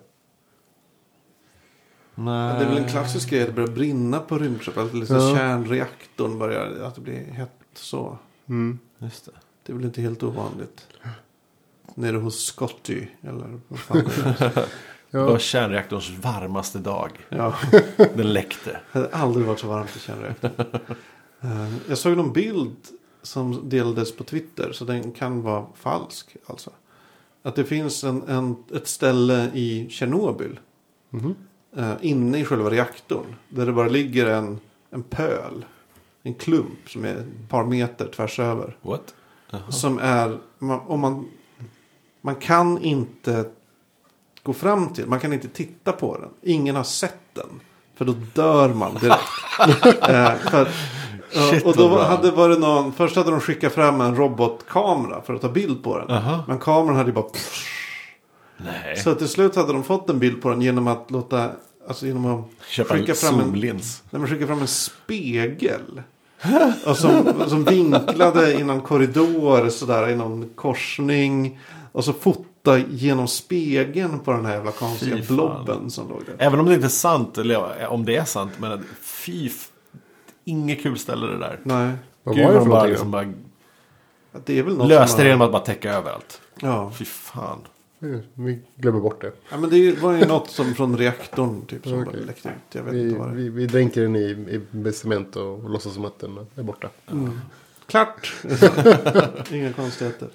Nej. 2.16 2.60
Det 2.60 2.66
är 2.66 2.70
väl 2.70 2.78
en 2.78 2.90
klassisk 2.90 3.30
grej 3.30 3.42
att 3.42 3.48
det 3.48 3.54
börjar 3.54 3.70
brinna 3.70 4.20
på 4.20 4.38
rymdskepp. 4.38 4.78
Att 4.78 4.94
liksom 4.94 5.16
Ja. 5.18 5.36
kärnreaktorn 5.36 6.40
börjar, 6.40 6.84
att 6.84 6.96
det 6.96 7.02
blir 7.02 7.24
hett 7.32 7.52
så. 7.74 8.18
Mm. 8.50 8.80
Just 8.98 9.26
det. 9.26 9.32
Det 9.63 9.71
är 9.71 9.76
väl 9.76 9.86
inte 9.86 10.02
helt 10.02 10.23
ovanligt. 10.23 10.88
Nere 11.95 12.17
hos 12.17 12.45
Scotty. 12.45 13.08
Eller 13.21 13.60
vad 13.67 13.80
fan 13.80 13.97
det 13.97 14.45
är. 14.45 14.49
Det 15.12 15.17
var 15.19 15.32
Ja. 15.32 15.39
kärnreaktorns 15.39 16.10
varmaste 16.10 16.80
dag. 16.80 17.12
ja, 17.30 17.56
Den 17.97 18.34
läckte. 18.34 18.69
det 18.91 18.99
hade 18.99 19.10
aldrig 19.15 19.45
varit 19.47 19.60
så 19.60 19.67
varmt 19.67 19.95
i 19.95 19.99
kärnreaktorn. 19.99 20.52
Eh, 21.41 21.73
Jag 21.89 21.97
såg 21.97 22.17
någon 22.17 22.34
bild 22.34 22.76
som 23.21 23.69
delades 23.69 24.15
på 24.15 24.23
Twitter. 24.23 24.71
Så 24.71 24.86
den 24.86 25.12
kan 25.12 25.41
vara 25.41 25.65
falsk. 25.76 26.36
Alltså. 26.45 26.71
Att 27.43 27.56
det 27.56 27.63
finns 27.65 28.04
en, 28.04 28.23
en, 28.28 28.56
ett 28.73 28.88
ställe 28.88 29.52
i 29.54 29.89
Tjernobyl. 29.89 30.60
Mhm. 31.10 31.36
eh, 31.76 31.93
inne 32.02 32.39
i 32.39 32.45
själva 32.45 32.69
reaktorn. 32.69 33.36
Där 33.49 33.65
det 33.65 33.71
bara 33.73 33.88
ligger 33.89 34.26
en, 34.26 34.60
en 34.89 35.04
pöl. 35.04 35.65
En 36.23 36.34
klump 36.34 36.89
som 36.89 37.06
är 37.06 37.15
ett 37.15 37.49
par 37.49 37.63
meter 37.65 38.08
tvärs 38.08 38.39
över. 38.39 38.78
What? 38.82 39.13
Jaha. 39.54 39.72
Som 39.72 40.00
är, 40.00 40.38
man, 40.60 40.80
om 40.80 41.00
man, 41.00 41.26
man 42.22 42.36
kan 42.36 42.78
inte 42.78 43.46
gå 44.44 44.54
fram 44.54 44.94
till, 44.94 45.08
man 45.08 45.20
kan 45.20 45.34
inte 45.34 45.48
titta 45.48 45.92
på 45.92 46.18
den. 46.18 46.30
Ingen 46.54 46.76
har 46.76 46.84
sett 46.84 47.20
den. 47.34 47.60
För 47.96 48.06
då 48.06 48.13
dör 48.34 48.70
man 48.74 48.94
direkt. 48.94 49.20
eh, 50.10 50.36
för, 50.36 50.70
ja, 51.34 51.50
Shit, 51.52 51.66
och 51.66 51.76
då 51.78 52.00
hade 52.00 52.32
varit 52.32 52.60
någon, 52.60 52.94
först 52.94 53.16
hade 53.16 53.32
de 53.32 53.39
skickat 53.39 53.74
fram 53.74 54.02
en 54.02 54.16
robotkamera 54.16 55.22
för 55.22 55.34
att 55.34 55.42
ta 55.42 55.50
bild 55.50 55.84
på 55.84 55.98
den. 55.98 56.08
Jaha. 56.10 56.44
Men 56.48 56.60
kameran 56.60 56.96
hade 56.98 57.10
ju 57.10 57.13
bara... 57.13 57.26
Nej. 58.58 58.98
Så 58.98 59.16
till 59.16 59.28
slut 59.30 59.56
hade 59.56 59.74
de 59.74 59.84
fått 59.84 60.10
en 60.10 60.20
bild 60.20 60.42
på 60.42 60.50
den 60.50 60.62
genom 60.62 60.88
att 60.88 61.12
låta, 61.12 61.50
alltså 61.88 62.08
genom 62.08 62.26
att 62.26 62.46
Köpa 62.68 62.94
en 62.94 63.00
skicka 63.00 63.13
fram 63.13 63.34
en- 63.36 63.42
zoomlins. 63.42 64.04
när 64.10 64.20
man 64.20 64.30
skickar 64.30 64.48
fram 64.48 64.62
en 64.62 64.68
spegel. 64.68 66.02
Och 66.86 66.98
som, 66.98 67.44
som 67.48 67.64
vinklade 67.64 68.54
i 68.54 68.64
någon 68.64 68.82
korridor 68.82 69.70
sådär 69.70 70.10
i 70.10 70.16
någon 70.16 70.50
korsning. 70.56 71.60
Och 71.92 72.06
så 72.06 72.14
fota 72.14 72.78
genom 72.78 73.28
spegeln 73.28 74.20
på 74.20 74.32
den 74.32 74.46
här 74.46 74.54
jävla 74.54 74.72
konstiga 74.72 75.18
blobben 75.28 75.90
som 75.90 76.10
låg 76.10 76.22
där. 76.26 76.36
Även 76.46 76.60
om 76.60 76.66
det 76.66 76.74
inte 76.74 76.88
är 76.88 76.90
sant, 76.90 77.38
eller 77.38 77.88
om 77.88 78.06
det 78.06 78.16
är 78.16 78.26
sant. 78.26 78.52
Men 78.58 78.86
fy, 79.02 79.50
inget 80.46 80.84
kul 80.84 80.98
ställe 80.98 81.28
det 81.28 81.38
där. 81.40 81.60
Nej, 81.64 81.92
Vad 82.24 82.36
Gud, 82.36 82.46
var 82.46 82.54
det 82.54 82.58
man 82.60 82.64
för 82.64 82.70
bara, 82.70 82.84
någonting? 82.84 82.90
liksom 82.90 83.12
bara 83.12 83.26
det 84.46 84.60
är 84.60 84.64
väl 84.64 84.78
något 84.78 84.88
löste 84.88 85.22
det 85.24 85.28
genom 85.30 85.42
att 85.42 85.52
bara 85.52 85.62
täcka 85.62 85.94
överallt. 85.94 86.42
Ja. 86.60 86.92
Fy 86.96 87.06
fan. 87.06 87.60
Vi 88.34 88.60
glömmer 88.76 89.00
bort 89.00 89.22
det. 89.22 89.32
ja, 89.52 89.58
men 89.58 89.70
det 89.70 90.02
var 90.02 90.13
ju 90.13 90.26
något 90.26 90.50
som 90.50 90.74
från 90.74 90.98
reaktorn 90.98 91.66
typ 91.66 91.88
som 91.88 92.04
bara 92.04 92.16
läckte 92.16 92.50
ut. 92.50 92.56
Jag 92.76 92.84
vet 92.84 92.94
Vi, 92.94 93.02
inte 93.02 93.20
vad 93.20 93.28
det 93.28 93.34
är. 93.34 93.36
vi, 93.36 93.50
vi 93.50 93.66
dränker 93.68 94.02
den 94.02 94.16
i, 94.16 94.60
i 94.88 94.92
cement 94.92 95.36
och, 95.36 95.54
och 95.63 95.70
låtsas 95.70 95.94
som 95.94 96.06
att 96.06 96.20
den 96.20 96.38
är 96.56 96.63
borta. 96.63 96.89
Klart! 97.88 98.36
Inga 99.52 99.74
konstigheter. 99.74 100.30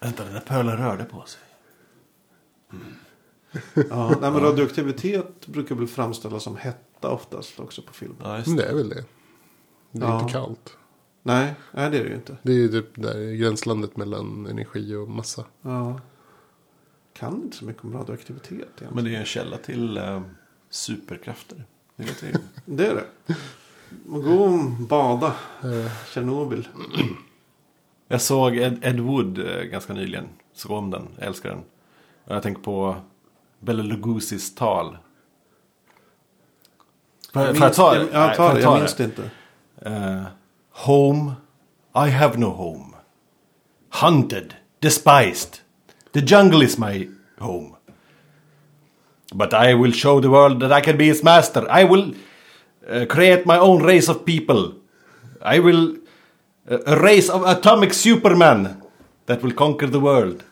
Vänta, 0.00 0.24
den 0.24 0.32
där 0.32 0.40
pölen 0.40 0.76
rörde 0.76 1.04
på 1.04 1.24
sig. 1.26 1.40
Ja, 3.90 4.08
nej, 4.20 4.30
men 4.30 4.40
radioaktivitet 4.40 5.46
brukar 5.46 5.74
väl 5.74 5.86
framställas 5.86 6.42
som 6.42 6.56
hetta 6.56 7.10
oftast 7.10 7.60
också 7.60 7.82
på 7.82 7.92
film. 7.92 8.14
Ja, 8.22 8.42
det. 8.46 8.56
det 8.56 8.64
är 8.64 8.74
väl 8.74 8.88
det. 8.88 9.04
Det 9.92 10.04
är 10.04 10.08
Ja. 10.08 10.20
inte 10.20 10.32
kallt. 10.32 10.76
Nej, 11.22 11.54
nej 11.72 11.90
det 11.90 11.98
är 11.98 12.02
det 12.02 12.08
ju 12.08 12.14
inte. 12.14 12.36
Det 12.42 12.52
är 12.52 12.56
ju 12.56 12.68
typ 12.68 12.86
där 12.94 13.32
gränslandet 13.34 13.96
mellan 13.96 14.46
energi 14.46 14.94
och 14.94 15.08
massa. 15.08 15.44
Ja. 15.62 16.00
Kan 17.20 17.34
inte 17.34 17.56
så 17.56 17.64
mycket 17.64 17.84
om 17.84 17.92
radioaktivitet 17.92 18.52
egentligen. 18.52 18.94
Men 18.94 19.04
det 19.04 19.14
är 19.14 19.18
en 19.18 19.24
källa 19.24 19.56
till 19.56 19.96
eh, 19.96 20.22
superkrafter. 20.70 21.64
Det 21.96 22.02
vet 22.02 22.22
ju. 22.22 22.32
Det 22.64 22.86
är 22.86 22.94
det. 22.94 23.34
Gå 24.06 24.44
och 24.44 24.60
bada. 24.88 25.34
Eh, 25.62 25.92
Tjernobyl. 26.14 26.68
Jag 28.08 28.20
såg 28.20 28.56
Ed, 28.56 28.78
Ed 28.84 29.00
Wood 29.00 29.38
eh, 29.38 29.62
ganska 29.62 29.92
nyligen. 29.92 30.28
Såg 30.52 30.70
om 30.70 30.90
den, 30.90 31.08
jag 31.18 31.26
älskar 31.26 31.48
den. 31.48 31.58
Och 32.24 32.34
jag 32.34 32.42
tänker 32.42 32.62
på 32.62 32.96
Bela 33.58 33.82
Lugosi's 33.82 34.56
tal. 34.58 34.98
Får 37.32 37.42
jag, 37.42 37.56
får 37.56 37.66
jag 37.66 37.74
ta 37.74 37.94
det? 37.94 37.98
Jag, 37.98 38.06
jag 38.12 38.26
Nej, 38.26 38.36
tar 38.36 38.52
ta 38.52 38.60
jag 38.60 38.78
minns 38.78 38.94
det 38.94 39.04
inte. 39.04 39.30
Eh, 39.76 40.22
home, 40.70 41.32
I 41.94 42.10
have 42.10 42.38
no 42.38 42.46
home. 42.46 42.94
Hunted, 44.02 44.54
despised. 44.78 45.59
The 46.12 46.20
jungle 46.22 46.62
is 46.62 46.78
my 46.78 47.08
home. 47.38 47.76
But 49.34 49.54
I 49.54 49.74
will 49.74 49.92
show 49.92 50.20
the 50.20 50.28
world 50.28 50.60
that 50.60 50.72
I 50.72 50.80
can 50.84 50.96
be 50.98 51.08
its 51.10 51.22
master. 51.22 51.66
I 51.70 51.84
will 51.84 52.14
uh, 52.88 53.06
create 53.06 53.46
my 53.46 53.58
own 53.58 53.82
race 53.82 54.08
of 54.10 54.24
people. 54.24 54.72
I 55.42 55.60
will 55.60 55.96
uh, 56.70 56.78
a 56.86 56.96
race 56.96 57.32
of 57.32 57.42
atomic 57.46 57.92
superman 57.94 58.68
that 59.26 59.42
will 59.42 59.52
conquer 59.54 59.86
the 59.86 59.98
world. 60.00 60.42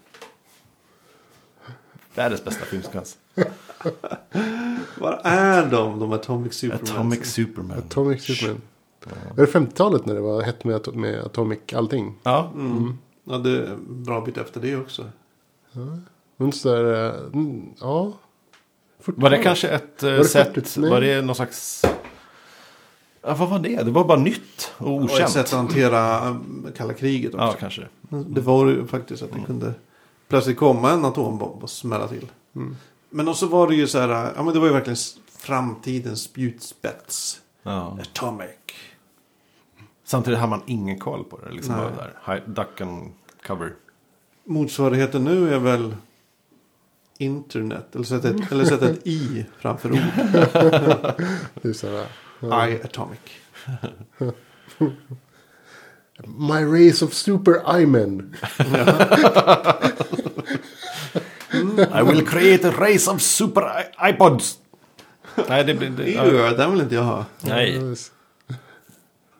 Världens 2.14 2.44
bästa 2.44 2.64
filmsekvens. 2.64 3.16
Var 4.99 5.21
är 5.25 5.66
de, 5.71 5.99
de 6.01 6.12
Atomic 6.12 6.53
Superman? 6.55 6.85
Atomic 6.85 7.27
superman. 7.27 7.79
Atomic 7.79 8.23
Superman. 8.23 8.61
Var 9.37 9.47
det 9.47 9.53
50-talet 9.53 10.07
när 10.07 10.14
det 10.14 10.21
var 10.21 10.42
hett 10.42 10.64
med, 10.64 10.97
med 10.97 11.21
Atomic 11.21 11.59
allting? 11.75 12.14
Ja, 12.23 12.51
Mm. 12.55 12.99
Ja, 13.25 13.38
det 13.38 13.51
är 13.51 13.77
bra 13.87 14.21
bit 14.21 14.37
efter 14.37 14.61
det 14.61 14.77
också. 14.77 15.05
Men 16.37 16.52
så 16.52 16.68
där, 16.74 17.14
eh, 17.14 17.22
mm, 17.33 17.66
ja. 17.81 18.12
Var 19.04 19.31
det 19.31 19.42
kanske 19.42 19.68
ett 19.68 20.02
uh, 20.04 20.11
det 20.11 20.24
sätt, 20.24 20.54
40? 20.54 20.81
Nej. 20.81 20.90
var 20.90 21.00
det 21.00 21.22
någon 21.22 21.35
slags... 21.35 21.85
Ja, 23.22 23.35
vad 23.35 23.48
var 23.48 23.59
det? 23.59 23.83
Det 23.83 23.90
var 23.90 24.04
bara 24.04 24.18
nytt 24.18 24.72
och 24.78 24.96
Och 24.96 25.04
ett 25.04 25.11
okänt. 25.11 25.31
sätt 25.31 25.44
att 25.46 25.52
hantera 25.52 26.28
um, 26.28 26.66
kalla 26.76 26.94
kriget 26.94 27.35
också. 27.35 27.46
Ja, 27.46 27.54
kanske. 27.61 27.88
Det 28.11 28.40
var 28.40 28.66
ju 28.66 28.87
faktiskt 28.87 29.22
att 29.22 29.33
det 29.33 29.40
kunde 29.46 29.74
plötsligt 30.28 30.57
komma 30.59 30.90
en 30.90 31.04
atombomb 31.04 31.62
och 31.62 31.70
smälla 31.70 32.09
till. 32.09 32.26
Men 33.11 33.28
också 33.28 33.46
var 33.46 33.68
det 33.68 33.74
ju 33.74 33.87
så 33.87 33.98
här, 33.98 34.33
ja 34.37 34.42
men 34.42 34.54
det 34.54 34.61
var 34.61 34.66
ju 34.66 34.72
verkligen 34.72 34.96
framtidens 35.38 36.22
spjutspets. 36.22 37.40
Ja. 37.62 37.98
Atomic. 38.00 38.48
Samtidigt 40.04 40.38
har 40.40 40.48
man 40.48 40.62
ingen 40.66 40.98
koll 40.98 41.24
på 41.24 41.38
det. 41.38 41.50
Liksom 41.50 41.74
där. 41.74 42.14
Hi- 42.24 42.46
Duck 42.46 42.81
and 42.81 43.12
cover. 43.46 43.72
Motsvarigheten 44.49 45.25
nu 45.25 45.55
är 45.55 45.59
väl 45.59 45.95
internet. 47.19 47.95
Eller 47.95 48.05
sätta 48.05 48.29
ett, 48.31 48.53
eller 48.53 48.65
sätta 48.65 48.89
ett 48.89 49.07
i 49.07 49.47
framför 49.59 49.93
ord. 49.93 49.99
Det 51.63 51.69
är 51.69 51.73
så 51.73 51.87
här, 52.41 52.69
I 52.69 52.83
atomic. 52.83 53.19
My 56.25 56.65
race 56.65 57.05
of 57.05 57.13
super 57.13 57.81
I-men. 57.81 58.37
I 61.79 62.03
will 62.03 62.27
create 62.27 62.69
a 62.69 62.73
race 62.79 63.11
of 63.11 63.23
super 63.23 63.85
iPods. 64.11 64.59
Nej, 65.49 65.65
det 65.65 65.75
blir... 65.75 65.91
Det, 65.91 66.57
den 66.57 66.71
vill 66.73 66.81
inte 66.81 66.95
jag 66.95 67.03
ha. 67.03 67.25
Nej. 67.41 67.81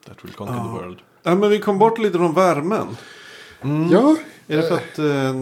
That 0.05 0.17
will 0.23 0.33
conquer 0.33 0.55
the 0.55 0.69
world. 0.69 0.99
Ja, 1.23 1.35
men 1.35 1.49
vi 1.49 1.59
kom 1.59 1.79
bort 1.79 1.97
lite 1.97 2.17
från 2.17 2.33
värmen. 2.33 2.97
Ja, 3.91 4.15
Är 4.51 4.57
det 4.57 4.63
för 4.63 4.75
att 4.75 4.99
eh, 4.99 5.33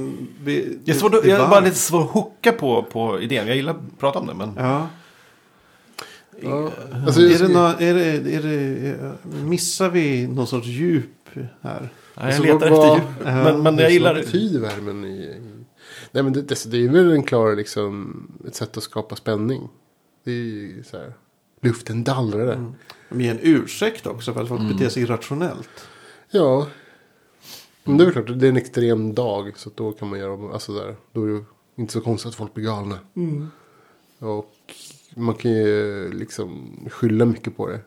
vi... 0.44 0.80
Jag 0.86 0.96
är, 0.96 1.00
svår, 1.00 1.10
det 1.10 1.18
är 1.18 1.28
jag 1.28 1.40
är 1.46 1.48
bara 1.50 1.60
lite 1.60 1.76
svår 1.76 2.02
att 2.04 2.10
hooka 2.10 2.52
på, 2.52 2.84
på 2.84 3.22
idén. 3.22 3.48
Jag 3.48 3.56
gillar 3.56 3.72
att 3.74 4.00
prata 4.00 4.20
om 4.20 4.28
det, 4.28 4.34
men... 4.34 4.54
Ja. 4.58 4.88
ja. 6.42 6.72
Alltså, 7.06 7.22
Är 7.22 7.40
det 7.40 7.48
nå, 7.48 7.66
är 7.80 7.94
det, 7.94 8.34
är 8.36 8.42
det, 8.42 9.14
missar 9.44 9.90
vi 9.90 10.28
någon 10.28 10.48
sorts 10.48 10.68
djup 10.68 11.06
här? 11.62 11.80
Nej, 11.82 11.90
jag 12.16 12.26
Alltså, 12.26 12.44
letar 12.44 12.70
vad- 12.70 12.98
efter 12.98 13.06
djup. 13.08 13.16
Ja, 13.26 13.44
Men, 13.44 13.64
men 13.64 13.78
jag 13.78 13.92
gillar... 13.92 14.16
betyder 14.16 14.60
värmen 14.60 15.04
i... 15.06 15.08
i... 15.08 15.36
Nej 16.12 16.24
men 16.24 16.34
det, 16.34 16.42
det, 16.42 16.72
det 16.72 16.78
är 16.86 16.90
väl 16.90 17.12
en 17.12 17.24
klar 17.24 17.56
liksom, 17.56 18.22
ett 18.48 18.56
sätt 18.56 18.78
att 18.78 18.84
skapa 18.84 19.16
spänning. 19.16 19.70
Det 20.24 20.32
är 20.32 20.36
ju 20.36 20.84
så 20.92 20.98
här. 20.98 21.14
Luften 21.62 22.04
dallrar. 22.04 22.54
Mm. 22.54 22.74
Med 23.10 23.32
en 23.32 23.40
ursäkt 23.42 24.08
också 24.08 24.34
för 24.34 24.42
att 24.42 24.48
folk 24.48 24.62
beter 24.62 24.90
sig 24.90 25.04
irrationellt. 25.04 25.88
Ja. 26.32 26.68
Men 27.88 27.98
det 27.98 28.06
är 28.06 28.12
klart, 28.12 28.40
det 28.40 28.48
är 28.48 28.50
en 28.50 28.58
extrem 28.58 29.14
dag. 29.14 29.58
Så 29.58 29.70
då 29.76 29.92
kan 29.92 30.10
man 30.10 30.20
göra, 30.20 30.54
alltså 30.54 30.74
där, 30.74 30.96
då 31.12 31.24
är 31.24 31.28
det 31.28 31.44
inte 31.76 31.94
så 31.94 32.02
konstigt 32.02 32.30
att 32.30 32.36
folk 32.36 32.54
blir 32.54 32.66
galna. 32.66 33.00
Och 34.20 34.54
man 35.16 35.36
kan 35.36 35.52
ju 35.52 36.12
liksom 36.14 36.76
skylla 36.92 37.26
mycket 37.26 37.58
på 37.58 37.68
det. 37.68 37.80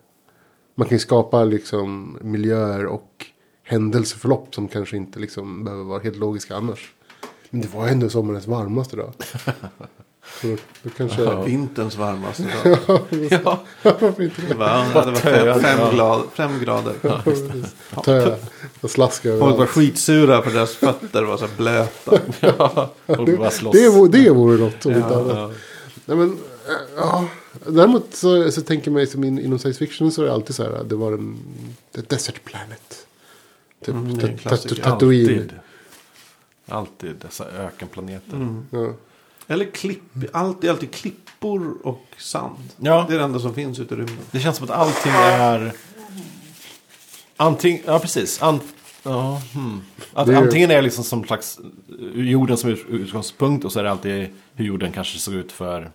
Man 0.75 0.89
kan 0.89 0.95
ju 0.95 1.01
skapa 1.01 1.45
liksom 1.45 2.19
miljöer 2.21 2.87
och 2.87 3.27
händelseförlopp 3.63 4.55
som 4.55 4.69
kanske 4.69 4.97
inte 4.97 5.19
liksom 5.19 5.65
behöver 5.65 5.85
vara 5.85 6.03
helt 6.03 6.17
logiska 6.17 6.57
annars. 6.57 6.95
Men 7.51 7.61
det 7.61 7.75
var 7.75 7.89
ändå 7.89 8.09
sommarens 8.09 8.47
varmaste 8.47 8.97
dag. 8.97 9.13
Så 10.43 10.57
då 10.83 10.91
kanske... 10.97 11.45
Vinterns 11.45 11.97
varmaste 11.97 12.43
dag. 12.43 12.79
Ja, 13.45 13.61
Varför 13.83 14.23
inte 14.23 14.43
Det 14.43 14.49
det? 14.49 14.55
var, 14.55 14.85
det 15.05 15.11
var 15.11 15.15
fem, 15.15 15.61
fem, 15.61 15.79
Ja. 15.81 15.93
grad, 15.95 16.23
fem 16.35 16.61
grader. 16.61 16.95
Tö 18.05 18.37
och 18.81 18.91
slaska 18.91 19.39
Folk 19.39 19.59
var 19.59 19.67
skitsura 19.67 20.43
för 20.43 20.51
deras 20.51 20.75
fötter 20.75 21.23
var 21.25 21.37
så 21.37 21.47
blöta. 21.57 22.11
och 23.07 23.27
bara 23.39 23.51
slåss. 23.51 23.73
Det, 23.77 23.89
vore- 23.89 24.09
det 24.11 24.31
vore 24.31 24.59
något 24.59 24.87
om 24.87 24.93
inte 24.93 25.09
Ja, 25.11 25.21
annat. 25.21 25.37
Ja. 25.37 25.51
Nej, 26.05 26.17
men, 26.17 26.39
ja. 26.97 27.25
Däremot 27.67 28.15
så, 28.15 28.51
så 28.53 28.61
tänker 28.63 28.91
man 28.91 29.07
som 29.07 29.25
in, 29.25 29.39
inom 29.39 29.59
science 29.59 29.79
fiction 29.79 30.13
så 30.13 30.23
är 30.23 30.27
det 30.27 30.33
alltid 30.33 30.57
så 30.57 30.63
här. 30.63 30.85
Det 30.85 30.95
var 30.95 31.13
en 31.13 31.39
the 31.95 32.01
desert 32.01 32.45
planet. 32.45 33.07
Typ 33.85 33.95
Mm, 33.95 34.19
det 34.19 34.37
Tatooine. 34.83 35.31
Alltid. 35.31 35.53
Alltid 36.69 37.17
dessa 37.23 37.45
ökenplaneter. 37.47 38.33
Mm. 38.37 38.67
Ja. 38.71 38.93
Eller 39.51 39.65
klipp, 39.65 40.03
allt, 40.33 40.61
det 40.61 40.67
är 40.67 40.71
alltid 40.71 40.91
klippor 40.91 41.77
och 41.85 42.07
sand. 42.19 42.71
Ja. 42.77 43.05
Det 43.09 43.15
är 43.15 43.19
det 43.19 43.25
enda 43.25 43.39
som 43.39 43.55
finns 43.55 43.79
ute 43.79 43.95
i 43.95 43.99
rymden. 43.99 44.19
Det 44.31 44.41
känns 44.41 44.57
som 44.57 44.65
att 44.65 44.71
allting 44.71 45.13
är... 45.15 45.73
Antingen, 47.37 47.83
ja 47.87 47.99
precis. 47.99 48.43
Ant, 48.43 48.63
ja, 49.03 49.43
hmm. 49.55 49.81
att, 50.13 50.27
Det 50.27 50.33
är- 50.33 50.37
Antingen 50.37 50.71
är 50.71 50.75
det 50.75 50.83
liksom 50.83 51.05
som 51.05 51.25
slags 51.25 51.59
jorden 52.15 52.57
som 52.57 52.71
ut- 52.71 52.87
utgångspunkt 52.89 53.65
och 53.65 53.73
så 53.73 53.79
är 53.79 53.85
det 53.85 53.91
alltid 53.91 54.29
hur 54.55 54.65
jorden 54.65 54.93
kanske 54.93 55.19
såg 55.19 55.35
ut 55.35 55.53
för... 55.53 55.91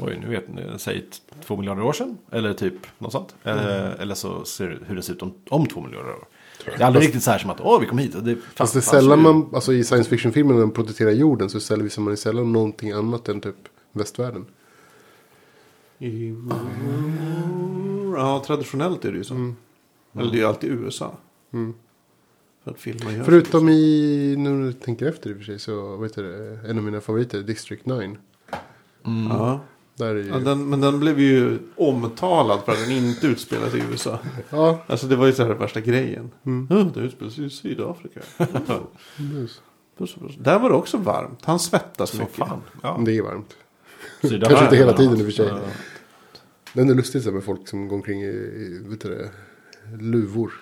Oj, 0.00 0.18
nu 0.20 0.28
vet 0.28 0.48
ni, 0.48 0.62
säg 0.78 1.04
två 1.46 1.56
miljarder 1.56 1.82
år 1.82 1.92
sedan. 1.92 2.18
Eller 2.32 2.54
typ 2.54 2.74
något 2.98 3.12
sånt. 3.12 3.34
Eller, 3.44 3.90
eller 4.00 4.14
så 4.14 4.44
ser 4.44 4.68
det 4.68 4.78
hur 4.86 4.96
det 4.96 5.02
ser 5.02 5.12
ut 5.12 5.22
om, 5.22 5.34
om 5.50 5.66
två 5.66 5.80
miljarder 5.80 6.10
år. 6.10 6.24
Det 6.64 6.82
är 6.82 6.86
aldrig 6.86 7.04
riktigt 7.04 7.22
så 7.22 7.30
här 7.30 7.38
som 7.38 7.50
att 7.50 7.60
åh, 7.60 7.80
vi 7.80 7.86
kom 7.86 7.98
hit. 7.98 8.14
och 8.14 8.22
Det, 8.22 8.36
Fast 8.54 8.72
det 8.72 8.78
är 8.78 8.80
sällan 8.80 9.22
man, 9.22 9.50
alltså 9.54 9.72
i 9.72 9.84
science 9.84 10.10
fiction 10.10 10.32
filmen 10.32 10.54
när 10.54 10.60
de 10.60 10.70
porträtterar 10.70 11.10
jorden 11.10 11.50
så 11.50 11.76
visar 11.76 12.02
man 12.02 12.12
ju 12.12 12.16
sällan 12.16 12.52
någonting 12.52 12.90
annat 12.90 13.28
än 13.28 13.40
typ 13.40 13.56
västvärlden. 13.92 14.46
Ja, 18.16 18.42
traditionellt 18.46 19.04
är 19.04 19.12
det 19.12 19.18
ju 19.18 19.24
så. 19.24 19.34
Eller 20.14 20.32
det 20.32 20.36
är 20.36 20.40
ju 20.40 20.44
alltid 20.44 20.70
USA. 20.70 21.16
För 22.64 22.70
att 22.70 22.80
filma 22.80 23.24
Förutom 23.24 23.68
i, 23.68 24.34
nu 24.38 24.50
när 24.50 24.66
jag 24.66 24.80
tänker 24.80 25.06
efter 25.06 25.30
i 25.30 25.32
och 25.32 25.36
för 25.36 25.44
sig 25.44 25.58
så, 25.58 26.02
heter 26.02 26.22
det, 26.22 26.70
en 26.70 26.78
av 26.78 26.84
mina 26.84 27.00
favoriter, 27.00 27.42
District 27.42 27.86
9. 27.86 28.16
Ja. 29.28 29.60
Där 29.98 30.14
är 30.14 30.14
ju... 30.14 30.28
Ja, 30.28 30.38
den, 30.38 30.68
men 30.68 30.80
den 30.80 31.00
blev 31.00 31.20
ju 31.20 31.58
omtalad 31.76 32.60
för 32.64 32.72
att 32.72 32.78
den 32.78 32.90
inte 32.90 33.26
utspelar 33.26 33.70
sig 33.70 33.80
i 33.80 33.82
USA. 33.90 34.18
Ja, 34.50 34.78
Alltså 34.86 35.06
det 35.06 35.16
var 35.16 35.26
ju 35.26 35.32
så 35.32 35.44
här 35.44 35.50
värsta 35.54 35.80
grejen. 35.80 36.30
Mm. 36.46 36.66
Ja, 36.70 36.90
det 36.94 37.00
utspelar 37.00 37.30
sig 37.30 37.44
i 37.46 37.50
Sydafrika. 37.50 38.20
puss. 39.98 40.14
Där 40.38 40.58
var 40.58 40.70
det 40.70 40.76
också 40.76 40.96
varmt. 40.96 41.44
Han 41.44 41.58
svettas 41.58 42.10
Så 42.10 42.16
mycket. 42.16 42.34
fan. 42.36 42.62
Ja. 42.82 43.00
det 43.06 43.16
är 43.16 43.22
varmt. 43.22 43.56
Sydafrika. 44.22 44.48
Kanske 44.48 44.64
inte 44.64 44.76
hela 44.76 44.92
tiden 44.92 45.18
i 45.18 45.20
och 45.20 45.24
för 45.26 45.32
sig. 45.32 45.46
Ja. 45.46 45.58
Det 46.72 46.80
är 46.80 46.82
ändå 46.82 46.94
lustigt 46.94 47.34
med 47.34 47.44
folk 47.44 47.68
som 47.68 47.88
går 47.88 47.96
omkring 47.96 48.22
i, 48.22 48.26
i 48.26 48.82
vet 48.86 49.00
du 49.00 49.08
det, 49.08 49.30
luvor. 50.00 50.52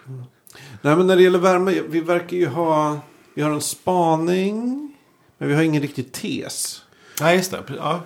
Nej 0.83 0.97
men 0.97 1.07
när 1.07 1.17
det 1.17 1.23
gäller 1.23 1.39
värme. 1.39 1.81
Vi 1.89 2.01
verkar 2.01 2.37
ju 2.37 2.47
ha. 2.47 3.01
Vi 3.35 3.43
har 3.43 3.51
en 3.51 3.61
spaning. 3.61 4.83
Men 5.39 5.49
vi 5.49 5.55
har 5.55 5.63
ingen 5.63 5.83
riktig 5.83 6.13
tes. 6.13 6.83
Nej, 7.21 7.37
just 7.37 7.51
det. 7.51 7.63
Ja. 7.77 8.01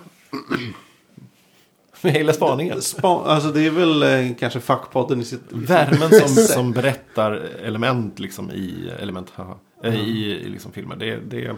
Med 2.03 2.13
hela 2.13 2.33
spaningen. 2.33 2.81
Spa, 2.81 3.23
alltså 3.25 3.51
det 3.51 3.65
är 3.65 3.71
väl 3.71 4.03
eh, 4.03 4.35
kanske 4.39 4.59
fackpodden 4.59 5.21
i 5.21 5.25
sitt... 5.25 5.41
Värmen 5.49 6.09
som, 6.09 6.27
som 6.27 6.71
berättar 6.71 7.31
element 7.63 8.19
liksom 8.19 8.51
i 8.51 8.91
element 8.99 9.29
haha, 9.29 9.55
äh, 9.83 9.95
i, 9.95 10.41
i 10.45 10.49
liksom 10.49 10.71
filmer. 10.71 10.95
Det, 10.95 11.15
det, 11.15 11.55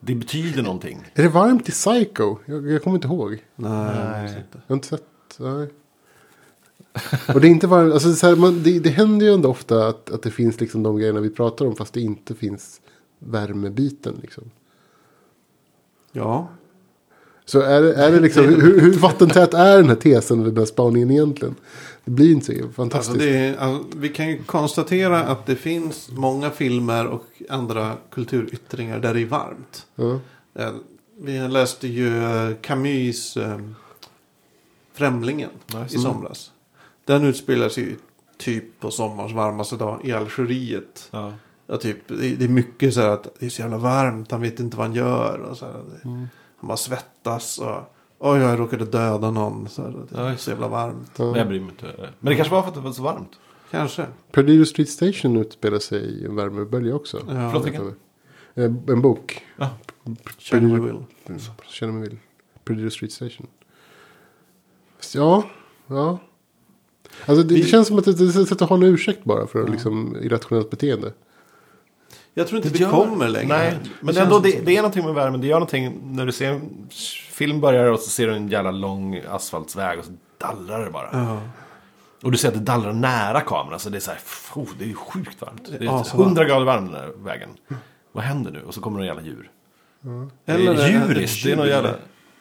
det 0.00 0.14
betyder 0.14 0.62
någonting. 0.62 1.04
Är 1.14 1.22
det 1.22 1.28
varmt 1.28 1.68
i 1.68 1.72
Psycho? 1.72 2.36
Jag, 2.46 2.70
jag 2.70 2.82
kommer 2.82 2.96
inte 2.96 3.08
ihåg. 3.08 3.44
Nej. 3.56 4.44
Jag 4.52 4.60
har 4.66 4.74
inte 4.74 4.88
sett. 4.88 5.04
Nej. 5.38 5.68
Och 7.34 7.40
det 7.40 7.46
är 7.46 7.50
inte 7.50 7.66
varmt. 7.66 7.92
Alltså, 7.92 8.12
så 8.12 8.26
här, 8.26 8.36
man, 8.36 8.62
det, 8.62 8.78
det 8.78 8.90
händer 8.90 9.26
ju 9.26 9.32
ändå 9.32 9.50
ofta 9.50 9.88
att, 9.88 10.10
att 10.10 10.22
det 10.22 10.30
finns 10.30 10.60
liksom 10.60 10.82
de 10.82 10.98
grejerna 10.98 11.20
vi 11.20 11.30
pratar 11.30 11.66
om. 11.66 11.76
Fast 11.76 11.94
det 11.94 12.00
inte 12.00 12.34
finns 12.34 12.80
värmebiten. 13.18 14.18
Liksom. 14.22 14.50
Ja. 16.12 16.48
Så 17.48 17.60
är 17.60 17.82
det, 17.82 17.94
är 17.94 18.12
det 18.12 18.20
liksom, 18.20 18.44
hur, 18.44 18.80
hur 18.80 18.92
vattentät 18.92 19.54
är 19.54 19.76
den 19.76 19.88
här 19.88 19.94
tesen 19.94 20.38
med 20.38 20.46
den 20.46 20.56
här 20.56 20.64
spaningen 20.64 21.10
egentligen? 21.10 21.54
Det 22.04 22.10
blir 22.10 22.32
inte 22.32 22.46
så 22.46 22.68
fantastiskt. 22.68 23.10
Alltså 23.10 23.28
är, 23.28 23.56
alltså, 23.56 23.98
vi 23.98 24.08
kan 24.08 24.28
ju 24.28 24.42
konstatera 24.42 25.24
att 25.24 25.46
det 25.46 25.56
finns 25.56 26.10
många 26.12 26.50
filmer 26.50 27.06
och 27.06 27.24
andra 27.48 27.96
kulturyttringar 28.10 28.98
där 28.98 29.14
det 29.14 29.20
är 29.20 29.26
varmt. 29.26 29.86
Eh, 30.54 30.72
Vi 31.20 31.48
läste 31.48 31.88
ju 31.88 32.24
eh, 32.24 32.56
Camus 32.60 33.36
eh, 33.36 33.60
Främlingen 34.94 35.50
i 35.90 35.98
somras. 35.98 36.50
Den 37.04 37.24
utspelar 37.24 37.68
sig 37.68 37.96
typ 38.38 38.80
på 38.80 38.90
sommarens 38.90 39.32
varmaste 39.32 39.76
dag 39.76 40.00
i 40.04 40.12
Algeriet. 40.12 41.08
Ja. 41.10 41.32
Ja, 41.66 41.76
typ, 41.76 41.98
det, 42.06 42.44
är 42.44 42.48
mycket 42.48 42.94
så 42.94 43.00
här 43.00 43.08
att 43.08 43.28
det 43.38 43.46
är 43.46 43.50
så 43.50 43.62
jävla 43.62 43.78
varmt, 43.78 44.30
han 44.30 44.40
vet 44.40 44.60
inte 44.60 44.76
vad 44.76 44.86
han 44.86 44.94
gör. 44.94 45.38
Och 45.38 45.56
så 45.56 45.64
här, 45.64 45.74
det, 46.02 46.28
Han 46.60 46.68
bara 46.68 46.76
svettas 46.76 47.58
och 47.58 47.94
oj, 48.18 48.38
jag 48.40 48.60
råkade 48.60 48.84
döda 48.84 49.30
någon. 49.30 49.68
Så 49.68 49.82
här, 49.82 49.94
det 50.10 50.18
är 50.18 50.30
Ja, 50.30 50.36
så 50.36 50.50
jävla 50.50 50.68
varmt. 50.68 51.10
Ja. 51.16 51.24
Men 51.24 51.34
jag 51.34 51.48
bryr 51.48 51.60
mig 51.60 51.68
inte. 51.70 52.10
Men 52.20 52.30
det 52.30 52.36
kanske 52.36 52.54
var 52.54 52.62
för 52.62 52.68
att 52.68 52.74
det 52.74 52.80
var 52.80 52.92
så 52.92 53.02
varmt. 53.02 53.38
Kanske. 53.70 54.06
Perdido 54.32 54.64
Street 54.64 54.88
Station 54.88 55.36
utspelar 55.36 55.78
sig 55.78 56.00
i 56.04 56.24
en 56.24 56.36
värmebölja 56.36 56.94
också. 56.94 57.16
Ja. 57.16 57.24
Förlåt, 57.50 57.66
vilken? 57.66 57.86
Eh, 58.54 58.64
En 58.64 59.02
bok. 59.02 59.46
Ja. 59.56 59.68
Chernobyl. 60.38 60.96
Känner 61.66 61.92
mig 61.92 62.02
vill. 62.08 62.18
Perdido 62.64 62.90
Street 62.90 63.12
Station. 63.12 63.46
Ja, 65.14 65.42
ja. 65.86 66.18
Alltså 67.26 67.42
det, 67.42 67.54
Vi- 67.54 67.60
det 67.62 67.66
känns 67.68 67.88
som 67.88 67.98
att 67.98 68.04
det, 68.04 68.12
det 68.12 68.24
är 68.36 68.42
ett 68.42 68.48
sätt 68.48 68.62
att 68.62 68.68
ha 68.68 68.76
en 68.76 68.82
ursäkt 68.82 69.24
bara 69.24 69.46
för 69.46 69.68
liksom 69.68 70.16
irrationellt 70.16 70.70
beteende. 70.70 71.12
Jag 72.38 72.48
tror 72.48 72.56
inte 72.56 72.68
Det 72.68 72.74
vi 72.78 72.80
gör- 72.84 72.90
kommer 72.90 73.28
längre. 73.28 73.48
Nej, 73.58 73.74
men 74.00 74.14
känns 74.14 74.24
ändå 74.24 74.38
det, 74.38 74.60
det 74.66 74.72
är 74.76 74.76
någonting 74.76 75.04
med 75.04 75.14
värmen. 75.14 75.40
Det 75.40 75.46
gör 75.46 75.54
någonting 75.54 75.98
när 76.02 76.26
du 76.26 76.32
ser 76.32 76.50
en 76.52 76.86
film 77.32 77.60
börjar 77.60 77.84
och 77.84 78.00
så 78.00 78.10
ser 78.10 78.26
du 78.26 78.34
en 78.34 78.48
jävla 78.48 78.70
lång 78.70 79.20
asfaltsväg 79.30 79.98
och 79.98 80.04
så 80.04 80.12
dallrar 80.38 80.84
det 80.84 80.90
bara. 80.90 81.08
Ja. 81.12 81.40
Och 82.22 82.32
du 82.32 82.38
ser 82.38 82.48
att 82.48 82.54
det 82.54 82.60
dallrar 82.60 82.92
nära 82.92 83.40
kameran 83.40 83.80
så 83.80 83.90
det 83.90 83.98
är 83.98 84.00
så 84.00 84.10
här, 84.10 84.20
oh, 84.54 84.68
det 84.78 84.90
är 84.90 84.94
sjukt 84.94 85.40
varmt. 85.40 85.64
Det 85.78 85.84
Ja, 85.84 85.90
är 85.92 85.96
varmt. 85.96 86.14
100 86.14 86.44
grader 86.44 86.64
varm 86.66 86.84
den 86.86 86.94
här 86.94 87.10
vägen. 87.18 87.48
Vad 88.12 88.24
händer 88.24 88.50
nu? 88.50 88.62
Och 88.62 88.74
så 88.74 88.80
kommer 88.80 88.98
det 89.00 89.04
en 89.04 89.06
jävla 89.16 89.22
djur. 89.22 89.50
Eller 90.46 90.74
det 90.74 90.82
är 90.82 91.00
ett 91.02 91.08
djuriskt, 91.08 91.44
det 91.44 91.52
är 91.52 91.56
någon 91.56 91.68
jävla... 91.68 91.94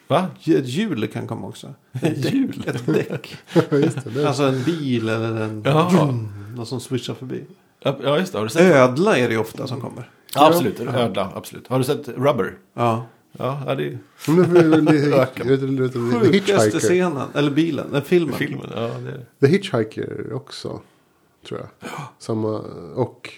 Va? 0.08 0.28
Ett 0.46 0.66
hjul 0.68 1.08
kan 1.08 1.28
komma 1.28 1.48
också. 1.48 1.74
Ett 2.02 2.34
hjul? 2.34 2.64
Ett 2.68 2.86
däck. 2.86 3.38
Just 3.72 4.04
det, 4.04 4.10
det. 4.10 4.28
Alltså 4.28 4.44
en 4.44 4.64
bil 4.64 5.10
eller 5.10 5.42
en... 5.42 5.62
Jaha. 5.66 6.06
Någon 6.56 6.66
som 6.66 6.80
swishar 6.80 7.14
förbi. 7.14 7.44
Ja, 7.80 8.20
just 8.20 8.32
det. 8.32 8.38
Har 8.38 8.46
du 8.46 8.50
sett? 8.50 8.76
Ödla 8.76 9.18
är 9.18 9.28
det 9.28 9.34
ju 9.34 9.40
ofta 9.40 9.68
som 9.68 9.82
kommer. 9.82 10.10
Ja, 10.36 10.48
absolut. 10.48 10.80
Ödla, 10.80 11.32
absolut. 11.36 11.68
Har 11.68 11.78
du 11.78 11.84
sett 11.84 12.08
Rubber? 12.08 12.58
Ja. 12.74 13.06
Ja, 13.40 13.76
det 13.78 13.84
är 13.84 14.00
The 15.88 16.30
Sjukaste 16.32 16.80
scenen. 16.80 17.28
Eller 17.34 17.52
bilen. 17.52 17.88
Eller 17.90 18.02
filmen. 18.02 18.36
filmen. 18.36 18.70
Ja, 18.76 18.82
det 18.82 19.10
är... 19.12 19.26
The 19.40 19.48
Hitchhiker 19.48 20.34
också. 20.34 20.82
Tror 21.48 21.60
jag. 21.60 21.70
Samma, 22.20 22.60
och 22.96 23.30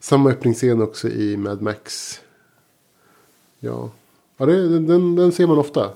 samma 0.00 0.30
öppningsscen 0.30 0.82
också 0.82 1.08
i 1.08 1.36
Mad 1.36 1.62
Max. 1.62 2.14
Ja, 3.60 3.90
ja 4.36 4.46
det, 4.46 4.78
den, 4.78 5.16
den 5.16 5.32
ser 5.32 5.46
man 5.46 5.58
ofta. 5.58 5.90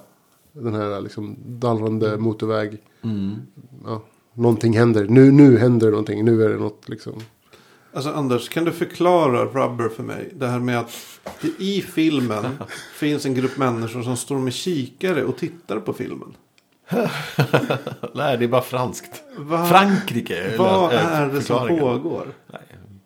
Den 0.52 0.74
här 0.74 1.00
liksom 1.00 1.36
dallrande 1.46 2.16
motorväg. 2.16 2.78
Ja, 3.84 4.02
någonting 4.32 4.78
händer. 4.78 5.06
Nu, 5.08 5.32
nu 5.32 5.58
händer 5.58 5.90
någonting. 5.90 6.24
Nu 6.24 6.44
är 6.44 6.48
det 6.48 6.56
något 6.56 6.88
liksom. 6.88 7.22
Alltså 7.94 8.10
Anders, 8.10 8.48
kan 8.48 8.64
du 8.64 8.72
förklara 8.72 9.44
Rubber 9.44 9.88
för 9.88 10.02
mig? 10.02 10.30
Det 10.34 10.46
här 10.46 10.58
med 10.58 10.78
att 10.78 11.20
det 11.40 11.48
i 11.58 11.82
filmen 11.82 12.44
finns 12.94 13.26
en 13.26 13.34
grupp 13.34 13.56
människor 13.56 14.02
som 14.02 14.16
står 14.16 14.38
med 14.38 14.54
kikare 14.54 15.24
och 15.24 15.36
tittar 15.36 15.80
på 15.80 15.92
filmen. 15.92 16.34
Nej, 18.14 18.38
det 18.38 18.44
är 18.44 18.48
bara 18.48 18.62
franskt. 18.62 19.22
Va? 19.36 19.66
Frankrike. 19.66 20.56
Vad 20.58 20.92
är 20.92 21.26
det 21.26 21.42
som 21.42 21.68
pågår? 21.68 22.26
Nej. 22.52 22.62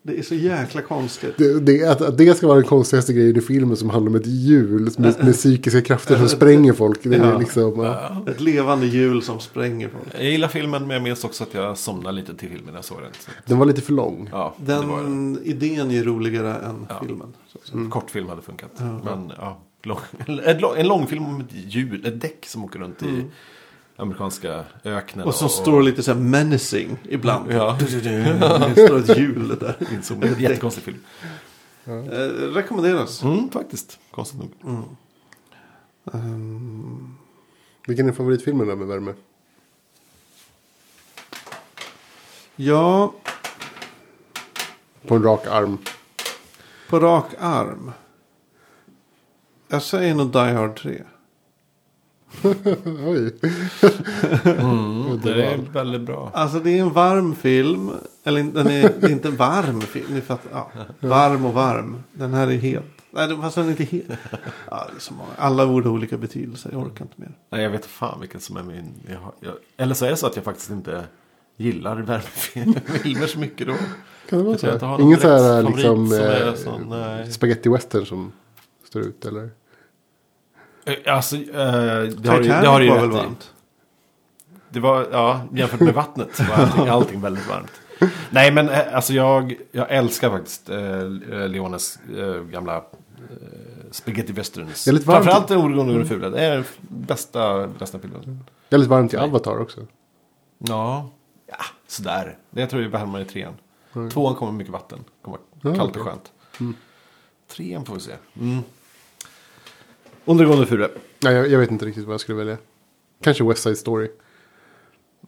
Det 0.09 0.19
är 0.19 0.23
så 0.23 0.35
jäkla 0.35 0.83
konstigt. 0.83 1.35
Det, 1.39 1.61
det, 1.61 1.85
att, 1.85 2.01
att 2.03 2.19
det 2.19 2.37
ska 2.37 2.47
vara 2.47 2.59
den 2.59 2.69
konstigaste 2.69 3.13
grejen 3.13 3.37
i 3.37 3.41
filmen 3.41 3.77
som 3.77 3.91
handlar 3.91 4.11
om 4.11 4.17
ett 4.17 4.27
hjul 4.27 4.91
med, 4.99 5.25
med 5.25 5.35
psykiska 5.35 5.81
krafter 5.83 6.17
som 6.17 6.29
spränger 6.29 6.73
folk. 6.73 7.03
Det 7.03 7.15
är 7.17 7.31
Ja. 7.33 7.39
liksom, 7.39 7.81
ja. 7.81 8.25
Ett 8.31 8.41
levande 8.41 8.87
hjul 8.87 9.23
som 9.23 9.41
spränger 9.41 9.89
folk. 9.89 10.05
Jag 10.15 10.25
gillar 10.31 10.49
filmen, 10.49 10.83
men 10.87 10.91
jag 10.91 11.03
minns 11.03 11.25
också 11.25 11.45
att 11.45 11.55
jag 11.55 11.79
somnade 11.79 12.17
lite 12.17 12.35
till 12.35 12.49
filmen 12.49 12.67
när 12.67 12.75
jag 12.79 12.85
såg 12.85 12.99
den. 13.03 13.11
Så, 13.21 13.31
Den 13.47 13.59
var 13.59 13.67
lite 13.67 13.81
för 13.81 13.93
lång. 13.93 14.29
ja, 14.33 14.55
den. 14.67 14.89
Den 14.89 15.39
idén 15.45 15.91
är 15.91 16.05
roligare 16.05 16.55
än 16.55 16.87
Ja. 16.89 17.03
filmen. 17.07 17.29
En 17.73 17.91
kortfilm 17.91 18.29
hade 18.29 18.43
funkat. 18.43 18.71
Men 19.05 19.33
ja, 19.39 19.61
lång, 19.83 19.99
en, 20.27 20.59
lång- 20.61 20.77
en 20.77 20.87
långfilm 20.89 21.27
om 21.27 21.41
ett 21.41 21.47
hjul, 21.75 22.07
ett 22.07 22.21
däck 22.21 22.47
som 22.47 22.65
åker 22.65 22.79
runt 22.79 23.03
i 23.03 23.25
amerikanska 23.99 24.65
öknen. 24.85 25.27
Och 25.27 25.35
som 25.35 25.49
står 25.49 25.83
lite 25.83 26.03
så 26.03 26.13
här 26.13 26.21
menacing 26.21 26.97
ibland. 27.09 27.53
Ja, 27.53 27.77
Det 27.81 27.87
står 28.87 28.99
ett 28.99 29.17
hjul 29.19 29.49
där. 29.61 29.77
Jättekonstig 30.39 30.85
film. 30.85 30.99
Eh, 31.87 31.93
rekommenderas. 32.55 33.23
Mm, 33.23 33.51
faktiskt. 33.51 33.99
Konstigt 34.11 34.41
nog. 34.63 34.85
Ehm, 36.13 37.15
Vilken 37.87 38.09
är 38.09 38.13
favoritfilmen 38.13 38.67
där 38.69 38.77
med 38.77 38.87
värme? 38.89 39.15
ja, 42.57 43.13
På 45.07 45.15
en 45.15 45.23
rak 45.23 45.47
arm. 45.47 45.79
på 46.89 47.01
rak 47.01 47.27
arm. 47.39 47.93
Jag 49.69 49.83
säger 49.83 50.15
nog 50.15 50.33
Die 50.33 50.39
Hard 50.39 50.77
3. 50.77 51.03
Oj. 53.07 53.35
Mm, 54.45 55.21
det 55.23 55.31
är 55.47 55.73
väldigt 55.73 56.01
bra. 56.01 56.31
Alltså 56.35 56.61
det 56.61 56.79
är 56.79 56.83
en 56.83 56.93
varm 56.93 57.35
film. 57.35 57.91
Eller 58.25 58.43
den 58.43 58.67
är, 58.67 58.83
det 59.01 59.07
är 59.07 59.11
inte 59.11 59.29
en 59.29 59.37
varm 59.37 59.81
film. 59.81 60.07
Ni 60.15 60.21
fattar, 60.21 60.51
ja. 60.53 60.71
Varm 61.01 61.45
och 61.45 61.55
varm. 61.55 62.03
Den 62.13 62.35
här 62.35 62.47
är 62.47 62.57
het. 62.57 62.85
Nej, 63.11 63.37
fast 63.41 63.55
den 63.57 63.67
är 63.67 63.71
inte 63.71 63.85
het. 63.85 64.05
Ja, 64.71 64.87
det 64.91 64.97
är 64.97 65.01
så 65.01 65.15
många. 65.15 65.31
Alla 65.37 65.67
ord 65.67 65.85
har 65.85 65.93
olika 65.93 66.17
betydelser. 66.17 66.71
Jag 66.73 66.81
orkar 66.83 67.05
inte 67.05 67.15
mer. 67.21 67.31
Nej, 67.51 67.63
jag 67.63 67.71
vet 67.71 67.87
fan 67.87 68.21
vilken 68.21 68.41
som 68.41 68.57
är 68.57 68.63
min... 68.63 68.93
Jag, 69.11 69.19
har- 69.19 69.35
jag, 69.41 69.53
eller 69.77 69.95
så 69.95 70.05
är 70.05 70.11
det 70.11 70.17
så 70.17 70.27
att 70.27 70.37
jag 70.37 70.45
faktiskt 70.45 70.71
inte 70.71 71.05
gillar 71.57 71.97
värmefilmer 71.97 73.27
så 73.27 73.39
mycket 73.39 73.67
då. 73.67 73.75
Kan 74.29 74.39
det 74.39 74.45
vara 74.45 74.59
så? 74.59 74.67
någon 74.99 75.21
så 75.21 75.29
här 76.17 76.51
liksom 76.51 76.93
eh, 76.93 77.29
spaghetti 77.31 77.69
western 77.69 78.07
som 78.07 78.33
står 78.89 79.03
ut 79.03 79.25
eller? 79.27 79.51
Eh, 80.89 81.15
Alltså, 81.15 81.37
eh, 81.37 81.43
det 81.45 82.29
har, 82.29 82.37
ju- 82.41 82.49
det 82.49 82.67
har 82.69 82.79
du 82.81 82.85
ju 82.87 82.91
var 82.91 83.01
väl 83.01 83.11
rätt 83.11 83.15
i. 83.15 83.19
varmt? 83.19 83.53
Det 84.71 84.81
var, 84.81 85.07
ja, 85.13 85.41
jämfört 85.53 85.81
med 85.81 85.95
vattnet 85.95 86.41
var 86.41 86.57
allting, 86.57 86.89
allting 86.89 87.21
väldigt 87.21 87.49
varmt. 87.49 87.71
Nej, 88.31 88.53
men 88.53 88.69
eh, 88.69 88.95
alltså 88.95 89.13
jag, 89.13 89.55
jag 89.73 89.91
älskar 89.91 90.31
faktiskt 90.31 90.71
eh, 90.71 91.09
Leones 91.49 91.99
eh, 92.17 92.35
gamla 92.43 92.77
eh, 92.77 92.83
spaghetti 93.91 94.33
westerns. 94.33 94.85
Det 94.85 94.91
är 94.91 94.93
lite 94.93 95.07
varmt. 95.09 95.25
Framförallt 95.25 95.49
Den 95.49 95.59
ordgående 95.59 95.93
och 95.93 95.99
den 95.99 96.09
fula. 96.09 96.31
Det 96.31 96.41
är 96.45 96.55
den 96.55 96.65
bästa, 96.89 97.67
bästa 97.67 97.99
filmen. 97.99 98.45
Det 98.69 98.77
är 98.77 98.79
lite 98.79 98.91
varmt 98.91 99.15
i 99.15 99.17
Avatar 99.17 99.59
också. 99.61 99.81
Ja, 100.59 101.11
ja, 101.47 101.57
sådär. 101.87 102.37
Det 102.51 102.61
jag 102.61 102.71
tror 102.71 102.83
jag 102.83 102.89
är 102.95 102.99
varmare 102.99 103.23
i 103.23 103.25
trean. 103.25 103.55
Tvåan 104.13 104.35
kommer 104.35 104.53
mycket 104.53 104.73
vatten. 104.73 105.05
Kommer 105.23 105.39
Ja, 105.63 105.75
kallt 105.75 105.91
okej. 105.97 106.01
och 106.03 106.09
skönt. 106.09 106.33
Trean 107.57 107.85
får 107.85 107.95
vi 107.95 108.01
se. 108.01 108.13
Mm. 108.41 108.63
Undergående 110.29 110.67
fura. 110.67 110.89
Nej, 111.19 111.35
jag, 111.35 111.49
jag 111.49 111.59
vet 111.59 111.71
inte 111.71 111.87
riktigt 111.87 112.05
vad 112.05 112.13
jag 112.13 112.21
skulle 112.21 112.39
välja. 112.39 112.57
kanske 113.23 113.45
West 113.45 113.63
Side 113.63 113.79
Story. 113.79 114.09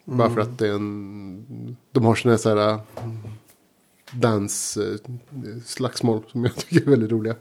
Bara 0.05 0.31
för 0.31 0.41
att 0.41 0.59
det 0.59 0.69
är 0.69 0.73
en... 0.73 1.77
De 1.93 2.05
har 2.05 2.29
här 2.29 2.37
så 2.37 2.57
här... 2.57 2.81
Dans 4.13 4.77
eh, 4.77 4.97
slagsmål 5.65 6.23
som 6.29 6.45
jag 6.45 6.57
tycker 6.69 6.87
är 6.87 6.91
väldigt 6.91 7.13
roliga. 7.13 7.35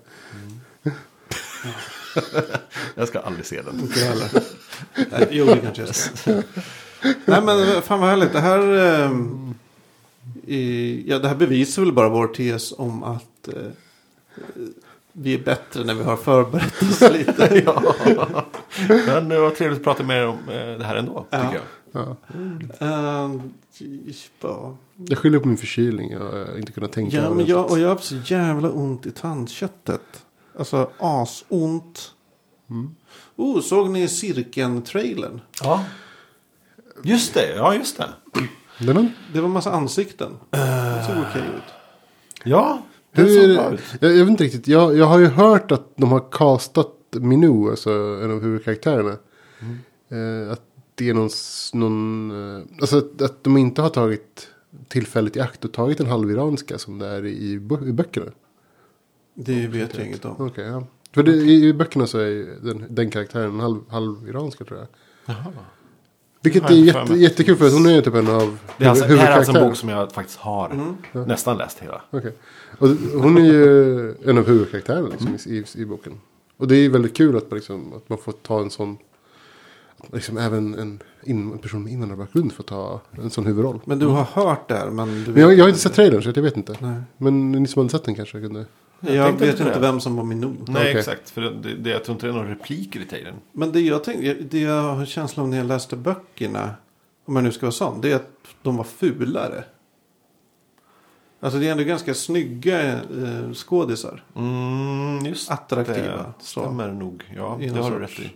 Jag 2.96 3.08
ska 3.08 3.20
aldrig 3.20 3.46
se 3.46 3.62
den. 3.62 3.80
Inte 3.80 4.00
heller. 4.00 4.30
Jo, 5.32 5.46
det 5.46 5.58
kanske 5.58 5.82
jag 5.82 5.96
ska. 5.96 6.32
Nej, 7.26 7.42
men 7.42 7.82
fan 7.82 8.00
vad 8.00 8.10
härligt. 8.10 8.34
Det 8.34 8.40
här, 8.40 8.78
eh, 9.04 9.12
i, 10.48 11.04
ja, 11.08 11.20
det 11.20 11.28
här 11.28 11.36
bevisar 11.36 11.82
väl 11.82 11.94
bara 11.94 12.10
vår 12.10 12.28
tes 12.28 12.74
om 12.78 13.04
att 13.04 13.48
eh, 13.48 13.72
vi 15.22 15.34
är 15.34 15.40
bättre 15.40 15.84
när 15.84 15.94
vi 15.94 16.04
har 16.04 16.18
förberett 16.18 16.82
oss 16.82 17.02
lite. 17.02 17.64
ja. 17.66 17.84
Men 18.88 19.30
det 19.30 19.40
var 19.40 19.50
trevligt 19.50 19.80
att 19.80 19.84
prata 19.84 20.04
med 20.04 20.18
er 20.18 20.28
om 20.28 20.38
eh, 20.50 20.78
det 20.78 20.84
här 20.84 20.96
ändå. 20.96 21.26
Ja. 21.30 21.42
Tycker 21.42 21.56
jag. 21.56 21.66
Ja. 21.92 22.18
Eh, 22.80 23.32
ja, 24.42 24.76
Jag 25.08 25.18
skyller 25.18 25.40
på 25.40 25.48
min 25.48 25.58
förkylning. 25.58 26.12
Jag 26.12 26.20
har 26.20 26.58
inte 26.58 26.72
kunnat 26.72 26.92
tänka 26.92 27.18
ja, 27.18 27.30
men 27.30 27.46
jag, 27.46 27.72
och 27.72 27.80
jag 27.80 27.90
har 27.90 27.98
så 27.98 28.16
jävla 28.26 28.70
ont 28.70 29.06
i 29.06 29.12
tandköttet. 29.12 30.26
Alltså 30.60 30.90
asont. 31.00 32.12
Oh, 33.36 33.62
såg 33.62 33.90
ni 33.90 34.08
Cirkeln-trailern? 34.08 35.42
Ja. 35.64 35.86
Just 37.04 37.34
det, 37.34 37.56
ja 37.56 37.76
just 37.76 37.98
det. 37.98 38.10
Det 39.34 39.42
var 39.42 39.50
massa 39.50 39.72
ansikten. 39.72 40.38
Det 40.50 41.04
såg 41.08 41.16
okej 41.30 41.42
ut. 41.42 41.74
Ja, 42.44 42.82
hur, 43.20 43.54
jag, 44.00 44.18
jag 44.18 44.26
vet 44.26 44.30
inte 44.30 44.44
riktigt. 44.44 44.68
Jag, 44.68 44.98
jag 44.98 45.06
har 45.06 45.20
ju 45.20 45.26
hört 45.26 45.72
att 45.72 45.88
de 45.96 46.12
har 46.12 46.32
castat 46.32 46.96
Minou, 47.12 47.70
alltså 47.70 47.92
en 48.24 48.32
av 48.32 48.42
huvudkaraktärerna. 48.42 49.18
Eh, 50.10 50.52
att 50.52 50.62
det 50.96 51.10
är 51.10 51.14
någon, 51.14 51.30
någon 51.74 52.32
eh, 52.32 52.64
alltså 52.82 52.98
att, 52.98 53.22
att 53.22 53.44
de 53.44 53.58
inte 53.58 53.82
har 53.82 53.90
tagit 53.90 54.48
tillfället 54.88 55.36
i 55.36 55.40
akt 55.40 55.66
och 55.66 55.74
tagit 55.74 55.98
den 55.98 56.08
halviranska 56.08 56.78
som 56.78 57.00
det 57.00 57.08
är 57.08 57.26
i, 57.26 57.52
i 57.86 57.92
böckerna. 57.94 58.26
Det 59.34 59.68
vet 59.68 59.98
jag 59.98 60.08
inget 60.08 60.26
om. 60.26 60.36
Okej, 60.38 60.66
ja. 60.66 60.84
För 61.12 61.24
det, 61.24 61.32
i, 61.32 61.66
i 61.68 61.74
böckerna 61.74 62.08
så 62.08 62.18
är 62.18 62.66
den, 62.66 62.86
den 62.90 63.10
karaktären 63.10 63.60
halv, 63.60 63.80
halviranska 63.90 64.64
tror 64.66 64.80
jag. 64.80 64.88
Jaha. 65.26 65.54
Vilket 66.42 66.64
Har 66.64 66.72
är 66.72 66.76
jätte, 66.76 67.14
jättekul 67.14 67.56
för 67.56 67.68
att 67.68 67.74
hon 67.74 67.86
är 67.86 67.92
ju 67.92 68.02
typ 68.02 68.14
en 68.16 68.28
av 68.28 68.58
Det 68.78 68.86
är, 68.86 68.90
alltså, 68.90 69.04
det 69.04 69.10
huvud- 69.10 69.24
här 69.24 69.32
är 69.32 69.38
alltså 69.38 69.58
en 69.58 69.68
bok 69.68 69.76
som 69.78 69.90
jag 69.90 70.12
faktiskt 70.12 70.40
har 70.40 70.96
nästan 71.28 71.58
läst 71.58 71.80
hela. 71.80 72.02
Okej. 72.12 72.34
Och 72.80 72.90
hon 73.22 73.38
är 73.38 73.42
ju 73.46 74.10
en 74.26 74.38
av 74.38 74.48
huvudkaraktärerna 74.48 75.08
liksom, 75.08 75.38
i, 75.54 75.58
i, 75.58 75.82
i 75.82 75.86
boken. 75.86 76.14
Och 76.58 76.68
det 76.68 76.76
är 76.76 76.80
ju 76.80 76.90
väldigt 76.90 77.18
kul 77.18 77.38
att 77.38 77.52
man, 77.52 77.58
liksom, 77.58 77.94
att 77.94 78.10
man 78.10 78.18
får 78.18 78.32
ta 78.32 78.62
en 78.62 78.70
sån... 78.70 78.98
Liksom 80.14 80.38
även 80.38 80.74
en, 80.80 81.00
in, 81.24 81.52
en 81.52 81.58
person 81.58 81.84
med 81.84 81.94
invandrarbakgrund 81.94 82.54
får 82.54 82.64
ta 82.64 83.02
en 83.24 83.30
sån 83.30 83.46
huvudroll. 83.46 83.80
Men 83.86 84.00
du 84.00 84.06
har 84.06 84.24
hört 84.24 84.68
det 84.68 84.76
här, 84.76 84.90
men 84.90 85.24
du 85.24 85.32
Men 85.32 85.42
jag, 85.42 85.54
jag 85.54 85.64
har 85.64 85.70
inte 85.70 85.80
sett 85.82 85.94
trailern 85.94 86.22
så 86.24 86.32
jag 86.36 86.42
vet 86.44 86.58
inte. 86.58 86.76
Nej. 86.80 87.02
Men 87.18 87.52
ni 87.52 87.68
som 87.68 87.80
hade 87.80 87.90
sett 87.90 88.04
den 88.04 88.16
kanske 88.16 88.42
kunde... 88.42 88.66
Jag 89.00 89.16
Jag, 89.16 89.32
vet 89.32 89.60
inte 89.60 89.74
det. 89.74 89.80
vem 89.80 90.00
som 90.00 90.16
var 90.16 90.24
min 90.24 90.40
not. 90.42 90.68
Nej, 90.68 90.82
Okej. 90.82 90.98
exakt. 91.00 91.30
För 91.30 91.42
det, 91.42 91.74
det, 91.76 91.90
jag 91.90 92.04
tror 92.04 92.14
inte 92.16 92.26
det 92.26 92.32
är 92.32 92.36
några 92.36 92.52
repliker 92.52 93.00
i 93.00 93.06
trailern. 93.06 93.36
Men 93.52 93.72
det 93.72 93.80
jag, 93.82 94.04
tänkte, 94.04 94.34
det 94.34 94.60
jag 94.60 94.82
har 94.96 95.06
känslan 95.06 95.44
av 95.44 95.50
när 95.50 95.58
jag 95.58 95.66
läste 95.68 95.96
böckerna, 95.96 96.70
om 97.26 97.36
jag 97.36 97.44
nu 97.44 97.52
ska 97.52 97.66
vara 97.66 97.72
sån, 97.72 98.02
det 98.02 98.12
är 98.12 98.16
att 98.16 98.30
de 98.62 98.78
var 98.78 98.84
fulare. 98.84 99.64
Alltså 101.40 101.60
det 101.60 101.68
är 101.68 101.72
ändå 101.72 101.84
ganska 101.84 102.14
snygga 102.14 102.92
eh, 102.94 103.52
skådisar. 103.54 104.24
Mm, 104.36 105.26
just 105.26 105.52
Attraktiva. 105.52 105.98
det. 106.18 106.26
Så. 106.40 106.60
Stämmer 106.62 106.88
nog. 106.92 107.24
Ja, 107.36 107.58
I 107.62 107.70
det 107.70 107.80
har 107.82 107.92
du 107.92 107.98
sorts- 108.08 108.20
rätt 108.20 108.26
i. 108.26 108.32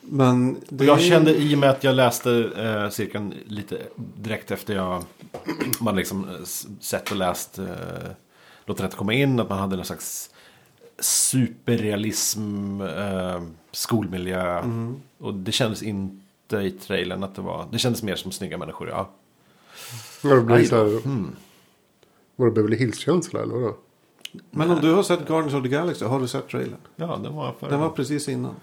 Men 0.00 0.56
det 0.68 0.84
jag 0.84 1.00
kände 1.00 1.36
i 1.36 1.54
och 1.54 1.58
med 1.58 1.70
att 1.70 1.84
jag 1.84 1.94
läste 1.94 2.50
eh, 2.56 2.90
cirkeln 2.90 3.34
lite 3.46 3.78
direkt 3.96 4.50
efter 4.50 4.74
jag 4.74 5.02
man 5.80 5.96
liksom 5.96 6.28
eh, 6.28 6.34
sett 6.80 7.10
och 7.10 7.16
läst 7.16 7.58
eh, 7.58 7.64
Låt 8.64 8.80
rätt 8.80 8.94
komma 8.96 9.12
in. 9.12 9.40
Att 9.40 9.48
man 9.48 9.58
hade 9.58 9.76
någon 9.76 9.84
slags 9.84 10.30
superrealism, 10.98 12.80
eh, 12.80 13.42
skolmiljö. 13.72 14.58
Mm. 14.58 15.00
Och 15.18 15.34
det 15.34 15.52
kändes 15.52 15.82
inte 15.82 16.56
i 16.56 16.70
trailern 16.70 17.22
att 17.22 17.34
det 17.34 17.42
var. 17.42 17.66
Det 17.72 17.78
kändes 17.78 18.02
mer 18.02 18.16
som 18.16 18.32
snygga 18.32 18.58
människor. 18.58 18.88
Ja. 18.88 19.10
Ja, 20.22 20.34
det 20.34 20.40
blir 20.40 20.64
så 20.64 20.76
här, 20.76 21.00
Var 22.36 22.46
det 22.46 22.52
Beverly 22.52 22.76
Hills-känsla 22.76 23.42
eller 23.42 23.54
vadå? 23.54 23.76
Men 24.50 24.70
om 24.70 24.80
du 24.80 24.94
har 24.94 25.02
sett 25.02 25.26
Guardians 25.28 25.54
of 25.54 25.62
the 25.62 25.68
Galaxy, 25.68 26.04
har 26.04 26.20
du 26.20 26.28
sett 26.28 26.48
trailern? 26.48 26.76
ja, 26.96 27.20
den 27.22 27.34
var 27.34 27.54
för... 27.60 27.70
Den 27.70 27.80
var 27.80 27.90
precis 27.90 28.28
innan. 28.28 28.54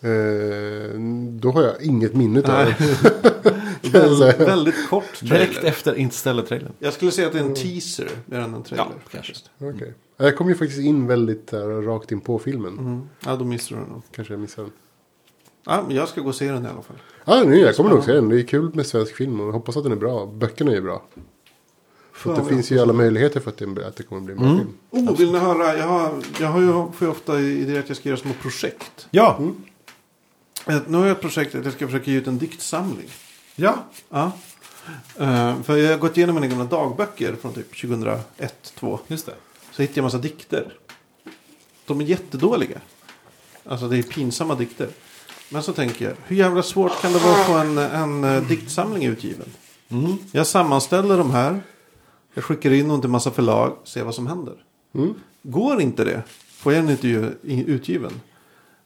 Eh, 0.00 1.00
då 1.30 1.50
har 1.50 1.62
jag 1.62 1.82
inget 1.82 2.14
minne 2.14 2.38
av 2.38 2.44
det. 2.44 2.76
Kan 3.92 4.00
jag 4.00 4.18
säga. 4.18 4.46
Väldigt 4.46 4.88
kort 4.88 5.14
trailer. 5.14 5.38
Direkt 5.38 5.64
efter 5.64 5.94
Interstellar-trailern. 5.94 6.72
Jag 6.78 6.92
skulle 6.92 7.10
säga 7.10 7.26
att 7.26 7.32
det 7.32 7.38
är 7.38 7.42
en 7.44 7.54
teaser 7.54 8.08
mer 8.26 8.38
än 8.38 8.54
en 8.54 8.62
trailer. 8.62 8.86
Ja, 8.90 9.00
kanske. 9.10 9.34
Okej. 9.58 9.94
Jag 10.16 10.36
kom 10.36 10.48
ju 10.48 10.54
faktiskt 10.54 10.80
in 10.80 11.06
väldigt 11.06 11.46
där, 11.46 11.82
rakt 11.82 12.12
in 12.12 12.20
på 12.20 12.38
filmen. 12.38 12.78
Mm. 12.78 13.02
Ja, 13.26 13.36
då 13.36 13.44
missar 13.44 13.76
du 13.76 13.82
den. 13.82 14.02
Kanske 14.14 14.34
jag 14.34 14.40
missade 14.40 14.62
den. 14.68 14.72
Ja, 15.66 15.84
men 15.86 15.96
jag 15.96 16.08
ska 16.08 16.20
gå 16.20 16.28
och 16.28 16.34
se 16.34 16.50
den 16.52 16.64
i 16.64 16.68
alla 16.68 16.82
fall. 16.82 16.96
Ja, 17.24 17.42
nu, 17.46 17.56
jag 17.56 17.76
kommer 17.76 17.90
nog 17.90 18.04
se 18.04 18.12
den. 18.12 18.28
Det 18.28 18.40
är 18.40 18.42
kul 18.42 18.70
med 18.74 18.86
svensk 18.86 19.14
film 19.16 19.40
och 19.40 19.46
jag 19.46 19.52
hoppas 19.52 19.76
att 19.76 19.82
den 19.82 19.92
är 19.92 19.96
bra. 19.96 20.26
Böckerna 20.26 20.72
är 20.72 20.80
bra. 20.80 21.02
För 22.12 22.36
det 22.36 22.44
finns 22.44 22.70
ju 22.70 22.78
alla 22.78 22.92
möjligheter 22.92 23.40
för 23.40 23.50
att 23.50 23.58
det, 23.58 23.86
att 23.86 23.96
det 23.96 24.02
kommer 24.02 24.20
bli 24.22 24.32
en 24.32 24.38
bra 24.38 24.48
Mm. 24.48 24.58
film. 24.90 25.08
Oh, 25.08 25.16
vill 25.16 25.32
ni 25.32 25.38
höra? 25.38 25.76
Jag, 25.78 25.86
har, 25.86 26.22
jag 26.40 26.48
har 26.48 26.60
ju, 26.60 26.66
får 26.72 26.92
ju 27.00 27.08
ofta 27.08 27.40
idéer 27.40 27.78
att 27.80 27.88
jag 27.88 27.96
ska 27.96 28.08
göra 28.08 28.18
små 28.18 28.32
projekt. 28.42 29.06
Ja, 29.10 29.40
Eh, 30.68 30.78
Nu 30.86 30.98
har 30.98 31.06
jag 31.06 31.14
ett 31.14 31.20
projekt 31.20 31.54
att 31.54 31.64
jag 31.64 31.72
ska 31.74 31.86
försöka 31.86 32.10
ge 32.10 32.16
ut 32.18 32.26
en 32.26 32.38
diktsamling. 32.38 33.08
Ja. 33.56 33.84
Ja. 34.08 34.32
Eh, 35.16 35.62
för 35.62 35.76
jag 35.76 35.90
har 35.90 35.98
gått 35.98 36.16
igenom 36.16 36.34
mina 36.34 36.46
gamla 36.46 36.64
dagböcker 36.64 37.36
från 37.40 37.52
typ 37.52 37.80
2001, 37.80 38.72
2002. 38.74 38.98
just 39.06 39.26
det. 39.26 39.34
Så 39.72 39.82
hittade 39.82 39.98
jag 39.98 40.02
en 40.02 40.04
massa 40.04 40.18
dikter. 40.18 40.72
De 41.86 42.00
är 42.00 42.04
jättedåliga. 42.04 42.80
Alltså 43.64 43.88
det 43.88 43.98
är 43.98 44.02
pinsamma 44.02 44.54
dikter. 44.54 44.88
Men 45.48 45.62
så 45.62 45.72
tänker 45.72 46.04
jag, 46.04 46.14
hur 46.26 46.36
jävla 46.36 46.62
svårt 46.62 47.02
kan 47.02 47.12
det 47.12 47.18
vara 47.18 47.40
att 47.40 47.46
få 47.46 47.52
en, 47.52 47.78
en 47.78 48.24
eh, 48.24 48.42
diktsamling 48.42 49.04
utgiven? 49.04 49.48
Mm. 49.88 50.16
Jag 50.32 50.46
sammanställer 50.46 51.18
de 51.18 51.30
här. 51.30 51.60
Jag 52.34 52.44
skickar 52.44 52.70
in 52.70 52.88
dem 52.88 53.00
till 53.00 53.10
massa 53.10 53.30
förlag. 53.30 53.76
Ser 53.84 54.04
vad 54.04 54.14
som 54.14 54.26
händer. 54.26 54.54
Mm. 54.94 55.14
Går 55.42 55.80
inte 55.80 56.04
det. 56.04 56.22
Får 56.48 56.72
jag 56.72 56.84
den 56.84 56.90
inte 56.90 57.32
utgiven. 57.72 58.12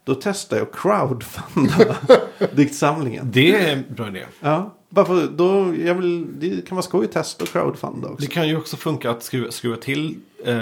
Då 0.04 0.14
testar 0.14 0.56
jag 0.56 0.72
crowdfunda 0.72 1.96
diktsamlingen. 2.52 3.30
Det 3.32 3.54
är 3.56 3.72
en 3.76 3.94
bra 3.94 4.08
idé. 4.08 4.24
Ja, 4.40 4.74
bara 4.88 5.04
för, 5.04 5.26
då, 5.26 5.74
jag 5.76 5.94
vill, 5.94 6.26
det 6.40 6.68
kan 6.68 6.76
vara 6.76 6.82
skoj 6.82 7.04
att 7.04 7.12
testa 7.12 7.44
och 7.44 7.48
crowdfunda 7.48 8.08
också. 8.08 8.26
Det 8.26 8.32
kan 8.32 8.48
ju 8.48 8.56
också 8.56 8.76
funka 8.76 9.10
att 9.10 9.22
skruva, 9.22 9.50
skruva 9.50 9.76
till 9.76 10.20
eh, 10.44 10.54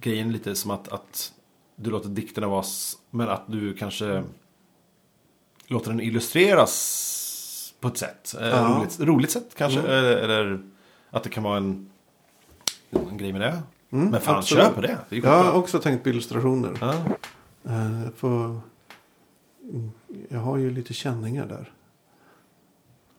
grejen 0.00 0.32
lite 0.32 0.54
som 0.54 0.70
att, 0.70 0.88
att 0.88 1.32
du 1.76 1.90
låter 1.90 2.08
dikterna 2.08 2.48
vara, 2.48 2.64
men 3.10 3.28
att 3.28 3.42
du 3.46 3.74
kanske 3.74 4.22
låter 5.66 5.90
den 5.90 6.00
illustreras 6.00 7.74
på 7.80 7.88
ett 7.88 7.98
sätt. 7.98 8.34
Eh, 8.40 8.48
Ja. 8.48 8.76
roligt, 8.78 9.00
roligt 9.00 9.30
sätt 9.30 9.54
kanske. 9.56 9.80
Mm. 9.80 9.90
Eller, 9.92 10.16
eller 10.16 10.62
att 11.10 11.22
det 11.22 11.30
kan 11.30 11.42
vara 11.42 11.56
en, 11.56 11.90
en 12.90 13.16
grej 13.16 13.32
med 13.32 13.40
det. 13.40 13.62
Mm, 13.92 14.10
men 14.10 14.20
fan, 14.20 14.36
absolut. 14.38 14.64
kör 14.64 14.72
på 14.72 14.80
det. 14.80 14.98
det 15.08 15.16
Jag 15.16 15.42
har 15.44 15.52
också 15.52 15.78
tänkt 15.78 16.02
på 16.02 16.08
illustrationer. 16.08 16.72
ja. 16.80 16.94
Eh, 17.66 18.10
för, 18.16 18.44
mm, 19.70 19.90
jag 20.28 20.38
har 20.38 20.56
ju 20.56 20.70
lite 20.70 20.94
känningar 20.94 21.46
där. 21.46 21.72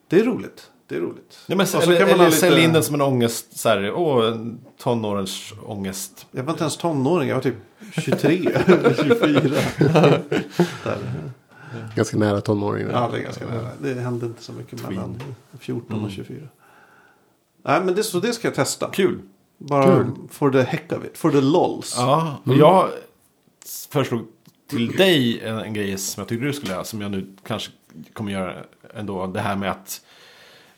Det 0.08 0.20
är 0.20 0.24
roligt. 0.26 0.72
Det 0.88 0.96
är 0.96 1.00
roligt. 1.02 1.40
Nej, 1.48 1.58
men, 1.58 1.68
så 1.68 1.82
eller 1.82 1.98
kan 1.98 2.08
man 2.10 2.18
ha 2.20 2.26
eller 2.26 2.36
sälj 2.36 2.56
lite- 2.56 2.66
in 2.68 2.74
den 2.74 2.84
som 2.84 2.96
en 2.96 3.02
ångest. 3.02 3.58
Så 3.60 3.70
här, 3.70 3.92
åh, 3.94 4.28
en 4.28 4.60
tonårens 4.78 5.54
ångest. 5.66 6.28
Jag 6.32 6.44
var 6.44 6.52
inte 6.54 6.64
ens 6.64 6.78
tonåring. 6.78 7.30
Jag 7.30 7.36
var 7.36 7.42
typ 7.44 7.56
23 7.92 8.50
eller 8.66 8.94
24. 9.04 9.42
där. 10.84 11.02
Ganska 11.96 12.18
nära 12.18 12.42
tonåringen. 12.42 12.90
Ja, 12.92 13.10
det 13.12 13.18
är 13.20 13.24
ganska 13.24 13.46
nära. 13.48 13.70
Det 13.82 13.94
hände 13.94 14.26
inte 14.26 14.44
så 14.44 14.54
mycket 14.54 14.84
mellan 14.90 15.22
14 15.60 15.92
och 15.92 15.98
Mm. 15.98 16.10
24. 16.12 16.48
Nej, 17.64 17.82
men 17.84 17.96
det, 17.96 18.04
så 18.04 18.20
det 18.20 18.34
ska 18.34 18.48
jag 18.48 18.56
testa. 18.56 18.90
Kul. 18.94 19.20
Bara 19.58 19.86
Kul. 19.86 20.12
for 20.30 20.52
the 20.52 20.62
heck 20.62 20.92
of 20.92 21.06
it. 21.06 21.18
For 21.18 21.32
the 21.32 21.42
lols. 21.42 21.94
Ja, 21.98 22.38
och 22.46 22.56
jag 22.56 22.90
föreslog 23.90 24.26
till 24.68 24.92
dig 24.96 25.40
en, 25.44 25.58
en 25.60 25.74
grej 25.74 25.98
som 25.98 26.22
jag 26.22 26.28
tyckte 26.28 26.46
du 26.46 26.54
skulle 26.54 26.72
göra. 26.74 26.84
Som 26.84 27.02
jag 27.02 27.12
nu 27.12 27.36
kanske 27.48 27.72
kommer 28.14 28.32
göra 28.32 28.54
ändå. 28.94 29.28
Det 29.28 29.40
här 29.40 29.56
med 29.56 29.72
att 29.72 30.02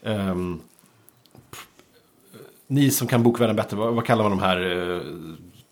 ehm, 0.03 0.59
ni 2.67 2.91
som 2.91 3.07
kan 3.07 3.23
bokvärlden 3.23 3.55
bättre. 3.55 3.77
Vad, 3.77 3.93
vad 3.93 4.05
kallar 4.05 4.23
man 4.29 4.31
de 4.37 4.43
här 4.43 4.61
uh, 4.61 5.01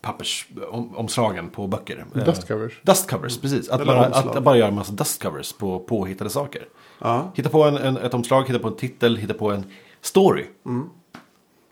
pappersomslagen 0.00 1.48
på 1.50 1.66
böcker? 1.66 2.04
Eh, 2.14 2.24
Dust 2.24 2.48
covers. 2.48 2.80
Dust 2.82 3.10
covers, 3.10 3.38
precis. 3.38 3.68
Att 3.68 3.86
bara, 3.86 4.04
att 4.06 4.42
bara 4.42 4.56
göra 4.56 4.68
en 4.68 4.74
massa 4.74 4.92
dust 4.92 5.22
covers 5.22 5.52
på 5.52 5.78
påhittade 5.78 6.30
saker. 6.30 6.68
Ja. 6.98 7.32
Hitta 7.34 7.48
på 7.48 7.62
en, 7.64 7.76
en, 7.76 7.96
ett 7.96 8.14
omslag, 8.14 8.46
hitta 8.46 8.58
på 8.58 8.68
en 8.68 8.76
titel, 8.76 9.16
hitta 9.16 9.34
på 9.34 9.50
en 9.52 9.64
story. 10.00 10.44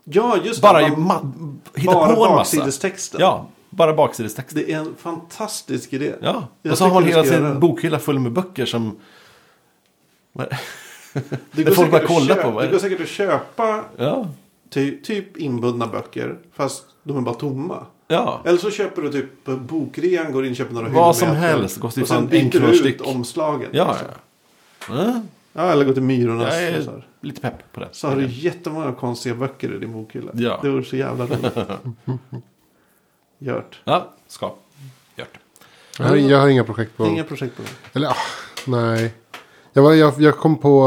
ja, 0.03 0.37
just 0.43 0.61
Bara, 0.61 0.77
det. 0.79 0.87
ju 0.87 0.95
Man- 0.95 1.59
ma- 1.73 1.79
hitta 1.79 1.93
bara 1.93 2.05
på 2.15 2.25
en 2.25 2.31
massa. 2.35 2.35
baksidestexten. 2.35 3.19
Ja, 3.21 3.47
bara 3.75 3.93
baksidestext. 3.93 4.55
Det 4.55 4.71
är 4.71 4.79
en 4.79 4.95
fantastisk 4.97 5.93
idé. 5.93 6.13
Ja, 6.21 6.47
Jag 6.61 6.71
och 6.71 6.77
så 6.77 6.85
har 6.85 6.93
man 6.93 7.03
hela 7.03 7.23
sin 7.23 7.59
bokhylla 7.59 7.99
full 7.99 8.19
med 8.19 8.31
böcker 8.31 8.65
som 8.65 8.97
Det 11.51 11.63
Det 11.63 11.71
folk 11.71 11.91
bara 11.91 12.07
kollar 12.07 12.35
på, 12.35 12.61
Det 12.61 12.67
går 12.67 12.79
säkert 12.79 13.01
att 13.01 13.07
köpa 13.07 13.83
Ja. 13.97 14.27
ty, 14.69 15.01
typ 15.01 15.37
inbundna 15.37 15.87
böcker. 15.87 16.37
Fast 16.53 16.83
de 17.03 17.17
är 17.17 17.21
bara 17.21 17.35
tomma. 17.35 17.85
Ja. 18.07 18.41
Eller 18.45 18.57
så 18.57 18.71
köper 18.71 19.01
du 19.01 19.11
typ 19.11 19.45
bokrean, 19.45 20.31
går 20.31 20.45
in 20.45 20.51
och 20.51 20.57
köper 20.57 20.73
några 20.73 20.89
Vad 20.89 21.15
som 21.15 21.29
helst, 21.29 21.79
kostar 21.79 21.99
ju 21.99 22.03
Och 22.03 22.07
sen 22.07 22.27
byter 22.27 22.59
du 22.59 22.89
ut 22.89 23.01
omslagen. 23.01 23.69
Ja, 23.71 23.87
liksom. 23.91 24.07
ja. 24.89 25.05
ja. 25.05 25.21
ja, 25.53 25.71
eller 25.71 25.85
gå 25.85 25.93
till 25.93 26.03
Myrornas. 26.03 26.53
Jag 26.53 26.63
är 26.63 26.81
så, 26.81 27.01
lite 27.21 27.41
pepp 27.41 27.73
på 27.73 27.79
det. 27.79 27.89
så 27.91 28.07
har 28.07 28.15
du 28.15 28.27
jättemånga 28.27 28.93
konstiga 28.93 29.35
böcker 29.35 29.75
i 29.75 29.79
din 29.79 29.93
bokhylla. 29.93 30.31
Ja. 30.33 30.59
Det 30.61 30.69
vore 30.69 30.83
så 30.83 30.95
jävla 30.95 31.25
roligt. 31.25 31.57
Gjort. 33.39 33.81
Ja, 33.83 34.13
ska. 34.27 34.53
Gjort. 35.15 35.39
Jag 35.99 36.05
har, 36.05 36.15
jag 36.15 36.39
har 36.39 36.47
inga 36.47 36.63
projekt 36.63 36.97
på... 36.97 37.05
Inga 37.05 37.23
projekt 37.23 37.57
på 37.57 37.61
det. 37.63 37.97
Eller 37.97 38.07
ah, 38.07 38.17
nej. 38.65 39.13
Jag, 39.73 39.83
var, 39.83 39.93
jag, 39.93 40.21
jag 40.21 40.37
kom 40.37 40.57
på... 40.57 40.81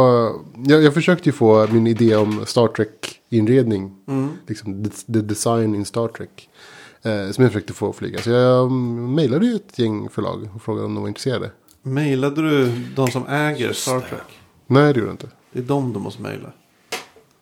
Jag, 0.67 0.83
jag 0.83 0.95
försökte 0.95 1.29
ju 1.29 1.33
få 1.33 1.67
min 1.67 1.87
idé 1.87 2.17
om 2.17 2.47
Star 2.47 2.69
Trek-inredning. 2.69 3.97
Mm. 4.09 4.29
Liksom 4.47 4.85
the, 4.85 5.13
the 5.13 5.21
design 5.21 5.75
in 5.75 5.85
Star 5.85 6.09
Trek. 6.09 6.51
Eh, 7.03 7.31
som 7.31 7.45
jag 7.45 7.53
försökte 7.53 7.73
få 7.73 7.93
flyga. 7.93 8.19
Så 8.19 8.31
jag 8.31 8.67
um, 8.67 9.15
mejlade 9.15 9.47
ju 9.47 9.57
ett 9.57 9.79
gäng 9.79 10.09
förlag 10.09 10.49
och 10.55 10.63
frågade 10.63 10.87
om 10.87 10.95
de 10.95 11.01
var 11.01 11.09
intresserade. 11.09 11.51
Mailade 11.83 12.51
du 12.51 12.85
de 12.97 13.11
som 13.11 13.27
äger 13.27 13.73
Star 13.73 14.01
Trek? 14.01 14.41
Nej, 14.67 14.93
det 14.93 14.99
gjorde 14.99 15.11
jag 15.11 15.15
inte. 15.15 15.29
Det 15.53 15.59
är 15.59 15.63
de 15.63 15.93
du 15.93 15.99
måste 15.99 16.23
mejla. 16.23 16.53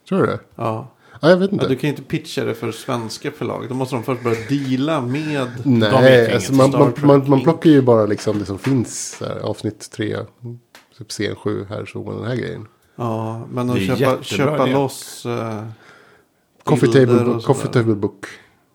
Tror 0.09 0.21
du 0.21 0.27
det? 0.27 0.39
Ja. 0.55 0.89
Ja, 1.21 1.31
jag 1.31 1.37
vet 1.37 1.53
inte. 1.53 1.65
ja. 1.65 1.69
Du 1.69 1.77
kan 1.77 1.91
ju 1.91 1.97
inte 1.97 2.03
pitcha 2.03 2.45
det 2.45 2.55
för 2.55 2.73
svenska 2.73 3.31
förlag. 3.31 3.67
Då 3.69 3.75
måste 3.75 3.95
de 3.97 4.05
först 4.05 4.23
börja 4.23 4.37
deala 4.49 5.01
med... 5.01 5.49
Nej, 5.65 6.35
alltså 6.35 6.53
man, 6.55 6.71
man, 6.71 6.93
man, 7.03 7.31
man 7.31 7.41
plockar 7.43 7.71
ju 7.71 7.83
bara 7.83 8.07
liksom 8.07 8.39
det 8.39 8.45
som 8.45 8.59
finns. 8.59 9.17
Så 9.19 9.25
här, 9.25 9.39
avsnitt 9.39 9.91
tre, 9.91 10.17
typ 10.99 11.11
scen 11.11 11.35
sju, 11.37 11.67
här 11.69 11.85
såg 11.87 12.07
man 12.07 12.17
den 12.17 12.25
här 12.27 12.37
grejen. 12.37 12.67
Ja, 12.97 13.47
men 13.53 13.71
att 13.71 13.83
köpa, 13.83 14.23
köpa 14.23 14.67
loss... 14.67 15.27
Uh, 15.27 15.65
Coffee 16.65 16.93
table, 16.93 17.41
coffee 17.45 17.69
table 17.73 17.95
book. 17.95 18.27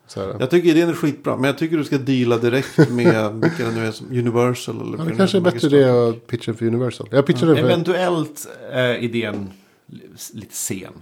Så 0.06 0.20
här. 0.20 0.36
Jag 0.40 0.50
tycker 0.50 0.68
idén 0.68 0.88
är 0.88 0.92
skitbra. 0.94 1.36
Men 1.36 1.44
jag 1.44 1.58
tycker 1.58 1.76
du 1.76 1.84
ska 1.84 1.98
deala 1.98 2.36
direkt 2.38 2.76
med 2.90 3.32
vilka 3.42 3.64
det 3.64 3.70
nu 3.74 3.86
är 3.86 3.92
som 3.92 4.06
Universal. 4.10 4.80
Eller 4.80 4.98
Ja, 4.98 5.04
det 5.04 5.16
kanske 5.16 5.36
är 5.36 5.40
bättre 5.40 5.68
det 5.68 5.84
Trek. 5.84 6.16
att 6.16 6.26
pitcha 6.26 6.54
för 6.54 6.66
Universal. 6.66 7.08
Jag 7.10 7.26
pitchade 7.26 7.56
för... 7.56 7.62
Eventuellt 7.64 8.48
är 8.72 8.94
idén 8.96 9.50
li- 9.86 10.00
lite 10.32 10.54
sen. 10.54 10.92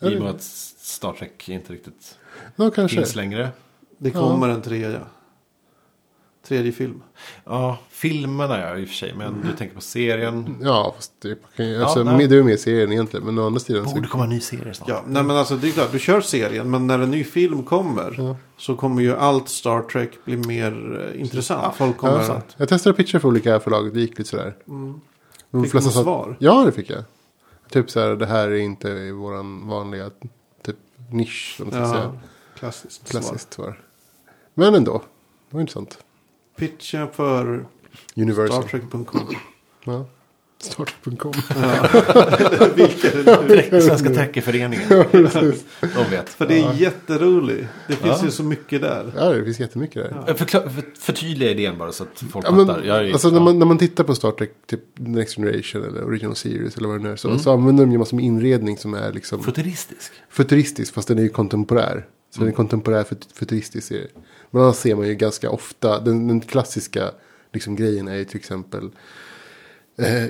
Ja, 0.00 0.10
I 0.10 0.16
och 0.16 0.22
med 0.22 0.30
att 0.30 0.42
Star 0.42 1.12
Trek 1.12 1.48
inte 1.48 1.72
riktigt 1.72 2.18
Ja, 2.56 2.70
kanske. 2.70 2.96
finns 2.96 3.14
längre. 3.14 3.48
Det 3.98 4.10
kommer 4.10 4.48
en 4.48 4.62
tredje. 4.62 5.00
Tredje 6.48 6.72
film. 6.72 7.02
Ja, 7.44 7.78
filmerna 7.88 8.60
ja, 8.60 8.78
i 8.78 8.84
och 8.84 8.88
för 8.88 8.94
sig. 8.94 9.14
Men 9.14 9.34
du 9.46 9.56
tänker 9.56 9.74
på 9.74 9.80
serien. 9.80 10.56
Ja, 10.62 10.92
fast 10.96 11.12
det, 11.22 11.38
kan, 11.56 11.82
alltså, 11.82 12.04
nej. 12.04 12.28
det 12.28 12.36
är 12.36 12.42
mer 12.42 12.56
serien 12.56 12.92
egentligen. 12.92 13.26
Men 13.26 13.38
å 13.38 13.46
andra 13.46 13.60
sidan 13.60 13.88
så... 13.88 13.94
Borde 13.94 14.08
komma 14.08 14.24
en 14.24 14.30
ny 14.30 14.40
serie 14.40 14.74
snart. 14.74 14.88
Ja, 14.88 15.02
nej 15.06 15.22
men 15.22 15.36
alltså 15.36 15.56
det 15.56 15.68
är 15.68 15.72
klart. 15.72 15.92
Du 15.92 15.98
kör 15.98 16.20
serien. 16.20 16.70
Men 16.70 16.86
när 16.86 16.98
en 16.98 17.10
ny 17.10 17.24
film 17.24 17.62
kommer. 17.62 18.14
Ja. 18.18 18.36
Så 18.56 18.76
kommer 18.76 19.02
ju 19.02 19.16
allt 19.16 19.48
Star 19.48 19.82
Trek 19.82 20.10
bli 20.24 20.36
mer 20.36 21.00
eh, 21.14 21.20
intressant. 21.20 21.76
Folk 21.76 21.96
kommer... 21.96 22.28
Ja, 22.28 22.42
jag 22.56 22.68
testade 22.68 22.96
pitcha 22.96 23.20
för 23.20 23.28
olika 23.28 23.60
förlag. 23.60 23.94
Det 23.94 24.00
gick 24.00 24.18
lite 24.18 24.30
sådär. 24.30 24.56
Mm. 24.68 25.00
De 25.50 25.64
Fick 25.64 25.72
du 25.72 25.80
något 25.80 25.92
svar? 25.92 26.36
Ja, 26.40 26.64
det 26.64 26.72
fick 26.72 26.90
jag. 26.90 27.04
Typ 27.70 27.90
så 27.90 28.00
här, 28.00 28.16
det 28.16 28.26
här 28.26 28.48
är 28.48 28.56
inte 28.56 28.88
i 28.88 29.10
våran 29.12 29.68
vanliga 29.68 30.10
typ 30.62 30.76
nisch. 31.10 31.54
Som 31.56 31.68
Ja, 31.72 31.92
säga. 31.92 32.20
klassiskt. 32.54 33.10
Klassiskt 33.10 33.52
svar. 33.54 33.80
Men 34.54 34.74
ändå. 34.74 34.98
Det 35.48 35.54
var 35.56 35.60
intressant. 35.60 36.04
Pitcha 36.56 37.06
för 37.06 37.66
Universal. 38.16 38.62
StarTrek.com. 38.62 39.34
Ja. 39.84 40.04
Startup.com. 40.62 41.32
Trek- 43.48 43.82
Svenska 43.82 44.10
Trekkerföreningen. 44.10 44.88
De 45.80 46.10
vet. 46.10 46.28
För 46.28 46.46
det 46.46 46.58
är 46.62 46.74
jätteroligt. 46.74 47.68
Det 47.88 47.96
finns 47.96 48.16
Ja. 48.18 48.24
ju 48.24 48.30
så 48.30 48.42
mycket 48.44 48.80
där. 48.80 49.12
Ja, 49.16 49.24
det 49.32 49.44
finns 49.44 49.60
jättemycket 49.60 49.94
där. 49.94 50.24
Jag 50.26 50.38
Förklar, 50.38 50.68
för, 50.68 50.82
förtydliga 50.98 51.50
idén 51.50 51.78
bara 51.78 51.92
så 51.92 52.02
att 52.04 52.24
folk 52.32 52.46
Ja, 52.46 52.50
men, 52.52 52.70
alltså 52.70 53.28
när 53.30 53.36
ja. 53.36 53.42
man, 53.44 53.58
när 53.58 53.66
man 53.66 53.78
tittar 53.78 54.04
på 54.04 54.14
Star 54.14 54.30
Trek, 54.30 54.52
typ 54.66 54.80
Next 54.94 55.36
Generation 55.36 55.84
eller 55.84 56.04
Original 56.04 56.36
Series 56.36 56.76
eller 56.76 56.88
vad 56.88 56.98
det 56.98 57.02
nu 57.02 57.12
är. 57.12 57.16
Så, 57.16 57.28
Mm. 57.28 57.40
så 57.40 57.52
använder 57.52 57.84
de 57.84 57.92
ju 57.92 57.98
massor 57.98 58.16
med 58.16 58.24
inredning 58.24 58.78
som 58.78 58.94
är 58.94 59.12
liksom 59.12 59.42
Futuristisk. 59.42 60.12
futuristisk 60.30 60.94
fast 60.94 61.08
den 61.08 61.18
är 61.18 61.22
ju 61.22 61.28
kontemporär. 61.28 62.06
Så 62.30 62.40
Mm. 62.40 62.46
den 62.46 62.48
är 62.48 62.56
kontemporär 62.56 63.04
fut- 63.04 63.28
futuristisk 63.34 63.86
serie. 63.88 64.08
Men 64.50 64.62
annars 64.62 64.76
ser 64.76 64.94
man 64.96 65.06
ju 65.08 65.14
ganska 65.14 65.50
ofta, 65.50 66.00
den, 66.00 66.28
den 66.28 66.40
klassiska 66.40 67.10
liksom, 67.52 67.76
grejen 67.76 68.08
är 68.08 68.16
ju 68.16 68.24
till 68.24 68.36
exempel 68.38 68.90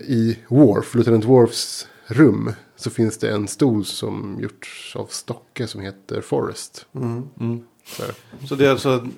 i 0.07 0.39
Worf, 0.49 0.95
Lieutenant 0.95 1.25
Worfs 1.25 1.89
rum. 2.07 2.53
Så 2.77 2.91
finns 2.91 3.19
det 3.19 3.31
en 3.31 3.49
stol 3.49 3.85
som 3.85 4.39
gjorts 4.41 4.97
av 4.97 5.07
Stocke 5.07 5.67
som 5.67 5.81
heter 5.81 6.21
Forest. 6.21 6.87
Mm. 6.95 7.29
Mm. 7.41 7.61
Så. 7.85 8.03
Så 8.49 8.55
det 8.55 8.67
är 8.67 8.71
alltså 8.71 9.09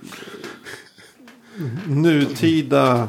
nutida 1.87 3.09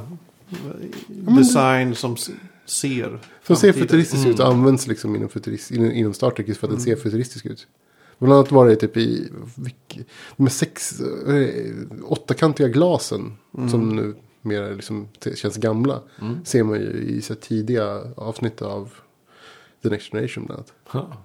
design 1.07 1.95
som 1.95 2.17
ser. 2.65 3.19
Som 3.47 3.55
ser 3.55 3.73
futuristisk 3.73 4.27
ut 4.27 4.39
och 4.39 4.47
används 4.47 4.87
liksom 4.87 5.15
inom, 5.15 5.29
futurist, 5.29 5.71
inom, 5.71 5.91
inom 5.91 6.13
Star 6.13 6.31
Trek 6.31 6.47
just 6.47 6.59
för 6.59 6.67
att 6.67 6.73
den 6.73 6.81
ser 6.81 6.95
futuristisk 6.95 7.45
ut. 7.45 7.67
Bland 8.19 8.33
annat 8.33 8.51
var 8.51 8.67
det 8.67 8.75
typ 8.75 8.97
i 8.97 9.29
de 10.37 10.49
sex, 10.49 10.99
eh, 11.01 11.73
åttakantiga 12.03 12.67
glasen 12.67 13.33
som 13.69 13.95
nu 13.95 14.15
mer 14.43 14.75
liksom 14.75 15.07
känns 15.35 15.57
gamla. 15.57 16.01
Ser 16.43 16.63
man 16.63 16.79
ju 16.79 16.85
i 16.91 17.21
så 17.21 17.35
tidiga 17.35 18.01
avsnitt 18.15 18.61
av 18.61 18.93
The 19.83 19.89
Next 19.89 20.11
Generation 20.11 20.45
bland 20.45 20.57
annat. 20.59 20.73
Ja. 20.91 21.17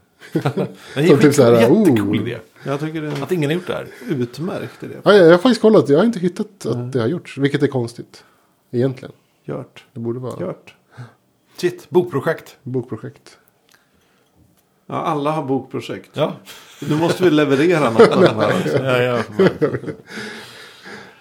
Det 0.95 1.01
är 1.01 1.07
Som 1.07 1.19
typ 1.19 1.35
så 1.35 1.43
här, 1.43 1.53
jättecool 1.53 2.11
oh. 2.11 2.17
idé. 2.17 2.39
Jag 2.65 2.81
tycker 2.81 3.03
det 3.03 3.23
Att 3.23 3.33
ingen 3.33 3.51
har 3.51 3.55
gjort 3.55 3.67
det 3.67 3.73
här. 3.75 3.87
utmärkt 4.09 4.83
idé. 4.83 4.95
Ja, 5.03 5.15
jag, 5.15 5.27
jag 5.27 5.31
har 5.31 5.39
faktiskt 5.39 5.61
kollat, 5.61 5.89
jag 5.89 5.99
har 5.99 6.05
inte 6.05 6.19
hittat 6.19 6.67
att 6.67 6.93
det 6.93 7.01
har 7.01 7.07
gjorts. 7.09 7.39
Vilket 7.39 7.63
är 7.63 7.67
konstigt. 7.67 8.25
Egentligen. 8.71 9.15
Gjort. 9.45 9.85
Det 9.93 10.01
borde 10.01 10.19
vara 10.19 10.41
Gjort. 10.41 10.75
Shit, 11.57 11.91
bokprojekt. 11.91 12.57
bokprojekt. 12.63 13.39
Ja, 14.87 14.95
alla 14.95 15.31
har 15.31 15.45
bokprojekt. 15.45 16.11
Ja. 16.13 16.37
Nu 16.89 16.97
måste 16.97 17.23
vi 17.25 17.31
leverera 17.31 17.91
något 17.91 18.09
av 18.09 18.23
de 18.23 18.37
här 18.37 18.61
också. 18.61 18.79
ja, 18.85 19.03
ja. 19.03 19.23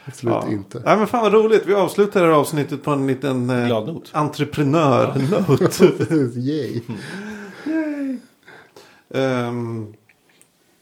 Absolut 0.07 0.35
Ja. 0.43 0.51
inte. 0.51 0.81
Nej 0.85 0.97
men 0.97 1.07
fan 1.07 1.21
vad 1.21 1.33
roligt. 1.33 1.65
Vi 1.65 1.73
avslutar 1.73 2.21
det 2.21 2.27
här 2.27 2.33
avsnittet 2.33 2.83
på 2.83 2.91
en 2.91 3.07
liten 3.07 3.49
eh, 3.49 3.65
Glad 3.67 3.87
not. 3.87 4.09
entreprenörnot. 4.13 5.81
Yay. 6.37 6.81
um, 9.09 9.93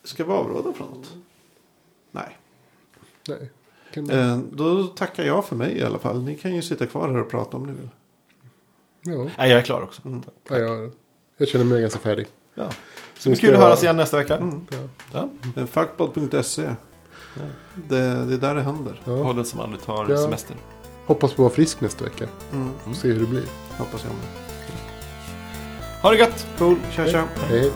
ska 0.03 0.23
vi 0.25 0.31
avrunda 0.31 0.73
från 0.73 0.87
något? 0.87 1.13
Nej. 2.11 2.37
Nej. 3.27 3.49
Kan, 3.93 4.09
Eh, 4.09 4.37
då 4.51 4.83
tackar 4.83 5.23
jag 5.23 5.45
för 5.45 5.55
mig 5.55 5.77
i 5.77 5.83
alla 5.83 5.99
fall. 5.99 6.23
Ni 6.23 6.35
kan 6.35 6.55
ju 6.55 6.61
sitta 6.61 6.85
kvar 6.85 7.07
här 7.09 7.17
och 7.17 7.29
prata 7.29 7.57
om 7.57 7.63
ni 7.65 7.71
vill. 7.73 7.89
ja, 9.01 9.29
Nej, 9.37 9.49
jag 9.49 9.59
är 9.59 9.63
klar 9.63 9.81
också. 9.81 10.01
ja, 10.49 10.57
jag, 10.57 10.91
jag 11.37 11.47
känner 11.47 11.65
mig 11.65 11.81
ganska 11.81 11.99
färdig. 11.99 12.27
Ja. 12.55 12.69
Så 13.17 13.35
kul 13.35 13.53
att 13.53 13.59
höras 13.59 13.83
igen 13.83 13.97
nästa 13.97 14.17
vecka. 14.17 14.51
Ja. 14.71 14.77
Ja. 15.13 15.29
Eh, 15.61 15.65
Fuckbot.se. 15.65 16.69
Det, 17.75 18.25
det 18.25 18.33
är 18.33 18.37
där 18.37 18.55
det 18.55 18.61
händer. 18.61 19.01
Ja. 19.05 19.23
Podden 19.23 19.45
som 19.45 19.59
aldrig 19.59 19.81
tar 19.81 20.09
Ja. 20.09 20.17
semester. 20.17 20.55
Hoppas 21.05 21.31
på 21.31 21.33
att 21.35 21.39
vara 21.39 21.49
frisk 21.49 21.81
nästa 21.81 22.03
vecka. 22.03 22.25
Mm. 22.53 22.69
Och 22.89 22.95
se 22.95 23.07
hur 23.07 23.19
det 23.19 23.25
blir. 23.27 23.43
Hoppas 23.77 24.03
jag 24.03 24.11
med. 24.13 24.27
Ha 26.01 26.11
det 26.11 26.17
gött! 26.17 26.47
Cool, 26.57 26.77
tja 26.91 27.07
tja. 27.07 27.23
Hej. 27.49 27.71